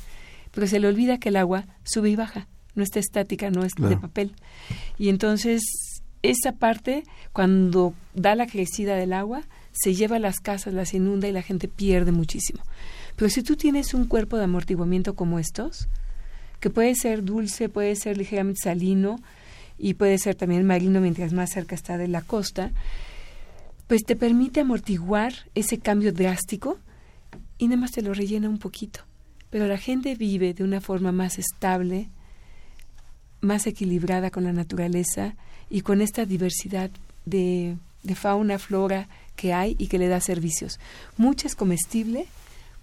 pero 0.51 0.67
se 0.67 0.79
le 0.79 0.87
olvida 0.87 1.17
que 1.17 1.29
el 1.29 1.37
agua 1.37 1.65
sube 1.83 2.11
y 2.11 2.15
baja, 2.15 2.47
no 2.75 2.83
está 2.83 2.99
estática, 2.99 3.49
no 3.49 3.63
es 3.63 3.73
de 3.73 3.97
papel. 3.97 4.33
Y 4.99 5.09
entonces, 5.09 5.63
esa 6.21 6.51
parte, 6.51 7.03
cuando 7.33 7.93
da 8.13 8.35
la 8.35 8.45
crecida 8.45 8.95
del 8.95 9.13
agua, 9.13 9.41
se 9.71 9.95
lleva 9.95 10.17
a 10.17 10.19
las 10.19 10.39
casas, 10.39 10.73
las 10.73 10.93
inunda 10.93 11.27
y 11.27 11.31
la 11.31 11.41
gente 11.41 11.67
pierde 11.67 12.11
muchísimo. 12.11 12.61
Pero 13.15 13.29
si 13.29 13.43
tú 13.43 13.55
tienes 13.55 13.93
un 13.93 14.05
cuerpo 14.05 14.37
de 14.37 14.43
amortiguamiento 14.43 15.15
como 15.15 15.39
estos, 15.39 15.87
que 16.59 16.69
puede 16.69 16.95
ser 16.95 17.23
dulce, 17.23 17.69
puede 17.69 17.95
ser 17.95 18.17
ligeramente 18.17 18.61
salino 18.63 19.17
y 19.77 19.95
puede 19.95 20.17
ser 20.17 20.35
también 20.35 20.65
marino 20.65 21.01
mientras 21.01 21.33
más 21.33 21.51
cerca 21.51 21.75
está 21.75 21.97
de 21.97 22.07
la 22.07 22.21
costa, 22.21 22.71
pues 23.87 24.03
te 24.03 24.15
permite 24.15 24.61
amortiguar 24.61 25.33
ese 25.53 25.79
cambio 25.79 26.11
drástico 26.11 26.79
y 27.57 27.67
nada 27.67 27.81
más 27.81 27.91
te 27.91 28.01
lo 28.01 28.13
rellena 28.13 28.49
un 28.49 28.57
poquito. 28.57 29.01
Pero 29.49 29.67
la 29.67 29.77
gente 29.77 30.15
vive 30.15 30.53
de 30.53 30.63
una 30.63 30.81
forma 30.81 31.11
más 31.11 31.37
estable, 31.37 32.09
más 33.41 33.67
equilibrada 33.67 34.31
con 34.31 34.43
la 34.43 34.53
naturaleza 34.53 35.35
y 35.69 35.81
con 35.81 36.01
esta 36.01 36.25
diversidad 36.25 36.89
de, 37.25 37.77
de 38.03 38.15
fauna, 38.15 38.59
flora 38.59 39.07
que 39.35 39.53
hay 39.53 39.75
y 39.77 39.87
que 39.87 39.99
le 39.99 40.07
da 40.07 40.19
servicios. 40.19 40.79
Mucha 41.17 41.47
es 41.47 41.55
comestible, 41.55 42.27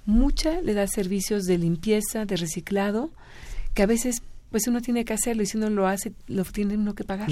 mucha 0.07 0.61
le 0.61 0.75
da 0.75 0.87
servicios 0.87 1.45
de 1.45 1.59
limpieza, 1.59 2.25
de 2.25 2.37
reciclado, 2.37 3.11
que 3.75 3.83
a 3.83 3.87
veces 3.87 4.23
pues 4.51 4.67
uno 4.67 4.83
tiene 4.83 5.05
que 5.05 5.15
hacerlo 5.15 5.43
y 5.43 5.47
si 5.47 5.57
uno 5.57 5.71
lo 5.71 5.87
hace, 5.87 6.13
lo 6.29 6.45
tiene 6.45 6.77
uno 6.77 6.95
que 6.95 7.05
pagar. 7.05 7.31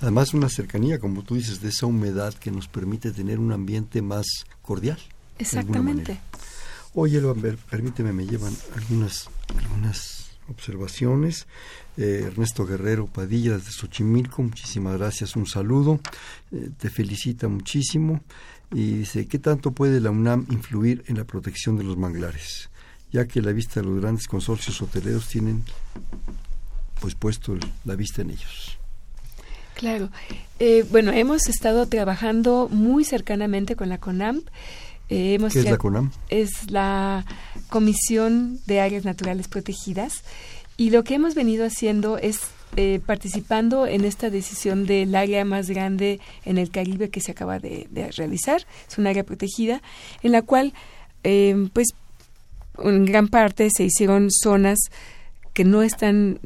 Además, 0.00 0.32
una 0.34 0.48
cercanía, 0.48 1.00
como 1.00 1.24
tú 1.24 1.34
dices, 1.34 1.60
de 1.60 1.68
esa 1.68 1.86
humedad 1.86 2.32
que 2.34 2.52
nos 2.52 2.68
permite 2.68 3.10
tener 3.10 3.40
un 3.40 3.52
ambiente 3.52 4.00
más 4.02 4.26
cordial. 4.62 4.98
Exactamente. 5.38 6.20
Oye, 6.94 7.20
permíteme, 7.68 8.12
me 8.12 8.24
llevan 8.24 8.54
algunas, 8.76 9.28
algunas 9.58 10.30
observaciones. 10.48 11.46
Eh, 11.96 12.24
Ernesto 12.26 12.64
Guerrero 12.64 13.06
Padilla 13.06 13.58
de 13.58 13.70
Xochimilco, 13.70 14.42
muchísimas 14.42 14.96
gracias, 14.96 15.34
un 15.36 15.46
saludo. 15.46 16.00
Eh, 16.52 16.70
te 16.78 16.88
felicita 16.88 17.48
muchísimo 17.48 18.20
y 18.72 18.98
dice, 18.98 19.26
¿qué 19.26 19.38
tanto 19.38 19.72
puede 19.72 20.00
la 20.00 20.10
UNAM 20.10 20.46
influir 20.50 21.04
en 21.06 21.16
la 21.16 21.24
protección 21.24 21.76
de 21.76 21.84
los 21.84 21.96
manglares? 21.96 22.70
Ya 23.12 23.26
que 23.26 23.42
la 23.42 23.52
vista 23.52 23.80
de 23.80 23.86
los 23.86 24.00
grandes 24.00 24.28
consorcios 24.28 24.80
hoteleros 24.80 25.26
tienen 25.26 25.64
pues 27.00 27.14
puesto 27.14 27.56
la 27.84 27.96
vista 27.96 28.22
en 28.22 28.30
ellos. 28.30 28.78
Claro. 29.74 30.10
Eh, 30.58 30.84
bueno, 30.90 31.10
hemos 31.10 31.48
estado 31.48 31.86
trabajando 31.86 32.68
muy 32.70 33.04
cercanamente 33.04 33.76
con 33.76 33.88
la 33.88 33.98
CONAM. 33.98 34.42
Eh, 35.08 35.34
hemos 35.34 35.54
¿Qué 35.54 35.60
es 35.60 35.64
la 35.64 35.78
CONAM? 35.78 36.12
Es 36.28 36.70
la 36.70 37.24
Comisión 37.68 38.60
de 38.66 38.80
Áreas 38.80 39.04
Naturales 39.04 39.48
Protegidas. 39.48 40.22
Y 40.76 40.90
lo 40.90 41.02
que 41.02 41.14
hemos 41.14 41.34
venido 41.34 41.64
haciendo 41.64 42.18
es 42.18 42.40
eh, 42.76 43.00
participando 43.04 43.86
en 43.86 44.04
esta 44.04 44.30
decisión 44.30 44.86
del 44.86 45.14
área 45.14 45.44
más 45.44 45.68
grande 45.68 46.20
en 46.44 46.56
el 46.56 46.70
Caribe 46.70 47.10
que 47.10 47.20
se 47.20 47.32
acaba 47.32 47.58
de, 47.58 47.88
realizar. 48.16 48.64
Es 48.88 48.96
un 48.96 49.06
área 49.06 49.24
protegida 49.24 49.82
en 50.22 50.32
la 50.32 50.42
cual, 50.42 50.72
eh, 51.24 51.68
pues, 51.72 51.88
en 52.78 53.04
gran 53.04 53.28
parte 53.28 53.68
se 53.74 53.84
hicieron 53.84 54.30
zonas 54.30 54.78
que 55.52 55.64
no 55.64 55.82
están 55.82 56.38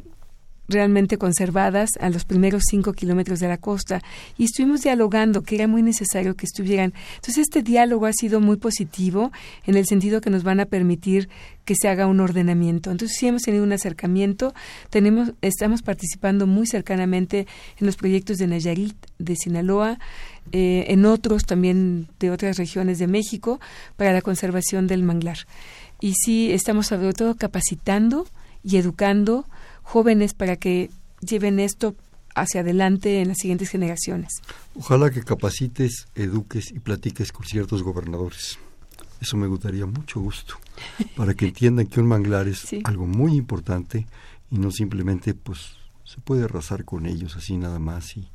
realmente 0.68 1.18
conservadas 1.18 1.90
a 2.00 2.10
los 2.10 2.24
primeros 2.24 2.62
cinco 2.68 2.92
kilómetros 2.92 3.40
de 3.40 3.48
la 3.48 3.58
costa 3.58 4.02
y 4.38 4.44
estuvimos 4.44 4.82
dialogando 4.82 5.42
que 5.42 5.56
era 5.56 5.68
muy 5.68 5.82
necesario 5.82 6.36
que 6.36 6.46
estuvieran. 6.46 6.94
Entonces 7.16 7.38
este 7.38 7.62
diálogo 7.62 8.06
ha 8.06 8.12
sido 8.12 8.40
muy 8.40 8.56
positivo 8.56 9.32
en 9.66 9.76
el 9.76 9.86
sentido 9.86 10.20
que 10.20 10.30
nos 10.30 10.42
van 10.42 10.60
a 10.60 10.66
permitir 10.66 11.28
que 11.64 11.74
se 11.74 11.88
haga 11.88 12.06
un 12.06 12.20
ordenamiento. 12.20 12.90
Entonces 12.90 13.16
sí 13.18 13.26
hemos 13.26 13.42
tenido 13.42 13.64
un 13.64 13.72
acercamiento, 13.72 14.54
tenemos, 14.90 15.32
estamos 15.40 15.82
participando 15.82 16.46
muy 16.46 16.66
cercanamente 16.66 17.46
en 17.78 17.86
los 17.86 17.96
proyectos 17.96 18.38
de 18.38 18.46
Nayarit, 18.46 18.96
de 19.18 19.36
Sinaloa, 19.36 19.98
eh, 20.52 20.84
en 20.88 21.06
otros 21.06 21.44
también 21.44 22.08
de 22.20 22.30
otras 22.30 22.58
regiones 22.58 22.98
de 22.98 23.06
México 23.06 23.60
para 23.96 24.12
la 24.12 24.22
conservación 24.22 24.86
del 24.86 25.02
manglar. 25.02 25.38
Y 26.00 26.14
sí 26.14 26.52
estamos 26.52 26.88
sobre 26.88 27.12
todo 27.12 27.34
capacitando 27.36 28.26
y 28.62 28.76
educando 28.76 29.46
jóvenes 29.84 30.34
para 30.34 30.56
que 30.56 30.90
lleven 31.20 31.60
esto 31.60 31.94
hacia 32.34 32.62
adelante 32.62 33.20
en 33.20 33.28
las 33.28 33.38
siguientes 33.38 33.70
generaciones. 33.70 34.32
Ojalá 34.74 35.10
que 35.10 35.22
capacites, 35.22 36.08
eduques 36.16 36.72
y 36.72 36.80
platiques 36.80 37.30
con 37.30 37.46
ciertos 37.46 37.82
gobernadores. 37.82 38.58
Eso 39.20 39.36
me 39.36 39.46
gustaría 39.46 39.86
mucho 39.86 40.20
gusto, 40.20 40.56
para 41.16 41.34
que 41.34 41.46
entiendan 41.46 41.86
que 41.86 42.00
un 42.00 42.08
manglar 42.08 42.48
es 42.48 42.66
algo 42.84 43.06
muy 43.06 43.36
importante 43.36 44.06
y 44.50 44.58
no 44.58 44.70
simplemente 44.70 45.34
pues 45.34 45.76
se 46.04 46.20
puede 46.20 46.44
arrasar 46.44 46.84
con 46.84 47.06
ellos 47.06 47.36
así 47.36 47.56
nada 47.56 47.78
más 47.78 48.16
y 48.16 48.28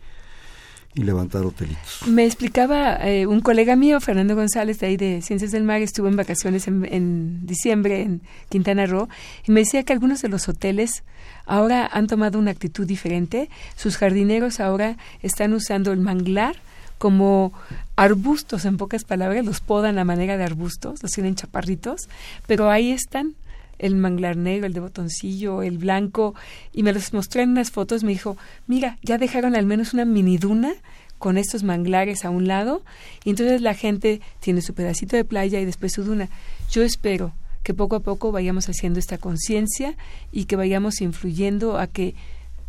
y 0.95 1.03
levantar 1.03 1.43
hotelitos. 1.43 2.01
Me 2.07 2.25
explicaba 2.25 2.95
eh, 3.07 3.27
un 3.27 3.41
colega 3.41 3.75
mío, 3.75 3.99
Fernando 4.01 4.35
González, 4.35 4.79
de 4.79 4.87
ahí 4.87 4.97
de 4.97 5.21
Ciencias 5.21 5.51
del 5.51 5.63
Mar, 5.63 5.81
estuvo 5.81 6.07
en 6.07 6.15
vacaciones 6.15 6.67
en, 6.67 7.45
diciembre 7.45 8.01
en 8.01 8.21
Quintana 8.49 8.85
Roo, 8.85 9.07
y 9.47 9.51
me 9.51 9.61
decía 9.61 9.83
que 9.83 9.93
algunos 9.93 10.21
de 10.21 10.29
los 10.29 10.49
hoteles 10.49 11.03
ahora 11.45 11.87
han 11.91 12.07
tomado 12.07 12.39
una 12.39 12.51
actitud 12.51 12.87
diferente. 12.87 13.49
Sus 13.75 13.97
jardineros 13.97 14.59
ahora 14.59 14.97
están 15.21 15.53
usando 15.53 15.91
el 15.91 15.99
manglar 15.99 16.55
como 16.97 17.53
arbustos, 17.95 18.65
en 18.65 18.77
pocas 18.77 19.05
palabras, 19.05 19.45
los 19.45 19.61
podan 19.61 19.99
a 19.99 20.03
manera 20.03 20.37
de 20.37 20.43
arbustos, 20.43 21.01
los 21.01 21.11
tienen 21.11 21.35
chaparritos, 21.35 22.09
pero 22.45 22.69
ahí 22.69 22.91
están 22.91 23.35
el 23.79 23.95
manglar 23.95 24.37
negro, 24.37 24.67
el 24.67 24.73
de 24.73 24.79
botoncillo, 24.79 25.63
el 25.63 25.77
blanco, 25.77 26.35
y 26.73 26.83
me 26.83 26.93
los 26.93 27.13
mostré 27.13 27.43
en 27.43 27.51
unas 27.51 27.71
fotos, 27.71 28.03
me 28.03 28.11
dijo, 28.11 28.37
mira, 28.67 28.99
ya 29.01 29.17
dejaron 29.17 29.55
al 29.55 29.65
menos 29.65 29.93
una 29.93 30.05
mini 30.05 30.37
duna 30.37 30.73
con 31.17 31.37
estos 31.37 31.63
manglares 31.63 32.23
a 32.23 32.29
un 32.29 32.47
lado, 32.47 32.83
y 33.23 33.31
entonces 33.31 33.61
la 33.61 33.73
gente 33.73 34.21
tiene 34.39 34.61
su 34.61 34.73
pedacito 34.73 35.15
de 35.15 35.25
playa 35.25 35.59
y 35.59 35.65
después 35.65 35.93
su 35.93 36.03
duna. 36.03 36.29
Yo 36.71 36.83
espero 36.83 37.33
que 37.63 37.73
poco 37.73 37.95
a 37.97 37.99
poco 38.01 38.31
vayamos 38.31 38.69
haciendo 38.69 38.99
esta 38.99 39.17
conciencia 39.17 39.95
y 40.31 40.45
que 40.45 40.55
vayamos 40.55 41.01
influyendo 41.01 41.77
a 41.77 41.87
que 41.87 42.15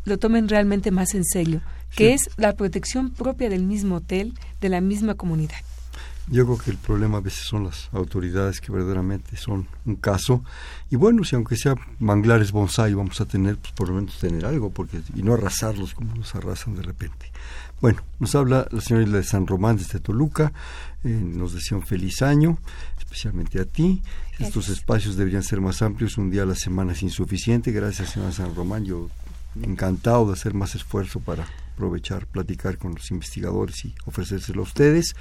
lo 0.04 0.18
tomen 0.18 0.48
realmente 0.48 0.90
más 0.90 1.14
en 1.14 1.24
serio, 1.24 1.60
que 1.94 2.12
es 2.14 2.30
la 2.36 2.54
protección 2.54 3.10
propia 3.10 3.48
del 3.48 3.64
mismo 3.64 3.96
hotel, 3.96 4.34
de 4.60 4.68
la 4.68 4.80
misma 4.80 5.14
comunidad. 5.14 5.58
Yo 6.28 6.44
creo 6.44 6.58
que 6.58 6.70
el 6.70 6.76
problema 6.76 7.18
a 7.18 7.20
veces 7.20 7.44
son 7.46 7.64
las 7.64 7.88
autoridades 7.92 8.60
que 8.60 8.70
verdaderamente 8.70 9.36
son 9.36 9.66
un 9.84 9.96
caso. 9.96 10.44
Y 10.90 10.96
bueno, 10.96 11.24
si 11.24 11.34
aunque 11.34 11.56
sea 11.56 11.74
manglares 11.98 12.52
bonsai 12.52 12.94
vamos 12.94 13.20
a 13.20 13.26
tener, 13.26 13.56
pues 13.56 13.72
por 13.72 13.88
lo 13.88 13.96
menos 13.96 14.18
tener 14.18 14.44
algo, 14.46 14.70
porque 14.70 15.00
y 15.14 15.22
no 15.22 15.34
arrasarlos 15.34 15.94
como 15.94 16.14
los 16.14 16.34
arrasan 16.34 16.76
de 16.76 16.82
repente. 16.82 17.32
Bueno, 17.80 18.02
nos 18.18 18.34
habla 18.34 18.68
la 18.70 18.80
señora 18.80 19.04
Isla 19.06 19.18
de 19.18 19.24
San 19.24 19.46
Román 19.46 19.76
desde 19.78 20.00
Toluca, 20.00 20.52
eh, 21.02 21.08
nos 21.08 21.54
desea 21.54 21.78
un 21.78 21.84
feliz 21.84 22.20
año, 22.20 22.58
especialmente 22.98 23.58
a 23.58 23.64
ti. 23.64 24.02
Estos 24.38 24.68
espacios 24.68 25.16
deberían 25.16 25.42
ser 25.42 25.60
más 25.60 25.80
amplios, 25.80 26.18
un 26.18 26.30
día 26.30 26.42
a 26.42 26.46
la 26.46 26.54
semana 26.54 26.92
es 26.92 27.02
insuficiente. 27.02 27.72
Gracias, 27.72 28.10
señora 28.10 28.32
San 28.32 28.54
Román, 28.54 28.84
yo 28.84 29.08
encantado 29.60 30.26
de 30.26 30.32
hacer 30.34 30.54
más 30.54 30.74
esfuerzo 30.74 31.20
para 31.20 31.46
aprovechar, 31.74 32.26
platicar 32.26 32.76
con 32.76 32.94
los 32.94 33.10
investigadores 33.10 33.84
y 33.84 33.94
ofrecérselo 34.04 34.60
a 34.60 34.64
ustedes. 34.64 35.14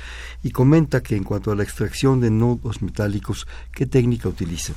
Y 0.44 0.52
comenta 0.52 1.02
que 1.02 1.16
en 1.16 1.24
cuanto 1.24 1.52
a 1.52 1.56
la 1.56 1.64
extracción 1.64 2.20
de 2.20 2.30
nudos 2.30 2.82
metálicos, 2.82 3.48
¿qué 3.72 3.86
técnica 3.86 4.28
utiliza? 4.28 4.74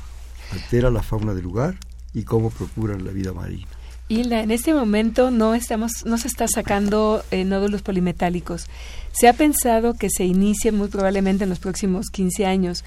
¿Altera 0.53 0.91
la 0.91 1.03
fauna 1.03 1.35
del 1.35 1.45
lugar 1.45 1.77
y 2.15 2.23
cómo 2.23 2.51
procuran 2.51 3.05
la 3.05 3.11
vida 3.11 3.33
marina? 3.33 3.67
Hilda, 4.09 4.43
en 4.43 4.51
este 4.51 4.75
momento 4.75 5.31
no 5.31 5.55
estamos, 5.55 6.05
no 6.05 6.19
se 6.19 6.29
está 6.29 6.47
sacando 6.47 7.25
eh, 7.31 7.45
nódulos 7.45 7.83
polimetálicos. 7.83 8.67
Se 9.13 9.27
ha 9.27 9.33
pensado 9.33 9.95
que 9.95 10.11
se 10.11 10.25
inicie 10.25 10.71
muy 10.71 10.89
probablemente 10.89 11.45
en 11.45 11.51
los 11.51 11.61
próximos 11.61 12.11
15 12.11 12.45
años, 12.45 12.85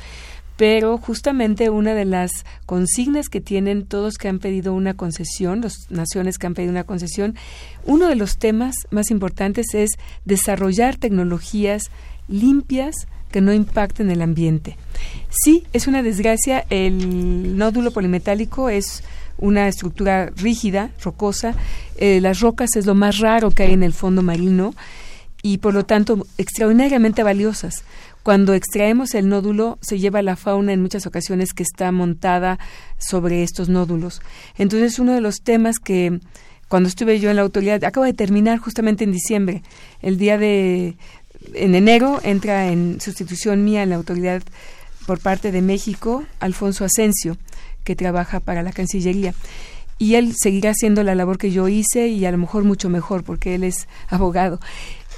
pero 0.58 0.98
justamente 0.98 1.70
una 1.70 1.94
de 1.94 2.06
las 2.06 2.32
consignas 2.66 3.30
que 3.30 3.42
tienen 3.42 3.86
todos 3.86 4.18
que 4.18 4.28
han 4.28 4.40
pedido 4.40 4.74
una 4.74 4.94
concesión, 4.94 5.62
las 5.62 5.76
naciones 5.90 6.38
que 6.38 6.48
han 6.48 6.54
pedido 6.54 6.72
una 6.72 6.86
concesión, 6.86 7.36
uno 7.84 8.08
de 8.08 8.16
los 8.16 8.38
temas 8.38 8.76
más 8.90 9.12
importantes 9.12 9.74
es 9.74 9.92
desarrollar 10.24 10.96
tecnologías 10.96 11.92
limpias 12.28 13.08
que 13.32 13.42
no 13.42 13.54
impacten 13.54 14.10
el 14.10 14.22
ambiente. 14.22 14.78
Sí, 15.30 15.66
es 15.74 15.88
una 15.88 16.04
desgracia, 16.04 16.66
el 16.70 17.58
nódulo 17.58 17.92
polimetálico 17.92 18.70
es 18.70 19.04
una 19.38 19.68
estructura 19.68 20.32
rígida, 20.38 20.92
rocosa, 21.04 21.54
eh, 21.98 22.22
las 22.22 22.40
rocas 22.40 22.78
es 22.78 22.86
lo 22.86 22.96
más 22.96 23.20
raro 23.20 23.52
que 23.52 23.64
hay 23.64 23.74
en 23.74 23.84
el 23.84 23.92
fondo 23.92 24.22
marino 24.22 24.74
y 25.42 25.58
por 25.58 25.74
lo 25.74 25.86
tanto 25.86 26.26
extraordinariamente 26.38 27.24
valiosas. 27.24 27.84
Cuando 28.26 28.56
extraemos 28.56 29.14
el 29.14 29.30
nódulo, 29.30 29.78
se 29.82 30.00
lleva 30.00 30.24
la 30.24 30.36
fauna 30.36 30.74
en 30.74 30.82
muchas 30.82 31.06
ocasiones 31.06 31.54
que 31.54 31.62
está 31.62 31.92
montada 31.92 32.58
sobre 32.98 33.44
estos 33.44 33.70
nódulos. 33.70 34.20
Entonces, 34.58 34.98
uno 34.98 35.14
de 35.14 35.22
los 35.22 35.44
temas 35.44 35.78
que 35.78 36.20
cuando 36.68 36.90
estuve 36.90 37.20
yo 37.20 37.30
en 37.30 37.36
la 37.36 37.44
autoridad, 37.44 37.84
acabo 37.84 38.04
de 38.04 38.14
terminar 38.14 38.58
justamente 38.58 39.04
en 39.04 39.12
diciembre, 39.12 39.62
el 40.02 40.18
día 40.18 40.40
de, 40.40 40.98
en 41.54 41.76
enero 41.76 42.20
entra 42.24 42.70
en 42.70 43.00
sustitución 43.00 43.64
mía 43.64 43.84
en 43.84 43.92
la 43.92 43.98
autoridad 43.98 44.42
por 45.06 45.20
parte 45.20 45.52
de 45.52 45.62
México, 45.62 46.24
Alfonso 46.40 46.84
Asensio, 46.84 47.38
que 47.84 47.96
trabaja 47.96 48.40
para 48.40 48.64
la 48.64 48.72
Cancillería. 48.72 49.36
Y 50.00 50.16
él 50.16 50.34
seguirá 50.36 50.72
haciendo 50.72 51.04
la 51.04 51.14
labor 51.14 51.38
que 51.38 51.52
yo 51.52 51.68
hice 51.68 52.08
y 52.08 52.26
a 52.26 52.32
lo 52.32 52.40
mejor 52.40 52.64
mucho 52.64 52.90
mejor, 52.90 53.24
porque 53.24 53.54
él 53.54 53.64
es 53.64 53.88
abogado. 54.10 54.60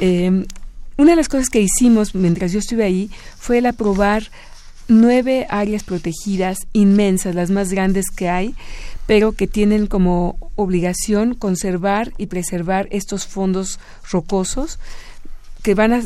Eh, 0.01 0.45
una 0.97 1.11
de 1.11 1.15
las 1.15 1.29
cosas 1.29 1.49
que 1.49 1.61
hicimos 1.61 2.15
mientras 2.15 2.51
yo 2.51 2.59
estuve 2.59 2.83
ahí 2.83 3.09
fue 3.37 3.59
el 3.59 3.65
aprobar 3.65 4.23
nueve 4.87 5.45
áreas 5.49 5.83
protegidas 5.83 6.59
inmensas, 6.73 7.35
las 7.35 7.49
más 7.49 7.69
grandes 7.69 8.05
que 8.09 8.29
hay, 8.29 8.55
pero 9.05 9.33
que 9.33 9.47
tienen 9.47 9.87
como 9.87 10.37
obligación 10.55 11.33
conservar 11.33 12.13
y 12.17 12.27
preservar 12.27 12.87
estos 12.91 13.27
fondos 13.27 13.79
rocosos 14.11 14.79
que 15.63 15.75
van 15.75 15.93
a 15.93 16.03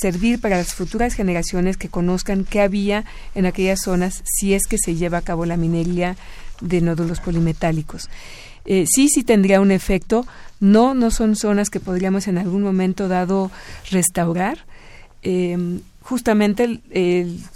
servir 0.00 0.40
para 0.40 0.56
las 0.56 0.74
futuras 0.74 1.14
generaciones 1.14 1.76
que 1.76 1.88
conozcan 1.88 2.44
qué 2.44 2.60
había 2.60 3.04
en 3.34 3.46
aquellas 3.46 3.80
zonas 3.84 4.22
si 4.24 4.54
es 4.54 4.66
que 4.66 4.78
se 4.78 4.94
lleva 4.94 5.18
a 5.18 5.22
cabo 5.22 5.44
la 5.44 5.56
minería 5.56 6.16
de 6.60 6.80
nódulos 6.80 7.20
polimetálicos. 7.20 8.08
Eh, 8.64 8.84
sí, 8.88 9.08
sí 9.08 9.24
tendría 9.24 9.60
un 9.60 9.72
efecto. 9.72 10.26
No, 10.60 10.94
no 10.94 11.10
son 11.10 11.36
zonas 11.36 11.70
que 11.70 11.80
podríamos 11.80 12.28
en 12.28 12.38
algún 12.38 12.62
momento 12.62 13.08
dado 13.08 13.50
restaurar. 13.90 14.58
Em, 15.22 15.80
justamente 16.02 16.80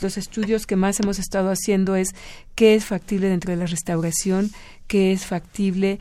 los 0.01 0.17
estudios 0.17 0.67
que 0.67 0.77
más 0.77 1.01
hemos 1.01 1.19
estado 1.19 1.51
haciendo 1.51 1.97
es 1.97 2.09
qué 2.55 2.75
es 2.75 2.85
factible 2.85 3.29
dentro 3.29 3.51
de 3.51 3.59
la 3.59 3.67
restauración, 3.67 4.51
qué 4.87 5.13
es 5.13 5.27
factible 5.27 5.99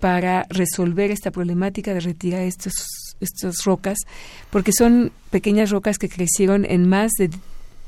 para 0.00 0.46
resolver 0.48 1.10
esta 1.10 1.30
problemática 1.30 1.92
de 1.94 2.00
retirar 2.00 2.42
estos, 2.42 2.72
estas 3.20 3.64
rocas, 3.64 3.98
porque 4.50 4.72
son 4.72 5.12
pequeñas 5.30 5.70
rocas 5.70 5.98
que 5.98 6.08
crecieron 6.08 6.64
en 6.64 6.88
más 6.88 7.12
de, 7.18 7.30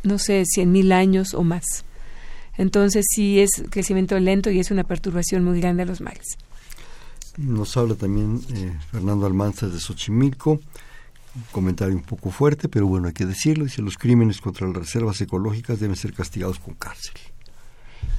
no 0.02 0.18
sé, 0.18 0.44
cien 0.44 0.70
mil 0.70 0.92
años 0.92 1.34
o 1.34 1.42
más. 1.42 1.64
Entonces 2.58 3.06
sí 3.08 3.40
es 3.40 3.50
crecimiento 3.70 4.18
lento 4.18 4.50
y 4.50 4.60
es 4.60 4.70
una 4.70 4.84
perturbación 4.84 5.42
muy 5.42 5.60
grande 5.60 5.84
a 5.84 5.86
los 5.86 6.00
mares. 6.00 6.36
Nos 7.38 7.76
habla 7.78 7.94
también 7.94 8.40
eh, 8.54 8.76
Fernando 8.90 9.26
Almanza 9.26 9.66
de 9.66 9.80
Xochimilco, 9.80 10.52
un 10.52 11.42
comentario 11.50 11.94
un 11.94 12.02
poco 12.02 12.30
fuerte, 12.30 12.68
pero 12.68 12.86
bueno, 12.86 13.08
hay 13.08 13.14
que 13.14 13.24
decirlo, 13.24 13.64
dice, 13.64 13.80
los 13.80 13.96
crímenes 13.96 14.40
contra 14.40 14.66
las 14.66 14.76
reservas 14.76 15.20
ecológicas 15.20 15.80
deben 15.80 15.96
ser 15.96 16.12
castigados 16.12 16.58
con 16.58 16.74
cárcel. 16.74 17.14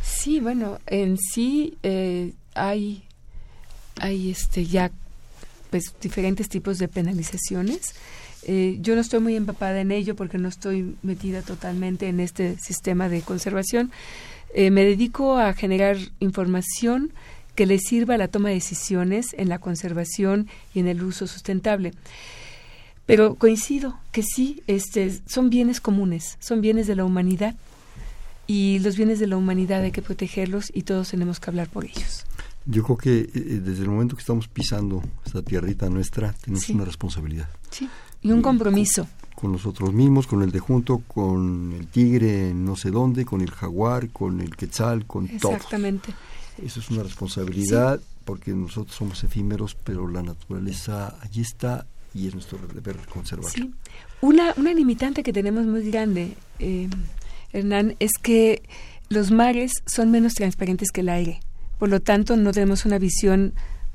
Sí, 0.01 0.39
bueno, 0.39 0.79
en 0.87 1.17
sí 1.17 1.77
eh, 1.83 2.33
hay, 2.55 3.03
hay 3.99 4.31
este 4.31 4.65
ya 4.65 4.91
pues 5.69 5.93
diferentes 6.01 6.49
tipos 6.49 6.79
de 6.79 6.87
penalizaciones. 6.87 7.93
Eh, 8.45 8.77
yo 8.81 8.95
no 8.95 9.01
estoy 9.01 9.19
muy 9.19 9.35
empapada 9.35 9.79
en 9.79 9.91
ello 9.91 10.15
porque 10.15 10.37
no 10.37 10.49
estoy 10.49 10.95
metida 11.03 11.43
totalmente 11.43 12.07
en 12.07 12.19
este 12.19 12.57
sistema 12.57 13.09
de 13.09 13.21
conservación. 13.21 13.91
me 14.55 14.83
dedico 14.83 15.37
a 15.37 15.53
generar 15.53 15.97
información 16.19 17.11
que 17.55 17.65
le 17.65 17.79
sirva 17.79 18.15
a 18.15 18.17
la 18.17 18.27
toma 18.27 18.49
de 18.49 18.55
decisiones 18.55 19.35
en 19.37 19.49
la 19.49 19.59
conservación 19.59 20.47
y 20.73 20.79
en 20.79 20.87
el 20.87 21.03
uso 21.03 21.27
sustentable. 21.27 21.93
Pero 23.05 23.35
coincido 23.35 23.99
que 24.11 24.23
sí, 24.23 24.63
este, 24.67 25.19
son 25.27 25.49
bienes 25.49 25.81
comunes, 25.81 26.37
son 26.39 26.61
bienes 26.61 26.87
de 26.87 26.95
la 26.95 27.03
humanidad 27.03 27.55
y 28.47 28.79
los 28.79 28.95
bienes 28.95 29.19
de 29.19 29.27
la 29.27 29.37
humanidad 29.37 29.81
hay 29.81 29.91
que 29.91 30.01
protegerlos 30.01 30.71
y 30.73 30.83
todos 30.83 31.09
tenemos 31.09 31.39
que 31.39 31.49
hablar 31.49 31.67
por 31.67 31.85
ellos. 31.85 32.25
Yo 32.65 32.83
creo 32.83 32.97
que 32.97 33.19
eh, 33.19 33.29
desde 33.61 33.83
el 33.83 33.89
momento 33.89 34.15
que 34.15 34.21
estamos 34.21 34.47
pisando 34.47 35.03
esta 35.25 35.41
tierrita 35.41 35.89
nuestra, 35.89 36.33
tenemos 36.33 36.69
una 36.69 36.85
responsabilidad. 36.85 37.49
Sí, 37.71 37.89
y 38.21 38.31
un 38.31 38.41
compromiso. 38.41 39.07
Con, 39.35 39.51
nosotros 39.51 39.91
mismos, 39.91 40.25
con 40.25 40.41
el 40.41 40.51
de 40.51 40.59
junto, 40.59 40.99
con 40.99 41.73
el 41.73 41.87
tigre 41.87 42.53
no 42.53 42.77
sé 42.77 42.91
dónde, 42.91 43.25
con 43.25 43.41
el 43.41 43.51
jaguar, 43.51 44.09
con 44.09 44.39
el 44.39 44.55
quetzal, 44.55 45.05
con 45.05 45.27
todo. 45.27 45.51
Exactamente. 45.51 46.13
Eso 46.61 46.79
es 46.79 46.89
una 46.89 47.03
responsabilidad 47.03 47.99
porque 48.25 48.51
nosotros 48.51 48.95
somos 48.95 49.23
efímeros, 49.23 49.75
pero 49.83 50.07
la 50.07 50.21
naturaleza 50.21 51.17
allí 51.21 51.41
está 51.41 51.85
y 52.13 52.27
es 52.27 52.33
nuestro 52.33 52.59
deber 52.73 52.97
conservarla. 53.07 53.51
Sí. 53.51 53.73
Una, 54.21 54.53
una 54.57 54.73
limitante 54.73 55.23
que 55.23 55.33
tenemos 55.33 55.65
muy 55.65 55.89
grande, 55.89 56.35
eh, 56.59 56.89
Hernán, 57.51 57.95
es 57.99 58.11
que 58.21 58.61
los 59.09 59.31
mares 59.31 59.71
son 59.85 60.11
menos 60.11 60.33
transparentes 60.33 60.91
que 60.91 61.01
el 61.01 61.09
aire. 61.09 61.41
Por 61.79 61.89
lo 61.89 61.99
tanto, 61.99 62.37
no 62.37 62.51
tenemos 62.51 62.85
una 62.85 62.99
visión 62.99 63.53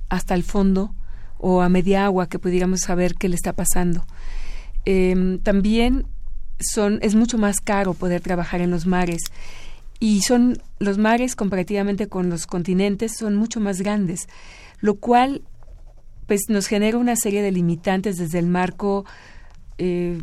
hasta 0.09 0.35
el 0.35 0.43
fondo 0.43 0.93
o 1.39 1.63
a 1.63 1.69
media 1.69 2.05
agua 2.05 2.29
que 2.29 2.39
pudiéramos 2.39 2.81
saber 2.81 3.15
qué 3.15 3.29
le 3.29 3.37
está 3.37 3.53
pasando. 3.53 4.05
Eh, 4.85 5.39
también 5.43 6.07
son, 6.61 6.99
es 7.03 7.15
mucho 7.15 7.39
más 7.39 7.61
caro 7.61 7.95
poder 7.95 8.21
trabajar 8.21 8.61
en 8.61 8.71
los 8.71 8.87
mares 8.87 9.23
y 10.01 10.23
son 10.23 10.63
los 10.79 10.99
mares 10.99 11.35
comparativamente 11.35 12.09
con 12.09 12.31
los 12.31 12.47
continentes 12.47 13.17
son 13.17 13.37
mucho 13.37 13.61
más 13.61 13.81
grandes, 13.81 14.29
lo 14.81 14.95
cual 14.97 15.43
pues 16.27 16.43
nos 16.49 16.67
genera 16.67 16.99
una 16.99 17.17
serie 17.17 17.43
de 17.43 17.53
limitantes 17.53 18.19
desde 18.19 18.39
el 18.39 18.47
marco 18.47 19.05
eh, 19.79 20.19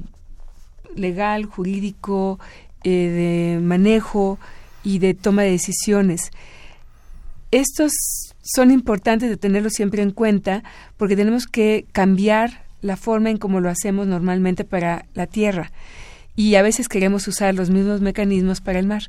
legal, 0.95 1.45
jurídico, 1.45 2.39
eh, 2.84 3.55
de 3.57 3.59
manejo 3.59 4.38
y 4.84 4.99
de 4.99 5.15
toma 5.15 5.41
de 5.41 5.51
decisiones. 5.51 6.32
Estos 7.51 7.91
son 8.43 8.69
importantes 8.69 9.30
de 9.30 9.38
tenerlos 9.38 9.73
siempre 9.73 10.03
en 10.03 10.11
cuenta 10.11 10.63
porque 10.97 11.15
tenemos 11.15 11.47
que 11.47 11.86
cambiar 11.91 12.65
la 12.82 12.97
forma 12.97 13.32
en 13.32 13.38
cómo 13.38 13.59
lo 13.59 13.69
hacemos 13.69 14.05
normalmente 14.05 14.63
para 14.63 15.07
la 15.15 15.26
tierra 15.26 15.71
y 16.36 16.55
a 16.55 16.61
veces 16.61 16.88
queremos 16.88 17.28
usar 17.28 17.55
los 17.55 17.69
mismos 17.71 18.01
mecanismos 18.01 18.61
para 18.61 18.78
el 18.78 18.86
mar. 18.86 19.03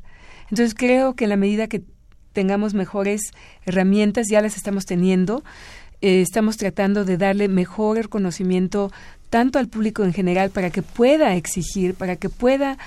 Entonces 0.49 0.73
creo 0.75 1.15
que 1.15 1.25
en 1.25 1.29
la 1.29 1.37
medida 1.37 1.67
que 1.67 1.83
tengamos 2.33 2.73
mejores 2.73 3.21
herramientas, 3.65 4.27
ya 4.29 4.41
las 4.41 4.57
estamos 4.57 4.85
teniendo, 4.85 5.43
eh, 6.01 6.21
estamos 6.21 6.57
tratando 6.57 7.05
de 7.05 7.17
darle 7.17 7.47
mejor 7.47 8.09
conocimiento 8.09 8.91
tanto 9.29 9.59
al 9.59 9.67
público 9.67 10.03
en 10.03 10.13
general 10.13 10.51
para 10.51 10.69
que 10.69 10.81
pueda 10.81 11.35
exigir, 11.35 11.95
para 11.95 12.15
que 12.15 12.29
pueda 12.29 12.77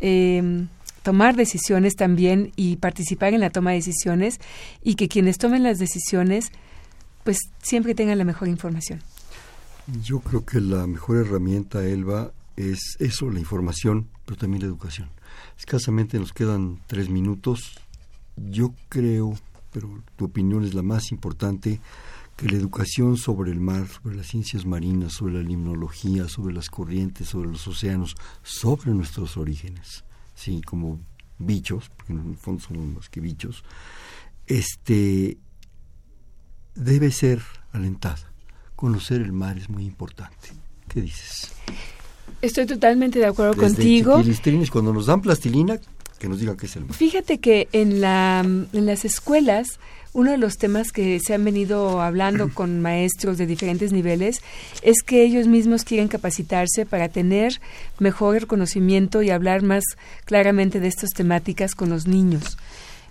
em, 0.00 0.68
tomar 1.02 1.36
decisiones 1.36 1.94
también 1.94 2.52
y 2.56 2.76
participar 2.76 3.34
en 3.34 3.40
la 3.40 3.50
toma 3.50 3.70
de 3.70 3.76
decisiones 3.76 4.40
y 4.82 4.94
que 4.94 5.08
quienes 5.08 5.38
tomen 5.38 5.62
las 5.62 5.78
decisiones 5.78 6.50
pues 7.22 7.38
siempre 7.62 7.94
tengan 7.94 8.18
la 8.18 8.24
mejor 8.24 8.48
información. 8.48 9.00
Yo 10.02 10.20
creo 10.20 10.44
que 10.44 10.60
la 10.60 10.86
mejor 10.86 11.18
herramienta, 11.18 11.84
Elba, 11.84 12.32
es 12.56 12.96
eso, 12.98 13.30
la 13.30 13.38
información, 13.38 14.08
pero 14.24 14.38
también 14.38 14.62
la 14.62 14.68
educación. 14.68 15.10
Escasamente 15.58 16.18
nos 16.18 16.32
quedan 16.32 16.80
tres 16.86 17.08
minutos. 17.08 17.78
Yo 18.36 18.74
creo, 18.88 19.34
pero 19.72 20.02
tu 20.16 20.26
opinión 20.26 20.64
es 20.64 20.74
la 20.74 20.82
más 20.82 21.12
importante, 21.12 21.80
que 22.36 22.48
la 22.48 22.56
educación 22.56 23.16
sobre 23.16 23.52
el 23.52 23.60
mar, 23.60 23.86
sobre 23.86 24.16
las 24.16 24.26
ciencias 24.26 24.66
marinas, 24.66 25.12
sobre 25.12 25.34
la 25.34 25.42
limnología, 25.42 26.28
sobre 26.28 26.52
las 26.54 26.68
corrientes, 26.68 27.28
sobre 27.28 27.48
los 27.50 27.66
océanos, 27.68 28.16
sobre 28.42 28.92
nuestros 28.92 29.36
orígenes, 29.36 30.04
sí, 30.34 30.60
como 30.62 31.00
bichos, 31.38 31.90
porque 31.90 32.12
en 32.12 32.30
el 32.30 32.36
fondo 32.36 32.62
somos 32.62 32.86
más 32.86 33.08
que 33.08 33.20
bichos, 33.20 33.64
este 34.46 35.38
debe 36.74 37.10
ser 37.10 37.40
alentada. 37.72 38.32
Conocer 38.74 39.20
el 39.20 39.32
mar 39.32 39.56
es 39.56 39.68
muy 39.68 39.84
importante. 39.84 40.48
¿Qué 40.88 41.00
dices? 41.00 41.52
Estoy 42.44 42.66
totalmente 42.66 43.18
de 43.18 43.24
acuerdo 43.24 43.56
contigo. 43.56 44.22
cuando 44.70 44.92
nos 44.92 45.06
dan 45.06 45.22
plastilina, 45.22 45.80
que 46.18 46.28
nos 46.28 46.40
digan 46.40 46.58
qué 46.58 46.66
es 46.66 46.76
el 46.76 46.84
mar. 46.84 46.94
Fíjate 46.94 47.38
que 47.38 47.68
en, 47.72 48.02
la, 48.02 48.40
en 48.40 48.86
las 48.86 49.06
escuelas, 49.06 49.78
uno 50.12 50.30
de 50.30 50.36
los 50.36 50.58
temas 50.58 50.92
que 50.92 51.20
se 51.20 51.32
han 51.32 51.42
venido 51.42 52.02
hablando 52.02 52.50
con 52.54 52.82
maestros 52.82 53.38
de 53.38 53.46
diferentes 53.46 53.92
niveles 53.92 54.42
es 54.82 55.02
que 55.02 55.24
ellos 55.24 55.46
mismos 55.46 55.84
quieren 55.84 56.08
capacitarse 56.08 56.84
para 56.84 57.08
tener 57.08 57.62
mejor 57.98 58.46
conocimiento 58.46 59.22
y 59.22 59.30
hablar 59.30 59.62
más 59.62 59.82
claramente 60.26 60.80
de 60.80 60.88
estas 60.88 61.10
temáticas 61.12 61.74
con 61.74 61.88
los 61.88 62.06
niños. 62.06 62.58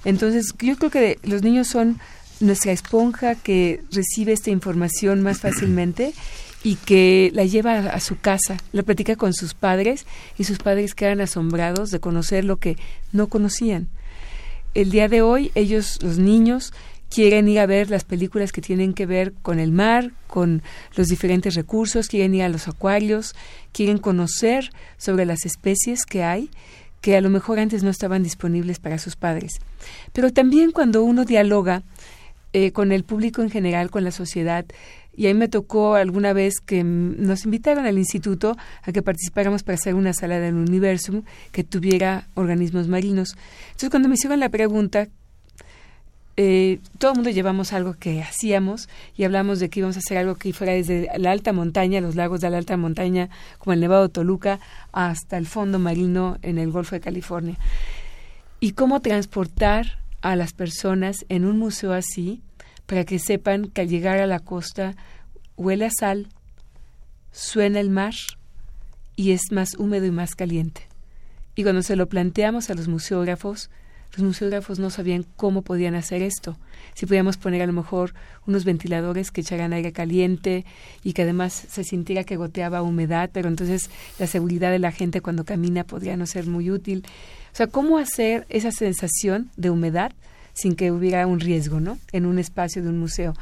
Entonces, 0.05 0.53
yo 0.59 0.77
creo 0.77 0.91
que 0.91 1.17
los 1.23 1.41
niños 1.41 1.69
son 1.69 1.99
nuestra 2.39 2.71
esponja 2.71 3.33
que 3.33 3.81
recibe 3.91 4.31
esta 4.33 4.51
información 4.51 5.23
más 5.23 5.39
fácilmente 5.39 6.13
y 6.63 6.75
que 6.75 7.29
la 7.33 7.43
lleva 7.45 7.77
a, 7.77 7.99
su 7.99 8.17
casa, 8.17 8.57
la 8.71 8.83
platica 8.83 9.15
con 9.15 9.33
sus 9.33 9.53
padres 9.53 10.05
y 10.37 10.45
sus 10.45 10.59
padres 10.59 10.95
quedan 10.95 11.19
asombrados 11.19 11.91
de 11.91 11.99
conocer 11.99 12.45
lo 12.45 12.57
que 12.57 12.77
no 13.11 13.27
conocían. 13.27 13.89
El 14.73 14.89
día 14.89 15.09
de 15.09 15.21
hoy 15.21 15.51
ellos, 15.55 15.99
los 16.01 16.17
niños, 16.17 16.73
quieren 17.09 17.47
ir 17.47 17.59
a 17.59 17.65
ver 17.65 17.91
las 17.91 18.05
películas 18.05 18.51
que 18.51 18.61
tienen 18.61 18.93
que 18.93 19.05
ver 19.05 19.33
con 19.41 19.59
el 19.59 19.71
mar, 19.71 20.11
con 20.27 20.63
los 20.95 21.09
diferentes 21.09 21.53
recursos, 21.53 22.07
quieren 22.07 22.33
ir 22.33 22.43
a 22.43 22.49
los 22.49 22.67
acuarios, 22.67 23.35
quieren 23.71 23.97
conocer 23.97 24.71
sobre 24.97 25.25
las 25.25 25.45
especies 25.45 26.05
que 26.05 26.23
hay 26.23 26.49
que 27.01 27.17
a 27.17 27.21
lo 27.21 27.29
mejor 27.29 27.59
antes 27.59 27.83
no 27.83 27.89
estaban 27.89 28.23
disponibles 28.23 28.79
para 28.79 28.97
sus 28.97 29.17
padres. 29.17 29.59
Pero 30.13 30.31
también 30.31 30.71
cuando 30.71 31.03
uno 31.03 31.25
dialoga 31.25 31.83
eh, 32.53 32.71
con 32.71 32.93
el 32.93 33.03
público 33.03 33.41
en 33.41 33.49
general, 33.49 33.91
con 33.91 34.05
la 34.05 34.11
sociedad, 34.11 34.65
y 35.15 35.27
ahí 35.27 35.33
me 35.33 35.47
tocó 35.47 35.95
alguna 35.95 36.33
vez 36.33 36.55
que 36.59 36.83
nos 36.83 37.45
invitaron 37.45 37.85
al 37.85 37.97
instituto 37.97 38.57
a 38.81 38.91
que 38.91 39.01
participáramos 39.01 39.63
para 39.63 39.75
hacer 39.75 39.95
una 39.95 40.13
sala 40.13 40.39
del 40.39 40.55
universo 40.55 41.23
que 41.51 41.63
tuviera 41.63 42.27
organismos 42.33 42.87
marinos. 42.87 43.35
Entonces 43.67 43.89
cuando 43.89 44.09
me 44.09 44.15
hicieron 44.15 44.39
la 44.39 44.49
pregunta, 44.49 45.07
eh, 46.35 46.79
todo 46.97 47.11
el 47.11 47.17
mundo 47.17 47.29
llevamos 47.29 47.73
algo 47.73 47.93
que 47.93 48.23
hacíamos 48.23 48.89
y 49.15 49.23
hablamos 49.23 49.59
de 49.59 49.69
que 49.69 49.81
íbamos 49.81 49.97
a 49.97 49.99
hacer 49.99 50.17
algo 50.17 50.33
que 50.33 50.51
fuera 50.51 50.73
desde 50.73 51.07
la 51.19 51.31
alta 51.31 51.53
montaña, 51.53 52.01
los 52.01 52.15
lagos 52.15 52.41
de 52.41 52.49
la 52.49 52.57
alta 52.57 52.75
montaña, 52.75 53.29
como 53.59 53.73
el 53.73 53.79
Nevado 53.79 54.09
Toluca, 54.09 54.59
hasta 54.91 55.37
el 55.37 55.45
fondo 55.45 55.77
marino 55.77 56.37
en 56.41 56.57
el 56.57 56.71
Golfo 56.71 56.95
de 56.95 57.01
California. 57.01 57.57
Y 58.59 58.71
cómo 58.71 59.01
transportar 59.01 59.99
a 60.21 60.35
las 60.35 60.53
personas 60.53 61.25
en 61.29 61.45
un 61.45 61.59
museo 61.59 61.93
así 61.93 62.41
para 62.85 63.05
que 63.05 63.19
sepan 63.19 63.67
que 63.67 63.81
al 63.81 63.89
llegar 63.89 64.19
a 64.19 64.27
la 64.27 64.39
costa 64.39 64.95
huele 65.55 65.85
a 65.85 65.91
sal, 65.91 66.27
suena 67.31 67.79
el 67.79 67.89
mar 67.89 68.13
y 69.15 69.31
es 69.31 69.51
más 69.51 69.75
húmedo 69.77 70.05
y 70.05 70.11
más 70.11 70.35
caliente. 70.35 70.87
Y 71.55 71.63
cuando 71.63 71.83
se 71.83 71.95
lo 71.95 72.07
planteamos 72.07 72.69
a 72.69 72.73
los 72.73 72.87
museógrafos, 72.87 73.69
los 74.15 74.23
museógrafos 74.23 74.77
no 74.77 74.89
sabían 74.91 75.25
cómo 75.35 75.63
podían 75.63 75.95
hacer 75.95 76.21
esto. 76.21 76.57
Si 76.93 77.07
podíamos 77.07 77.37
poner 77.37 77.63
a 77.63 77.67
lo 77.67 77.73
mejor 77.73 78.13
unos 78.45 78.63
ventiladores 78.63 79.31
que 79.31 79.41
echaran 79.41 79.73
aire 79.73 79.91
caliente 79.91 80.65
y 81.03 81.13
que 81.13 81.23
además 81.23 81.53
se 81.53 81.83
sintiera 81.83 82.23
que 82.23 82.35
goteaba 82.35 82.83
humedad, 82.83 83.31
pero 83.33 83.49
entonces 83.49 83.89
la 84.19 84.27
seguridad 84.27 84.71
de 84.71 84.79
la 84.79 84.91
gente 84.91 85.21
cuando 85.21 85.45
camina 85.45 85.83
podría 85.83 86.15
no 86.15 86.27
ser 86.27 86.45
muy 86.45 86.69
útil. 86.69 87.03
O 87.51 87.55
sea, 87.55 87.67
cómo 87.67 87.97
hacer 87.97 88.45
esa 88.49 88.71
sensación 88.71 89.49
de 89.57 89.71
humedad 89.71 90.13
sin 90.53 90.75
que 90.75 90.91
hubiera 90.91 91.25
un 91.27 91.39
riesgo, 91.39 91.79
¿no? 91.79 91.97
En 92.11 92.25
un 92.25 92.39
espacio 92.39 92.81
de 92.81 92.89
un 92.89 92.99
museo. 92.99 93.33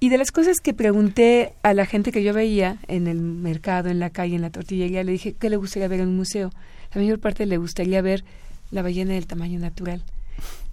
Y 0.00 0.08
de 0.10 0.18
las 0.18 0.32
cosas 0.32 0.58
que 0.60 0.74
pregunté 0.74 1.54
a 1.62 1.72
la 1.72 1.86
gente 1.86 2.12
que 2.12 2.22
yo 2.22 2.34
veía 2.34 2.78
en 2.88 3.06
el 3.06 3.20
mercado, 3.20 3.88
en 3.88 4.00
la 4.00 4.10
calle, 4.10 4.36
en 4.36 4.42
la 4.42 4.50
tortillería, 4.50 5.04
le 5.04 5.12
dije, 5.12 5.34
¿qué 5.34 5.48
le 5.48 5.56
gustaría 5.56 5.88
ver 5.88 6.00
en 6.00 6.08
un 6.08 6.16
museo? 6.16 6.50
La 6.92 7.00
mayor 7.00 7.20
parte 7.20 7.46
le 7.46 7.56
gustaría 7.56 8.02
ver 8.02 8.24
la 8.70 8.82
ballena 8.82 9.14
del 9.14 9.26
tamaño 9.26 9.58
natural. 9.58 10.02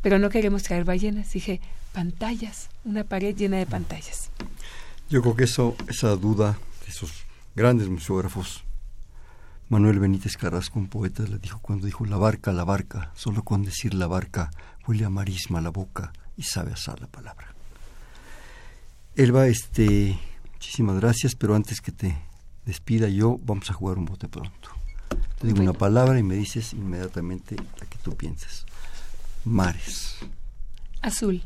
Pero 0.01 0.19
no 0.19 0.29
queremos 0.29 0.63
traer 0.63 0.83
ballenas. 0.83 1.31
Dije, 1.31 1.61
pantallas, 1.93 2.69
una 2.83 3.03
pared 3.03 3.35
llena 3.35 3.57
de 3.57 3.65
pantallas. 3.65 4.31
Yo 5.09 5.21
creo 5.21 5.35
que 5.35 5.43
eso, 5.43 5.75
esa 5.87 6.15
duda 6.15 6.57
de 6.85 6.91
esos 6.91 7.23
grandes 7.55 7.89
museógrafos, 7.89 8.63
Manuel 9.69 9.99
Benítez 9.99 10.35
Carrasco, 10.35 10.79
un 10.79 10.87
poeta, 10.87 11.23
le 11.23 11.37
dijo 11.37 11.59
cuando 11.61 11.85
dijo 11.85 12.05
la 12.05 12.17
barca, 12.17 12.51
la 12.51 12.65
barca, 12.65 13.11
solo 13.15 13.43
con 13.43 13.63
decir 13.63 13.93
la 13.93 14.07
barca, 14.07 14.51
huele 14.88 15.05
a 15.05 15.09
marisma 15.09 15.61
la 15.61 15.69
boca 15.69 16.11
y 16.38 16.43
sabe 16.43 16.73
asar 16.73 16.99
la 16.99 17.07
palabra. 17.07 17.53
Elba, 19.15 19.47
este, 19.47 20.17
muchísimas 20.53 20.99
gracias, 20.99 21.36
pero 21.36 21.55
antes 21.55 21.82
que 21.82 21.91
te 21.91 22.17
despida 22.65 23.09
yo, 23.09 23.39
vamos 23.43 23.69
a 23.69 23.73
jugar 23.73 23.97
un 23.97 24.05
bote 24.05 24.27
pronto. 24.27 24.69
Te 25.39 25.47
digo 25.47 25.61
una 25.61 25.73
palabra 25.73 26.17
y 26.19 26.23
me 26.23 26.36
dices 26.36 26.73
inmediatamente 26.73 27.55
la 27.55 27.86
que 27.88 27.97
tú 28.03 28.15
piensas. 28.15 28.65
Mares. 29.43 30.17
Azul. 31.01 31.41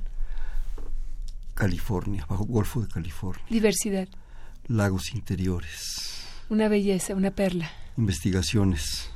California, 1.54 2.26
bajo 2.30 2.44
Golfo 2.44 2.82
de 2.82 2.90
California. 2.90 3.44
Diversidad. 3.50 4.08
Lagos 4.68 5.14
interiores. 5.14 6.26
Una 6.50 6.68
belleza, 6.68 7.16
una 7.16 7.32
perla. 7.32 7.72
Investigaciones. 7.98 9.10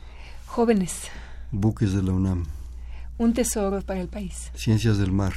Jóvenes. 0.47 1.09
Buques 1.51 1.93
de 1.93 2.01
la 2.01 2.13
UNAM. 2.13 2.45
Un 3.19 3.33
tesoro 3.33 3.81
para 3.81 3.99
el 3.99 4.07
país. 4.07 4.49
Ciencias 4.55 4.97
del 4.97 5.11
mar. 5.11 5.33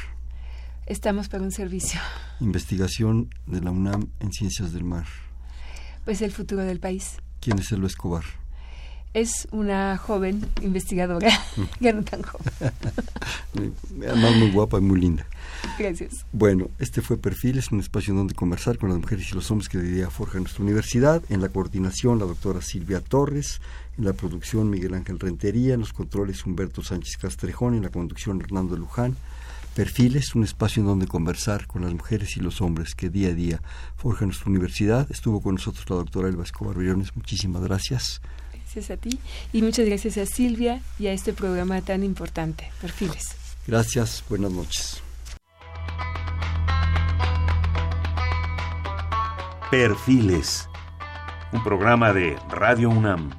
Estamos 0.87 1.29
para 1.29 1.43
un 1.43 1.51
servicio. 1.51 1.99
Investigación 2.39 3.29
de 3.47 3.61
la 3.61 3.73
UNAM 3.73 4.09
en 4.21 4.33
Ciencias 4.33 4.73
del 4.73 4.85
Mar. 4.85 5.07
Pues 6.05 6.23
el 6.23 6.31
futuro 6.31 6.63
del 6.63 6.79
país. 6.79 7.17
¿Quién 7.41 7.59
es 7.59 7.73
Elba 7.73 7.89
Escobar? 7.89 8.23
Es 9.15 9.47
una 9.51 9.99
joven 9.99 10.47
investigadora, 10.63 11.31
ya 11.81 11.93
no 11.93 12.03
tan 12.03 12.23
joven. 12.23 12.73
Además 14.03 14.37
muy 14.37 14.51
guapa 14.51 14.79
y 14.79 14.81
muy 14.81 15.01
linda. 15.01 15.27
Gracias. 15.79 16.25
Bueno, 16.33 16.71
este 16.79 17.03
fue 17.03 17.19
Perfiles, 17.19 17.71
un 17.71 17.81
espacio 17.81 18.15
donde 18.15 18.35
conversar 18.35 18.79
con 18.79 18.89
las 18.89 18.99
mujeres 18.99 19.31
y 19.31 19.35
los 19.35 19.51
hombres 19.51 19.69
que 19.69 19.79
día 19.79 20.11
forjan 20.11 20.43
nuestra 20.43 20.65
universidad. 20.65 21.23
En 21.29 21.41
la 21.41 21.51
coordinación, 21.51 22.19
la 22.19 22.25
doctora 22.25 22.63
Silvia 22.63 23.01
Torres. 23.01 23.61
En 23.99 24.05
la 24.07 24.13
producción, 24.13 24.71
Miguel 24.71 24.95
Ángel 24.95 25.19
Rentería. 25.19 25.75
En 25.75 25.81
los 25.81 25.93
controles, 25.93 26.45
Humberto 26.47 26.83
Sánchez 26.83 27.17
Castrejón. 27.17 27.75
En 27.75 27.83
la 27.83 27.91
conducción, 27.91 28.41
Hernando 28.41 28.77
Luján. 28.77 29.17
Perfiles, 29.75 30.35
un 30.35 30.45
espacio 30.45 30.81
en 30.81 30.87
donde 30.87 31.07
conversar 31.07 31.67
con 31.67 31.83
las 31.83 31.93
mujeres 31.93 32.37
y 32.37 32.41
los 32.41 32.61
hombres 32.61 32.95
que 32.95 33.09
día 33.09 33.29
a 33.29 33.35
día 33.35 33.63
forjan 33.97 34.29
nuestra 34.29 34.51
universidad. 34.51 35.11
Estuvo 35.11 35.41
con 35.41 35.55
nosotros 35.55 35.89
la 35.89 35.97
doctora 35.97 36.29
Elba 36.29 36.45
Escobar 36.45 36.77
Villones. 36.77 37.15
Muchísimas 37.17 37.63
gracias 37.63 38.21
gracias 38.75 38.99
a 38.99 39.01
ti 39.01 39.19
y 39.53 39.63
muchas 39.63 39.87
gracias 39.87 40.17
a 40.17 40.27
Silvia 40.27 40.81
y 40.99 41.07
a 41.07 41.13
este 41.13 41.33
programa 41.33 41.81
tan 41.83 42.03
importante, 42.03 42.71
Perfiles. 42.81 43.37
Gracias, 43.67 44.25
buenas 44.29 44.51
noches. 44.51 45.03
Perfiles, 49.71 50.69
un 51.53 51.63
programa 51.63 52.13
de 52.13 52.37
Radio 52.49 52.91
UNAM. 52.91 53.31